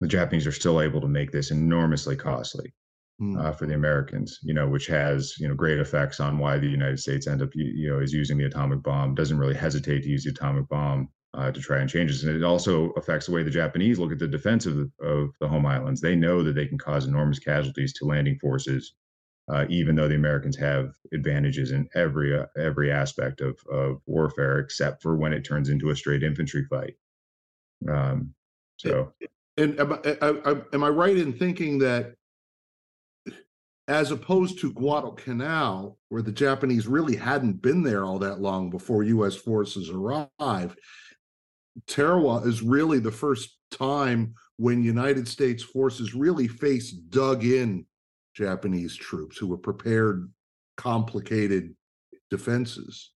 the 0.00 0.08
Japanese 0.08 0.46
are 0.46 0.52
still 0.52 0.80
able 0.80 1.00
to 1.00 1.08
make 1.08 1.30
this 1.32 1.50
enormously 1.50 2.16
costly 2.16 2.72
Mm. 3.20 3.36
uh, 3.40 3.50
for 3.52 3.66
the 3.66 3.74
Americans, 3.74 4.38
you 4.44 4.54
know, 4.54 4.68
which 4.68 4.86
has 4.86 5.34
you 5.40 5.48
know 5.48 5.54
great 5.54 5.80
effects 5.80 6.20
on 6.20 6.38
why 6.38 6.56
the 6.56 6.68
United 6.68 7.00
States 7.00 7.26
end 7.26 7.42
up 7.42 7.50
you 7.54 7.90
know 7.90 7.98
is 7.98 8.12
using 8.12 8.38
the 8.38 8.44
atomic 8.44 8.80
bomb. 8.84 9.16
Doesn't 9.16 9.38
really 9.40 9.56
hesitate 9.56 10.02
to 10.04 10.08
use 10.08 10.22
the 10.24 10.30
atomic 10.30 10.68
bomb 10.68 11.08
uh, 11.34 11.50
to 11.50 11.60
try 11.60 11.78
and 11.80 11.90
change 11.90 12.12
this, 12.12 12.22
and 12.22 12.36
it 12.36 12.44
also 12.44 12.90
affects 13.00 13.26
the 13.26 13.32
way 13.32 13.42
the 13.42 13.50
Japanese 13.50 13.98
look 13.98 14.12
at 14.12 14.20
the 14.20 14.28
defense 14.28 14.66
of 14.66 14.76
the, 14.76 14.88
of 15.02 15.30
the 15.40 15.48
home 15.48 15.66
islands. 15.66 16.00
They 16.00 16.14
know 16.14 16.44
that 16.44 16.54
they 16.54 16.66
can 16.66 16.78
cause 16.78 17.06
enormous 17.06 17.40
casualties 17.40 17.92
to 17.94 18.04
landing 18.06 18.38
forces, 18.38 18.94
uh, 19.50 19.64
even 19.68 19.96
though 19.96 20.08
the 20.08 20.14
Americans 20.14 20.56
have 20.56 20.92
advantages 21.12 21.70
in 21.70 21.88
every 21.94 22.38
uh, 22.38 22.46
every 22.56 22.92
aspect 22.92 23.40
of 23.40 23.58
of 23.70 24.00
warfare, 24.06 24.58
except 24.58 25.02
for 25.02 25.16
when 25.16 25.32
it 25.32 25.44
turns 25.44 25.68
into 25.68 25.90
a 25.90 25.96
straight 25.96 26.22
infantry 26.22 26.64
fight. 26.64 26.94
Um, 27.88 28.34
so. 28.76 29.12
And 29.56 29.78
am 29.80 29.92
I, 29.92 30.56
am 30.72 30.84
I 30.84 30.88
right 30.88 31.16
in 31.16 31.32
thinking 31.32 31.80
that 31.80 32.14
as 33.88 34.10
opposed 34.12 34.60
to 34.60 34.72
Guadalcanal, 34.72 35.98
where 36.10 36.22
the 36.22 36.30
Japanese 36.30 36.86
really 36.86 37.16
hadn't 37.16 37.62
been 37.62 37.82
there 37.82 38.04
all 38.04 38.18
that 38.20 38.40
long 38.40 38.70
before 38.70 39.02
U.S. 39.02 39.34
forces 39.34 39.90
arrived, 39.90 40.78
Tarawa 41.86 42.46
is 42.46 42.62
really 42.62 42.98
the 42.98 43.10
first 43.10 43.56
time 43.70 44.34
when 44.58 44.82
United 44.82 45.26
States 45.26 45.62
forces 45.62 46.14
really 46.14 46.46
faced 46.46 47.10
dug 47.10 47.44
in 47.44 47.86
Japanese 48.38 48.94
troops 48.94 49.36
who 49.36 49.48
were 49.48 49.58
prepared 49.58 50.30
complicated 50.76 51.74
defenses. 52.30 53.10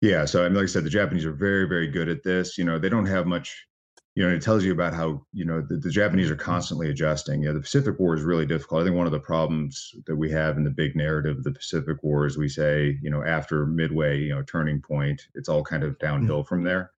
Yeah, 0.00 0.24
so 0.24 0.44
I 0.44 0.48
mean, 0.48 0.56
like 0.56 0.64
I 0.64 0.66
said, 0.66 0.84
the 0.84 0.90
Japanese 0.90 1.26
are 1.26 1.32
very, 1.32 1.68
very 1.68 1.88
good 1.88 2.08
at 2.08 2.22
this. 2.22 2.56
You 2.56 2.64
know, 2.64 2.78
they 2.78 2.88
don't 2.88 3.06
have 3.06 3.26
much. 3.26 3.66
You 4.14 4.26
know, 4.26 4.34
it 4.34 4.40
tells 4.40 4.64
you 4.64 4.72
about 4.72 4.94
how 4.94 5.26
you 5.34 5.44
know 5.44 5.60
the, 5.60 5.76
the 5.76 5.90
Japanese 5.90 6.30
are 6.30 6.36
constantly 6.36 6.88
adjusting. 6.88 7.42
You 7.42 7.48
know, 7.48 7.54
the 7.54 7.60
Pacific 7.60 7.98
War 7.98 8.14
is 8.14 8.22
really 8.22 8.46
difficult. 8.46 8.80
I 8.80 8.84
think 8.84 8.96
one 8.96 9.06
of 9.06 9.12
the 9.12 9.20
problems 9.20 9.94
that 10.06 10.16
we 10.16 10.30
have 10.30 10.56
in 10.56 10.64
the 10.64 10.70
big 10.70 10.96
narrative 10.96 11.36
of 11.36 11.44
the 11.44 11.52
Pacific 11.52 12.02
War 12.02 12.24
is 12.24 12.38
we 12.38 12.48
say, 12.48 12.98
you 13.02 13.10
know, 13.10 13.22
after 13.24 13.66
Midway, 13.66 14.20
you 14.20 14.34
know, 14.34 14.42
turning 14.42 14.80
point, 14.80 15.20
it's 15.34 15.50
all 15.50 15.62
kind 15.62 15.84
of 15.84 15.98
downhill 15.98 16.44
from 16.44 16.62
there. 16.64 16.92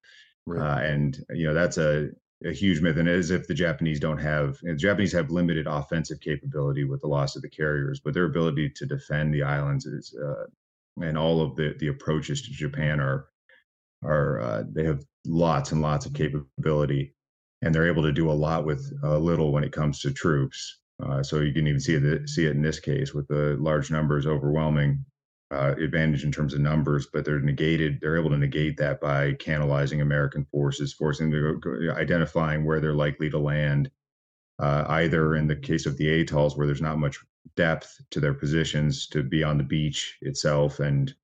Right. 0.47 0.61
Uh, 0.61 0.81
and 0.81 1.19
you 1.31 1.49
know, 1.49 1.55
that's 1.55 1.79
a 1.79 2.11
a 2.45 2.53
huge 2.53 2.81
myth, 2.81 2.97
and 2.97 3.09
as 3.09 3.31
if 3.31 3.47
the 3.47 3.55
Japanese 3.55 3.99
don't 3.99 4.19
have, 4.19 4.59
the 4.63 4.75
Japanese 4.75 5.13
have 5.13 5.31
limited 5.31 5.67
offensive 5.67 6.21
capability 6.21 6.85
with 6.85 7.01
the 7.01 7.09
loss 7.09 7.35
of 7.35 7.43
the 7.43 7.49
carriers, 7.49 8.01
but 8.01 8.15
their 8.15 8.25
ability 8.27 8.71
to 8.77 8.87
defend 8.87 9.35
the 9.35 9.43
islands 9.43 9.87
is, 9.87 10.17
uh, 10.17 10.45
and 11.03 11.19
all 11.19 11.41
of 11.41 11.57
the 11.57 11.75
the 11.79 11.89
approaches 11.89 12.43
to 12.43 12.51
Japan 12.53 13.01
are 13.01 13.29
are 14.05 14.41
uh, 14.41 14.63
they 14.71 14.85
have 14.85 15.05
lots 15.27 15.73
and 15.73 15.83
lots 15.83 16.07
of 16.07 16.15
capability, 16.15 17.15
and 17.63 17.75
they're 17.75 17.89
able 17.89 18.05
to 18.05 18.13
do 18.13 18.31
a 18.31 18.33
lot 18.33 18.65
with 18.65 18.93
uh, 19.03 19.19
little 19.19 19.53
when 19.53 19.65
it 19.65 19.73
comes 19.73 20.01
to 20.01 20.13
troops. 20.13 20.79
Uh, 21.03 21.23
so 21.23 21.41
you 21.41 21.53
can 21.53 21.67
even 21.67 21.81
see 21.81 21.95
it 21.95 22.29
see 22.29 22.47
it 22.47 22.57
in 22.57 22.63
this 22.63 22.81
case 22.81 23.15
with 23.15 23.27
the 23.29 23.57
large 23.59 23.91
numbers, 23.91 24.27
overwhelming 24.27 25.05
uh, 25.51 25.75
advantage 25.79 26.25
in 26.25 26.33
terms 26.33 26.53
of 26.53 26.61
numbers, 26.61 27.07
but 27.13 27.25
they're 27.25 27.41
negated. 27.41 27.99
They're 28.01 28.19
able 28.19 28.31
to 28.31 28.39
negate 28.39 28.77
that 28.79 29.01
by 29.01 29.33
canalizing 29.35 30.01
American 30.01 30.45
forces, 30.45 30.93
forcing 30.93 31.31
them 31.31 31.61
to 31.63 31.93
identifying 31.93 32.65
where 32.65 32.81
they're 32.81 32.95
likely 32.95 33.31
to 33.31 33.39
land. 33.39 33.91
Uh, 34.61 34.85
either 34.89 35.37
in 35.37 35.47
the 35.47 35.55
case 35.55 35.87
of 35.87 35.97
the 35.97 36.21
atolls, 36.21 36.57
where 36.57 36.67
there's 36.67 36.83
not 36.83 36.99
much 36.99 37.21
depth 37.57 38.01
to 38.11 38.19
their 38.19 38.35
positions, 38.35 39.07
to 39.07 39.23
be 39.23 39.45
on 39.45 39.57
the 39.57 39.63
beach 39.65 40.19
itself 40.23 40.81
and 40.81 41.15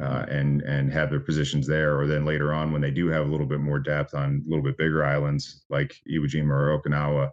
uh, 0.00 0.24
and 0.28 0.62
and 0.62 0.92
have 0.92 1.10
their 1.10 1.20
positions 1.20 1.66
there, 1.66 1.98
or 1.98 2.06
then 2.06 2.24
later 2.24 2.54
on 2.54 2.72
when 2.72 2.80
they 2.80 2.92
do 2.92 3.08
have 3.08 3.26
a 3.26 3.30
little 3.30 3.46
bit 3.46 3.58
more 3.58 3.80
depth 3.80 4.14
on 4.14 4.44
a 4.46 4.48
little 4.48 4.62
bit 4.62 4.78
bigger 4.78 5.04
islands 5.04 5.64
like 5.68 5.96
Iwo 6.08 6.26
Jima 6.26 6.50
or 6.50 6.80
Okinawa, 6.80 7.30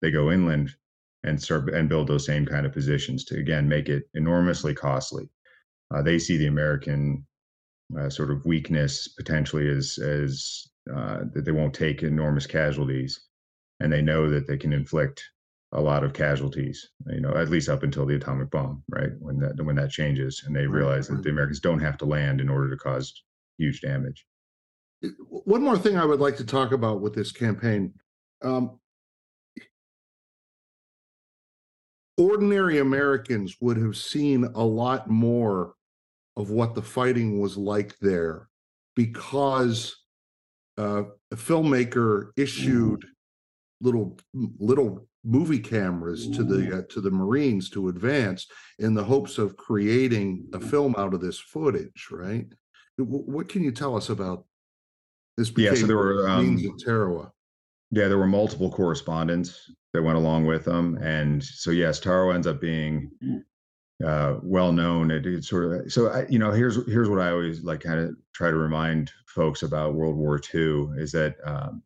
they 0.00 0.12
go 0.12 0.30
inland 0.30 0.70
and 1.24 1.42
start 1.42 1.68
and 1.74 1.88
build 1.88 2.06
those 2.06 2.24
same 2.24 2.46
kind 2.46 2.64
of 2.64 2.72
positions 2.72 3.24
to 3.24 3.38
again 3.38 3.68
make 3.68 3.88
it 3.88 4.04
enormously 4.14 4.72
costly 4.72 5.28
uh, 5.94 6.02
they 6.02 6.18
see 6.18 6.36
the 6.36 6.46
American 6.46 7.26
uh, 7.98 8.10
sort 8.10 8.30
of 8.30 8.44
weakness 8.44 9.08
potentially 9.08 9.68
as 9.68 9.98
as 9.98 10.66
uh, 10.94 11.20
that 11.32 11.44
they 11.44 11.52
won't 11.52 11.74
take 11.74 12.02
enormous 12.02 12.46
casualties, 12.46 13.20
and 13.80 13.92
they 13.92 14.02
know 14.02 14.30
that 14.30 14.46
they 14.46 14.56
can 14.56 14.72
inflict 14.72 15.22
a 15.72 15.80
lot 15.80 16.04
of 16.04 16.12
casualties. 16.12 16.88
You 17.06 17.20
know, 17.20 17.34
at 17.34 17.50
least 17.50 17.68
up 17.68 17.82
until 17.82 18.06
the 18.06 18.16
atomic 18.16 18.50
bomb, 18.50 18.82
right? 18.88 19.10
When 19.18 19.38
that 19.40 19.62
when 19.62 19.76
that 19.76 19.90
changes, 19.90 20.42
and 20.46 20.54
they 20.54 20.66
realize 20.66 21.08
that 21.08 21.22
the 21.22 21.30
Americans 21.30 21.60
don't 21.60 21.80
have 21.80 21.98
to 21.98 22.06
land 22.06 22.40
in 22.40 22.48
order 22.48 22.70
to 22.70 22.76
cause 22.76 23.22
huge 23.58 23.80
damage. 23.80 24.26
One 25.28 25.62
more 25.62 25.78
thing 25.78 25.96
I 25.96 26.04
would 26.04 26.20
like 26.20 26.36
to 26.38 26.44
talk 26.44 26.72
about 26.72 27.00
with 27.00 27.14
this 27.14 27.30
campaign. 27.30 27.92
Um, 28.42 28.80
ordinary 32.16 32.78
Americans 32.78 33.56
would 33.60 33.76
have 33.76 33.96
seen 33.96 34.44
a 34.44 34.64
lot 34.64 35.08
more 35.08 35.74
of 36.36 36.50
what 36.50 36.74
the 36.74 36.82
fighting 36.82 37.40
was 37.40 37.56
like 37.56 37.98
there 37.98 38.48
because 38.94 39.96
uh, 40.78 41.04
a 41.30 41.36
filmmaker 41.36 42.30
issued 42.36 43.04
little 43.80 44.18
little 44.58 45.06
movie 45.24 45.58
cameras 45.58 46.28
to 46.30 46.44
the 46.44 46.78
uh, 46.78 46.82
to 46.90 47.00
the 47.00 47.10
Marines 47.10 47.68
to 47.70 47.88
advance 47.88 48.46
in 48.78 48.94
the 48.94 49.02
hopes 49.04 49.38
of 49.38 49.56
creating 49.56 50.46
a 50.52 50.60
film 50.60 50.94
out 50.98 51.14
of 51.14 51.20
this 51.20 51.38
footage. 51.38 52.08
Right? 52.10 52.46
Wh- 52.96 53.28
What 53.28 53.48
can 53.48 53.62
you 53.62 53.72
tell 53.72 53.96
us 53.96 54.08
about 54.10 54.44
this? 55.36 55.50
Yeah, 55.56 55.74
so 55.74 55.86
there 55.86 55.96
were, 55.96 56.26
Marines 56.28 56.64
um, 56.64 56.72
in 56.72 56.76
Tarawa. 56.78 57.30
Yeah, 57.90 58.08
there 58.08 58.18
were 58.18 58.26
multiple 58.26 58.70
correspondents 58.70 59.70
that 59.92 60.02
went 60.02 60.18
along 60.18 60.44
with 60.46 60.64
them, 60.64 60.98
and 61.00 61.42
so 61.42 61.70
yes, 61.70 62.00
Tarawa 62.00 62.34
ends 62.34 62.46
up 62.46 62.60
being 62.60 63.10
uh, 64.04 64.36
well 64.42 64.72
known. 64.72 65.10
It, 65.10 65.26
it's 65.26 65.48
sort 65.48 65.86
of 65.86 65.92
so 65.92 66.08
I, 66.08 66.26
you 66.28 66.38
know 66.38 66.50
here's 66.50 66.76
here's 66.86 67.08
what 67.08 67.20
I 67.20 67.30
always 67.30 67.62
like 67.62 67.80
kind 67.80 68.00
of 68.00 68.16
try 68.34 68.50
to 68.50 68.56
remind 68.56 69.12
folks 69.26 69.62
about 69.62 69.94
World 69.94 70.16
War 70.16 70.40
II 70.54 70.88
is 70.96 71.12
that 71.12 71.36
um, 71.44 71.82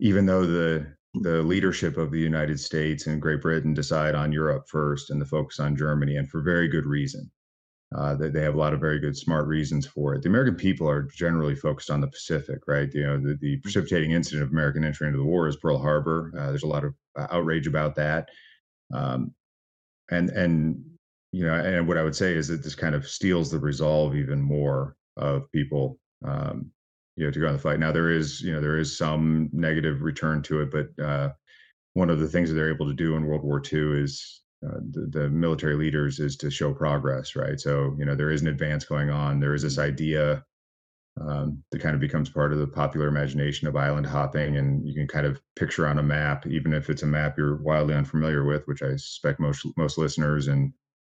even 0.00 0.26
though 0.26 0.46
the 0.46 0.86
the 1.14 1.42
leadership 1.42 1.96
of 1.96 2.10
the 2.10 2.20
United 2.20 2.60
States 2.60 3.06
and 3.06 3.20
Great 3.20 3.42
Britain 3.42 3.74
decide 3.74 4.14
on 4.14 4.32
Europe 4.32 4.68
first 4.68 5.10
and 5.10 5.20
the 5.20 5.26
focus 5.26 5.58
on 5.58 5.76
Germany, 5.76 6.16
and 6.16 6.28
for 6.30 6.42
very 6.42 6.68
good 6.68 6.86
reason. 6.86 7.30
Uh, 7.96 8.14
they, 8.14 8.28
they 8.28 8.42
have 8.42 8.54
a 8.54 8.58
lot 8.58 8.74
of 8.74 8.80
very 8.80 8.98
good, 8.98 9.16
smart 9.16 9.46
reasons 9.46 9.86
for 9.86 10.14
it. 10.14 10.22
The 10.22 10.28
American 10.28 10.56
people 10.56 10.86
are 10.86 11.04
generally 11.04 11.54
focused 11.54 11.90
on 11.90 12.02
the 12.02 12.06
Pacific, 12.06 12.58
right? 12.66 12.92
You 12.92 13.06
know, 13.06 13.18
the, 13.18 13.38
the 13.40 13.56
precipitating 13.60 14.10
incident 14.10 14.42
of 14.42 14.50
American 14.50 14.84
entry 14.84 15.06
into 15.06 15.18
the 15.18 15.24
war 15.24 15.48
is 15.48 15.56
Pearl 15.56 15.78
Harbor. 15.78 16.30
Uh, 16.38 16.48
there's 16.48 16.64
a 16.64 16.68
lot 16.68 16.84
of 16.84 16.94
uh, 17.18 17.28
outrage 17.30 17.66
about 17.66 17.94
that, 17.94 18.28
um, 18.92 19.32
and 20.10 20.28
and 20.28 20.84
you 21.32 21.44
know, 21.44 21.54
and 21.54 21.86
what 21.86 21.98
I 21.98 22.02
would 22.02 22.16
say 22.16 22.34
is 22.34 22.48
that 22.48 22.62
this 22.62 22.74
kind 22.74 22.94
of 22.94 23.08
steals 23.08 23.50
the 23.50 23.58
resolve 23.58 24.16
even 24.16 24.40
more 24.40 24.96
of 25.16 25.50
people, 25.52 25.98
um, 26.24 26.70
you 27.16 27.24
know, 27.24 27.30
to 27.30 27.40
go 27.40 27.46
on 27.48 27.52
the 27.52 27.58
fight. 27.58 27.80
Now 27.80 27.92
there 27.92 28.10
is, 28.10 28.40
you 28.40 28.52
know, 28.52 28.60
there 28.60 28.78
is 28.78 28.96
some 28.96 29.50
negative 29.52 30.02
return 30.02 30.42
to 30.44 30.62
it, 30.62 30.70
but 30.70 31.04
uh, 31.04 31.30
one 31.94 32.10
of 32.10 32.20
the 32.20 32.28
things 32.28 32.48
that 32.48 32.54
they're 32.54 32.72
able 32.72 32.86
to 32.86 32.94
do 32.94 33.16
in 33.16 33.26
World 33.26 33.42
War 33.42 33.60
II 33.60 34.02
is 34.02 34.42
uh, 34.66 34.78
the, 34.90 35.06
the 35.10 35.28
military 35.28 35.76
leaders 35.76 36.18
is 36.18 36.36
to 36.36 36.50
show 36.50 36.72
progress, 36.72 37.36
right? 37.36 37.60
So, 37.60 37.94
you 37.98 38.04
know, 38.04 38.14
there 38.14 38.30
is 38.30 38.42
an 38.42 38.48
advance 38.48 38.84
going 38.84 39.10
on. 39.10 39.38
There 39.38 39.54
is 39.54 39.62
this 39.62 39.78
idea 39.78 40.44
um, 41.20 41.62
that 41.70 41.80
kind 41.80 41.94
of 41.94 42.00
becomes 42.00 42.30
part 42.30 42.52
of 42.52 42.58
the 42.58 42.66
popular 42.66 43.08
imagination 43.08 43.68
of 43.68 43.76
island 43.76 44.06
hopping, 44.06 44.56
and 44.56 44.86
you 44.86 44.94
can 44.94 45.06
kind 45.06 45.26
of 45.26 45.40
picture 45.56 45.86
on 45.86 45.98
a 45.98 46.02
map, 46.02 46.46
even 46.46 46.72
if 46.72 46.90
it's 46.90 47.02
a 47.02 47.06
map 47.06 47.36
you're 47.36 47.56
wildly 47.56 47.94
unfamiliar 47.94 48.44
with, 48.44 48.66
which 48.66 48.82
I 48.82 48.92
suspect 48.92 49.40
most 49.40 49.66
most 49.76 49.98
listeners 49.98 50.48
and 50.48 50.72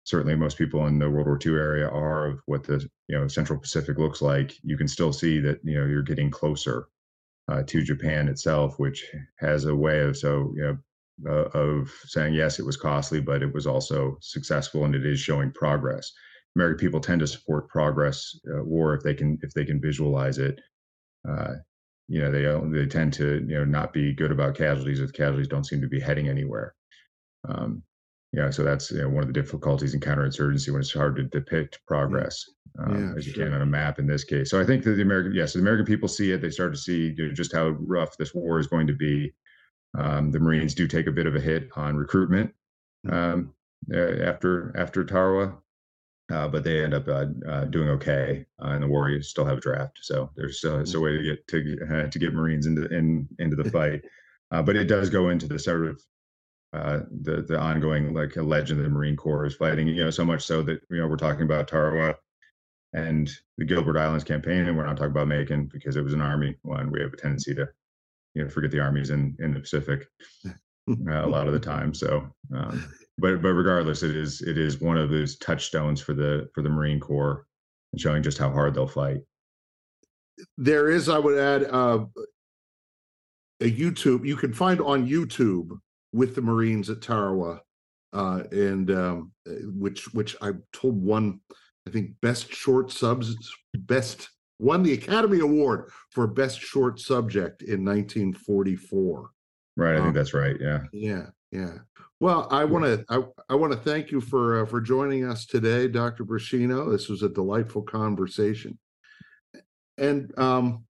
certainly 0.05 0.35
most 0.35 0.59
people 0.59 0.87
in 0.87 0.99
the 0.99 1.11
World 1.11 1.27
War 1.27 1.39
II 1.45 1.53
area 1.53 1.89
are 1.89 2.27
of 2.27 2.41
what 2.47 2.65
the 2.65 2.89
you 3.09 3.19
know 3.19 3.29
Central 3.29 3.59
Pacific 3.59 3.99
looks 3.99 4.23
like. 4.23 4.55
You 4.63 4.77
can 4.77 4.89
still 4.89 5.13
see 5.13 5.41
that 5.41 5.61
you 5.63 5.79
know 5.79 5.87
you're 5.87 6.03
getting 6.03 6.31
closer 6.31 6.89
uh, 7.51 7.63
to 7.67 7.83
Japan 7.83 8.29
itself, 8.29 8.79
which 8.79 9.05
has 9.39 9.65
a 9.65 9.75
way 9.75 10.01
of 10.01 10.17
so 10.17 10.53
you 10.57 10.63
know 10.63 10.79
uh, 11.29 11.49
of 11.59 11.93
saying 12.07 12.35
yes, 12.35 12.59
it 12.59 12.67
was 12.67 12.77
costly, 12.77 13.21
but 13.21 13.43
it 13.43 13.53
was 13.53 13.67
also 13.67 14.17
successful, 14.21 14.85
and 14.85 14.95
it 14.95 15.05
is 15.05 15.21
showing 15.21 15.53
progress. 15.53 16.13
American 16.57 16.79
people 16.79 17.01
tend 17.01 17.21
to 17.21 17.27
support 17.27 17.69
progress 17.69 18.39
uh, 18.53 18.65
war 18.65 18.95
if 18.95 19.03
they 19.03 19.15
can 19.15 19.39
if 19.43 19.53
they 19.53 19.65
can 19.65 19.81
visualize 19.81 20.39
it. 20.39 20.61
Uh, 21.29 21.55
you 22.09 22.21
know, 22.21 22.31
they 22.31 22.79
they 22.79 22.87
tend 22.87 23.13
to 23.15 23.45
you 23.47 23.55
know 23.59 23.65
not 23.65 23.93
be 23.93 24.13
good 24.13 24.33
about 24.33 24.57
casualties 24.57 25.01
if 25.01 25.13
casualties 25.13 25.49
don't 25.49 25.67
seem 25.67 25.81
to 25.81 25.89
be 25.89 26.01
heading 26.01 26.29
anywhere. 26.29 26.75
Um, 27.49 27.83
yeah, 28.33 28.51
so 28.51 28.63
that's 28.63 28.91
you 28.91 28.99
know, 28.99 29.09
one 29.09 29.23
of 29.23 29.27
the 29.27 29.33
difficulties 29.33 29.95
in 29.95 30.01
counterinsurgency 30.01 30.71
when 30.71 30.81
it's 30.81 30.93
hard 30.93 31.17
to 31.17 31.25
depict 31.25 31.81
progress 31.87 32.49
um, 32.79 33.09
Yeah, 33.09 33.19
as 33.19 33.27
you 33.27 33.33
sure. 33.33 33.47
can 33.47 33.55
on 33.55 33.63
a 33.63 33.67
map 33.67 33.99
in 33.99 34.07
this 34.07 34.23
case. 34.23 34.51
So 34.51 34.61
I 34.61 34.65
think 34.65 34.85
that 34.85 34.93
the 34.93 35.03
American 35.03 35.35
yes, 35.35 35.55
the 35.55 35.61
American 35.61 35.87
people 35.87 36.09
see 36.09 36.31
it. 36.31 36.41
They 36.41 36.51
start 36.51 36.73
to 36.73 36.79
see 36.79 37.15
you 37.17 37.29
know, 37.29 37.35
just 37.35 37.53
how 37.53 37.69
rough 37.69 38.17
this 38.17 38.35
war 38.35 38.61
is 38.61 38.67
going 38.67 38.87
to 38.87 38.93
be. 38.93 39.33
Um, 39.99 40.31
the 40.31 40.39
Marines 40.39 40.75
do 40.75 40.87
take 40.87 41.09
a 41.09 41.13
bit 41.13 41.27
of 41.27 41.35
a 41.35 41.41
hit 41.41 41.69
on 41.75 41.97
recruitment 41.97 42.53
um, 43.11 43.53
uh, 43.93 44.23
after 44.23 44.73
after 44.77 45.05
Tarawa, 45.05 45.57
uh, 46.33 46.47
but 46.47 46.63
they 46.63 46.85
end 46.85 46.95
up 46.95 47.09
uh, 47.09 47.27
uh, 47.49 47.65
doing 47.65 47.89
okay 47.89 48.47
uh, 48.65 48.71
in 48.71 48.83
the 48.83 48.87
Warriors 48.87 49.29
still 49.29 49.45
have 49.45 49.59
a 49.59 49.61
draft, 49.61 49.99
so 50.01 50.31
there's 50.37 50.59
still 50.59 50.77
a 50.77 51.01
way 51.01 51.17
to 51.17 51.23
get 51.25 51.49
to 51.49 51.79
uh, 51.91 52.07
to 52.09 52.19
get 52.21 52.33
Marines 52.33 52.67
into 52.67 52.87
in 52.95 53.27
into 53.41 53.57
the 53.57 53.69
fight. 53.73 54.03
uh, 54.53 54.63
but 54.63 54.77
it 54.77 54.85
does 54.85 55.11
go 55.11 55.31
into 55.31 55.49
the 55.49 55.59
sort 55.59 55.87
of 55.87 56.01
uh, 56.73 57.01
the 57.23 57.43
the 57.43 57.59
ongoing 57.59 58.15
like 58.15 58.37
a 58.37 58.43
legend 58.43 58.81
that 58.81 58.85
the 58.85 58.91
Marine 58.91 59.17
Corps 59.17 59.47
is 59.47 59.57
fighting. 59.57 59.89
You 59.89 60.05
know, 60.05 60.11
so 60.11 60.25
much 60.25 60.45
so 60.45 60.63
that 60.63 60.81
you 60.91 60.99
know 60.99 61.09
we're 61.09 61.17
talking 61.17 61.43
about 61.43 61.69
Tarawa 61.69 62.15
and 62.93 63.31
the 63.59 63.65
Gilbert 63.65 63.97
Islands 63.97 64.25
campaign, 64.25 64.67
and 64.67 64.77
we're 64.77 64.87
not 64.87 64.97
talking 64.97 65.13
about 65.13 65.29
Makin 65.29 65.67
because 65.73 65.97
it 65.97 66.05
was 66.05 66.15
an 66.15 66.21
army 66.21 66.57
one. 66.63 66.91
We 66.91 67.01
have 67.01 67.13
a 67.13 67.17
tendency 67.17 67.55
to 67.55 67.69
you 68.35 68.45
know 68.45 68.49
forget 68.49 68.71
the 68.71 68.81
armies 68.81 69.11
in 69.11 69.37
in 69.41 69.53
the 69.53 69.61
Pacific 69.61 70.07
uh, 70.89 71.25
a 71.25 71.27
lot 71.27 71.47
of 71.47 71.53
the 71.53 71.61
time. 71.61 71.93
So, 71.95 72.29
um, 72.55 72.85
but 73.19 73.43
but 73.43 73.53
regardless, 73.55 74.03
it 74.03 74.17
is 74.17 74.41
it 74.43 74.59
is 74.59 74.81
one 74.81 74.97
of 74.97 75.11
those 75.11 75.37
touchstones 75.39 76.01
for 76.01 76.15
the 76.15 76.49
for 76.55 76.63
the 76.63 76.71
Marine 76.71 77.01
Corps, 77.01 77.47
and 77.93 78.01
showing 78.01 78.23
just 78.23 78.39
how 78.39 78.51
hard 78.51 78.75
they'll 78.75 78.87
fight. 78.87 79.19
There 80.57 80.89
is, 80.89 81.09
I 81.09 81.19
would 81.19 81.39
add, 81.39 81.65
uh, 81.65 82.07
a 83.61 83.71
YouTube 83.71 84.27
you 84.27 84.37
can 84.37 84.55
find 84.55 84.81
on 84.81 85.07
YouTube 85.07 85.69
with 86.13 86.35
the 86.35 86.43
Marines 86.43 86.91
at 86.91 87.01
Tarawa, 87.01 87.61
uh, 88.13 88.43
and 88.51 88.91
um, 88.91 89.33
which 89.47 90.13
which 90.13 90.37
I 90.43 90.53
told 90.73 91.03
one, 91.03 91.41
I 91.87 91.91
think 91.91 92.13
best 92.21 92.53
short 92.53 92.91
subs 92.91 93.37
best 93.75 94.31
won 94.59 94.83
the 94.83 94.93
Academy 94.93 95.41
Award 95.41 95.91
for 96.11 96.27
best 96.27 96.61
short 96.61 97.01
subject 97.01 97.63
in 97.63 97.85
1944. 97.85 99.31
Right, 99.77 99.93
I 99.93 99.97
think 99.97 100.09
um, 100.09 100.13
that's 100.13 100.35
right. 100.35 100.57
Yeah. 100.61 100.83
Yeah, 100.93 101.27
yeah. 101.51 101.79
Well, 102.21 102.49
I 102.51 102.65
want 102.65 102.85
to 102.85 103.05
I, 103.09 103.23
I 103.49 103.55
want 103.55 103.73
to 103.73 103.79
thank 103.79 104.11
you 104.11 104.21
for 104.21 104.63
uh, 104.63 104.67
for 104.67 104.81
joining 104.81 105.25
us 105.25 105.47
today, 105.47 105.89
Dr. 105.89 106.25
Bruscino. 106.25 106.91
This 106.91 107.09
was 107.09 107.23
a 107.23 107.29
delightful 107.29 107.83
conversation. 107.83 108.79
And 109.97 110.37
um, 110.39 110.85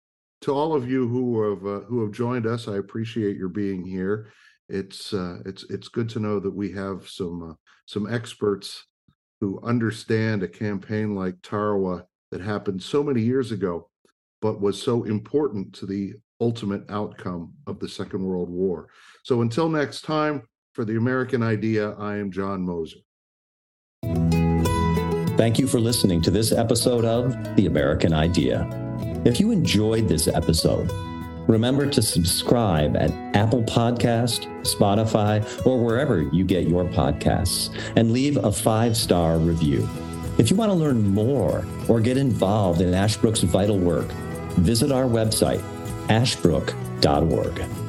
to 0.42 0.54
all 0.54 0.74
of 0.74 0.90
you 0.90 1.08
who 1.08 1.50
have 1.50 1.66
uh, 1.66 1.86
who 1.86 2.02
have 2.04 2.14
joined 2.14 2.48
us, 2.48 2.70
I 2.70 2.78
appreciate 2.78 3.36
your 3.36 3.50
being 3.50 3.86
here. 3.86 4.32
It's 4.70 5.14
uh, 5.14 5.40
it's 5.46 5.64
it's 5.70 5.88
good 5.88 6.10
to 6.10 6.20
know 6.20 6.40
that 6.40 6.54
we 6.54 6.72
have 6.74 7.08
some 7.08 7.52
uh, 7.52 7.54
some 7.86 8.12
experts 8.12 8.86
who 9.40 9.60
understand 9.64 10.44
a 10.44 10.48
campaign 10.48 11.16
like 11.16 11.42
Tarawa 11.42 12.04
that 12.32 12.42
happened 12.42 12.82
so 12.82 13.04
many 13.04 13.22
years 13.22 13.52
ago, 13.52 13.90
but 14.42 14.60
was 14.60 14.82
so 14.82 15.04
important 15.04 15.74
to 15.74 15.86
the 15.86 16.14
ultimate 16.42 16.84
outcome 16.90 17.54
of 17.66 17.80
the 17.80 17.88
Second 17.88 18.24
World 18.24 18.50
War. 18.50 18.88
So 19.24 19.42
until 19.42 19.70
next 19.70 20.02
time, 20.02 20.44
for 20.74 20.86
the 20.86 20.98
American 20.98 21.42
Idea, 21.42 21.92
I 21.94 22.18
am 22.18 22.32
John 22.32 22.62
Moser. 22.62 23.00
Thank 25.38 25.60
you 25.60 25.68
for 25.68 25.80
listening 25.80 26.22
to 26.24 26.32
this 26.32 26.52
episode 26.52 27.06
of 27.06 27.56
The 27.56 27.68
American 27.68 28.14
Idea. 28.14 28.68
If 29.24 29.40
you 29.40 29.52
enjoyed 29.52 30.08
this 30.08 30.28
episode, 30.28 30.92
remember 31.48 31.90
to 31.90 32.02
subscribe 32.02 32.96
at 32.96 33.12
Apple 33.36 33.64
Podcast, 33.64 34.46
Spotify, 34.62 35.66
or 35.66 35.84
wherever 35.84 36.22
you 36.22 36.44
get 36.44 36.68
your 36.68 36.86
podcasts, 36.86 37.76
and 37.96 38.12
leave 38.12 38.38
a 38.38 38.52
five-star 38.52 39.38
review. 39.38 39.88
If 40.38 40.52
you 40.52 40.56
want 40.56 40.70
to 40.70 40.76
learn 40.76 41.02
more 41.02 41.66
or 41.88 42.00
get 42.00 42.18
involved 42.18 42.82
in 42.82 42.94
Ashbrook's 42.94 43.42
vital 43.42 43.80
work, 43.80 44.08
visit 44.58 44.92
our 44.92 45.06
website, 45.06 45.64
ashbrook.org. 46.10 47.87